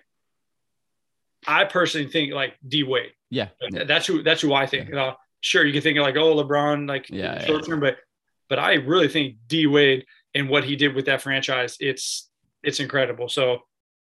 I 1.48 1.66
personally 1.66 2.08
think 2.08 2.34
like 2.34 2.58
D 2.68 2.84
Wade. 2.84 3.12
Yeah. 3.30 3.50
yeah. 3.72 3.84
That's 3.86 4.06
who 4.06 4.24
that's 4.24 4.42
who 4.42 4.54
I 4.54 4.66
think. 4.66 4.94
Uh, 4.94 5.14
sure, 5.40 5.66
you 5.66 5.74
can 5.74 5.82
think 5.82 5.98
of 5.98 6.04
like 6.04 6.16
oh 6.18 6.36
LeBron, 6.36 6.88
like 6.88 7.10
Yeah, 7.10 7.44
short 7.46 7.66
term, 7.66 7.80
but 7.80 7.98
but 8.50 8.60
I 8.60 8.74
really 8.76 9.08
think 9.08 9.38
D 9.48 9.68
Wade 9.68 10.06
and 10.36 10.50
what 10.50 10.64
he 10.64 10.76
did 10.76 10.96
with 10.96 11.06
that 11.06 11.22
franchise, 11.22 11.78
it's 11.80 12.30
it's 12.64 12.80
incredible. 12.80 13.30
So 13.30 13.60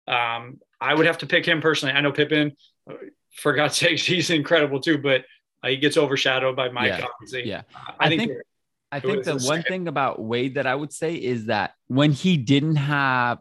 um, 0.07 0.59
I 0.79 0.93
would 0.93 1.05
have 1.05 1.19
to 1.19 1.27
pick 1.27 1.45
him 1.45 1.61
personally. 1.61 1.93
I 1.93 2.01
know 2.01 2.11
Pippen, 2.11 2.53
uh, 2.89 2.93
for 3.35 3.53
God's 3.53 3.77
sakes, 3.77 4.05
he's 4.05 4.29
incredible 4.29 4.79
too, 4.79 4.97
but 4.97 5.25
uh, 5.63 5.69
he 5.69 5.77
gets 5.77 5.97
overshadowed 5.97 6.55
by 6.55 6.69
Mike. 6.69 6.89
Yeah, 6.89 7.05
obviously, 7.13 7.47
yeah. 7.47 7.63
I, 7.75 8.05
I 8.05 8.09
think, 8.09 8.21
think- 8.21 8.41
I 8.89 8.99
think 9.01 9.25
the 9.25 9.37
one 9.39 9.63
thing 9.63 9.89
about 9.89 10.21
Wade 10.21 10.55
that 10.55 10.65
I 10.65 10.73
would 10.73 10.93
say 10.93 11.15
is 11.15 11.47
that 11.47 11.73
when 11.87 12.13
he 12.13 12.37
didn't 12.37 12.77
have 12.77 13.39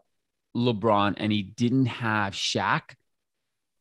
LeBron 0.55 1.13
and 1.17 1.31
he 1.31 1.41
didn't 1.43 1.85
have 1.85 2.33
Shaq, 2.33 2.81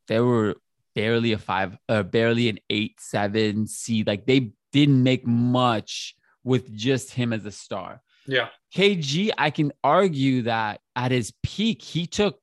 they 0.09 0.21
were 0.21 0.57
barely 0.95 1.33
a 1.33 1.39
five, 1.39 1.77
uh, 1.89 2.03
barely 2.03 2.49
an 2.49 2.59
eight, 2.71 3.01
seven 3.01 3.67
seed. 3.67 4.07
Like 4.07 4.27
they 4.27 4.53
didn't 4.73 5.03
make 5.03 5.27
much 5.27 6.15
with 6.45 6.73
just 6.75 7.13
him 7.13 7.33
as 7.33 7.45
a 7.45 7.51
star. 7.51 8.01
yeah, 8.27 8.49
KG, 8.75 9.31
I 9.37 9.51
can 9.51 9.73
argue 9.83 10.43
that 10.43 10.81
at 10.95 11.11
his 11.11 11.33
peak, 11.43 11.83
he 11.83 12.07
took 12.07 12.39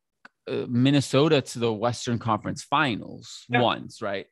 uh, 0.47 0.65
Minnesota 0.67 1.41
to 1.41 1.59
the 1.59 1.71
Western 1.71 2.19
Conference 2.19 2.63
Finals 2.63 3.45
Yeah. 3.49 3.61
once, 3.61 4.01
right? 4.01 4.25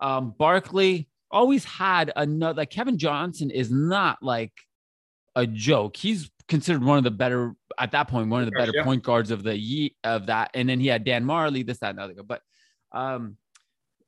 Um, 0.00 0.34
Barkley 0.38 1.08
always 1.30 1.64
had 1.64 2.12
another. 2.14 2.58
Like 2.58 2.70
Kevin 2.70 2.98
Johnson 2.98 3.50
is 3.50 3.70
not 3.70 4.22
like 4.22 4.52
a 5.34 5.46
joke. 5.46 5.96
He's 5.96 6.30
considered 6.48 6.84
one 6.84 6.98
of 6.98 7.04
the 7.04 7.10
better 7.10 7.54
at 7.78 7.92
that 7.92 8.08
point, 8.08 8.28
one 8.28 8.42
of 8.42 8.46
the 8.46 8.52
better 8.58 8.72
yeah. 8.74 8.84
point 8.84 9.02
guards 9.02 9.30
of 9.30 9.42
the 9.42 9.56
ye 9.56 9.96
of 10.04 10.26
that. 10.26 10.50
And 10.54 10.68
then 10.68 10.78
he 10.80 10.86
had 10.88 11.04
Dan 11.04 11.24
Majerle, 11.24 11.66
this, 11.66 11.78
that, 11.78 11.90
and 11.90 11.98
the 11.98 12.02
other. 12.02 12.22
But 12.22 12.42
um, 12.92 13.36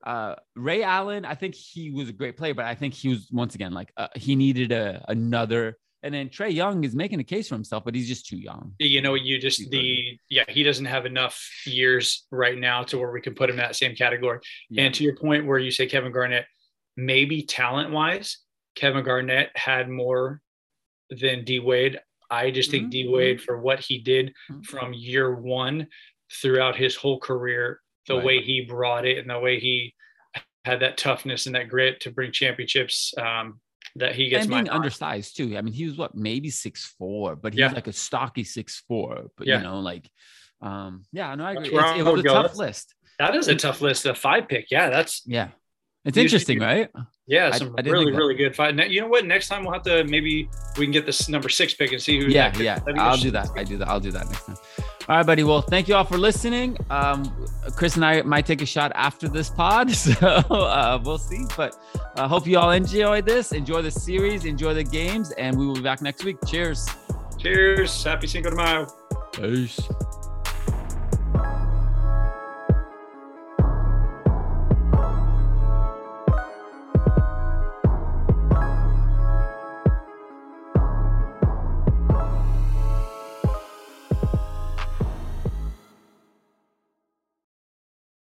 uh, 0.05 0.37
Ray 0.55 0.83
Allen, 0.83 1.25
I 1.25 1.35
think 1.35 1.55
he 1.55 1.91
was 1.91 2.09
a 2.09 2.13
great 2.13 2.37
player, 2.37 2.55
but 2.55 2.65
I 2.65 2.75
think 2.75 2.95
he 2.95 3.09
was 3.09 3.29
once 3.33 3.55
again 3.55 3.73
like 3.73 3.93
uh, 3.97 4.09
he 4.15 4.37
needed 4.37 4.73
a 4.73 5.05
another. 5.09 5.77
And 6.05 6.15
then 6.15 6.29
Trae 6.29 6.55
Young 6.55 6.85
is 6.85 6.95
making 6.95 7.19
a 7.19 7.25
case 7.25 7.49
for 7.49 7.57
himself, 7.57 7.85
but 7.85 7.93
he's 7.93 8.07
just 8.07 8.27
too 8.27 8.37
young. 8.37 8.73
you 8.79 9.03
know, 9.03 9.15
you 9.15 9.41
just 9.41 9.59
He's 9.59 9.69
the 9.69 10.17
yeah, 10.31 10.45
he 10.47 10.63
doesn't 10.63 10.85
have 10.85 11.07
enough 11.07 11.37
years 11.67 12.27
right 12.31 12.57
now 12.57 12.85
to 12.85 12.99
where 12.99 13.11
we 13.11 13.21
can 13.21 13.35
put 13.35 13.51
him 13.51 13.55
in 13.55 13.63
that 13.63 13.75
same 13.75 13.97
category. 13.97 14.39
Yeah. 14.71 14.85
And 14.85 14.95
to 14.95 15.03
your 15.03 15.17
point 15.17 15.45
where 15.47 15.59
you 15.59 15.73
say 15.73 15.87
Kevin 15.89 16.13
Garnett, 16.13 16.47
maybe 16.97 17.43
talent 17.43 17.91
wise, 17.91 18.39
Kevin 18.77 19.05
Garnett 19.05 19.51
had 19.57 19.89
more 19.89 20.41
than 21.11 21.45
D 21.45 21.59
Wade. 21.59 21.99
I 22.31 22.53
just 22.53 22.71
think 22.71 22.87
Mhm, 22.87 22.91
D 22.91 23.09
Wade 23.09 23.43
for 23.43 23.59
what 23.61 23.81
he 23.81 23.99
did 23.99 24.33
Mhm. 24.49 24.65
from 24.67 24.95
year 24.95 25.35
one 25.35 25.89
throughout 26.41 26.77
his 26.77 26.95
whole 26.95 27.19
career, 27.19 27.81
the 28.09 28.17
Right. 28.17 28.25
way 28.25 28.43
he 28.43 28.63
brought 28.63 29.07
it 29.07 29.19
and 29.19 29.31
the 29.31 29.39
way 29.39 29.61
he 29.61 29.95
had 30.65 30.81
that 30.81 30.97
toughness 30.99 31.47
and 31.47 31.55
that 31.55 31.69
grit 31.69 32.01
to 32.01 32.11
bring 32.11 32.33
championships. 32.33 33.15
Um, 33.17 33.61
that 33.97 34.15
he 34.15 34.29
gets 34.29 34.43
and 34.43 34.51
my 34.51 34.61
being 34.63 34.69
undersized 34.71 35.37
too. 35.37 35.57
I 35.57 35.63
mean, 35.63 35.73
he 35.73 35.87
was 35.87 35.97
what 35.97 36.15
maybe 36.15 36.51
six 36.51 36.85
four, 36.99 37.35
but 37.37 37.53
he's 37.55 37.61
Yeah. 37.61 37.73
like 37.73 37.87
a 37.87 37.93
stocky 37.93 38.45
six 38.45 38.83
four. 38.87 39.29
But 39.37 39.47
Yeah. 39.47 39.59
you 39.59 39.63
know, 39.65 39.81
like, 39.81 40.09
um, 40.61 41.05
yeah, 41.13 41.35
no, 41.35 41.45
I 41.45 41.53
agree. 41.53 41.69
It's, 41.69 41.99
it 41.99 42.03
was 42.05 42.21
a 42.21 42.23
go. 42.23 42.35
tough 42.35 42.43
That's- 42.43 42.57
list. 42.59 42.95
That 43.19 43.35
is 43.35 43.49
a 43.49 43.57
tough 43.57 43.81
list. 43.81 44.05
A 44.07 44.15
five 44.15 44.47
pick. 44.47 44.67
Yeah, 44.71 44.91
that's 44.91 45.23
Yeah, 45.27 45.49
it's 46.05 46.17
interesting, 46.19 46.61
right? 46.61 46.91
Yeah, 47.29 47.51
I- 47.53 47.59
some 47.59 47.75
I 47.79 47.83
didn't 47.83 47.93
really, 47.93 48.13
really 48.13 48.35
good 48.35 48.57
fight. 48.57 48.75
You 48.91 49.03
know 49.03 49.07
what? 49.09 49.27
Next 49.27 49.49
time 49.49 49.63
we'll 49.63 49.75
have 49.75 49.83
to 49.83 50.03
maybe 50.05 50.49
we 50.79 50.87
can 50.87 50.93
get 50.93 51.05
this 51.07 51.29
number 51.29 51.49
six 51.51 51.75
pick 51.75 51.93
and 51.93 52.01
see 52.03 52.19
who. 52.19 52.27
Yeah, 52.29 52.51
that- 52.51 52.63
yeah. 52.63 52.81
I'll 52.97 53.17
do 53.19 53.31
that. 53.33 53.49
I 53.55 53.65
do 53.65 53.77
that. 53.77 53.87
I'll 53.89 54.01
do 54.01 54.11
that 54.13 54.27
next 54.27 54.47
time. 54.47 54.57
All 55.09 55.17
right, 55.17 55.25
buddy. 55.27 55.43
Well, 55.43 55.63
thank 55.63 55.89
you 55.89 55.95
all 55.95 56.05
for 56.05 56.19
listening. 56.19 56.77
Um, 56.91 57.25
Chris 57.77 57.97
and 57.97 58.05
I 58.05 58.21
might 58.23 58.45
take 58.45 58.61
a 58.61 58.67
shot 58.67 58.93
after 58.95 59.27
this 59.29 59.49
pod, 59.49 59.91
so 59.93 60.13
uh, 60.27 61.01
we'll 61.05 61.17
see. 61.19 61.45
But 61.57 61.75
I 62.17 62.27
hope 62.29 62.47
you 62.47 62.59
all 62.59 62.71
enjoy 62.73 63.23
this, 63.23 63.53
enjoy 63.53 63.83
the 63.83 63.91
series, 63.91 64.45
enjoy 64.45 64.75
the 64.75 64.85
games, 64.85 65.31
and 65.33 65.59
we 65.59 65.67
will 65.67 65.75
be 65.77 65.81
back 65.83 66.03
next 66.03 66.25
week. 66.25 66.37
Cheers. 66.47 66.87
Cheers. 67.39 68.05
Happy 68.05 68.27
Cinco 68.27 68.51
de 68.51 68.57
Mayo. 68.57 68.87
Peace. 69.33 69.81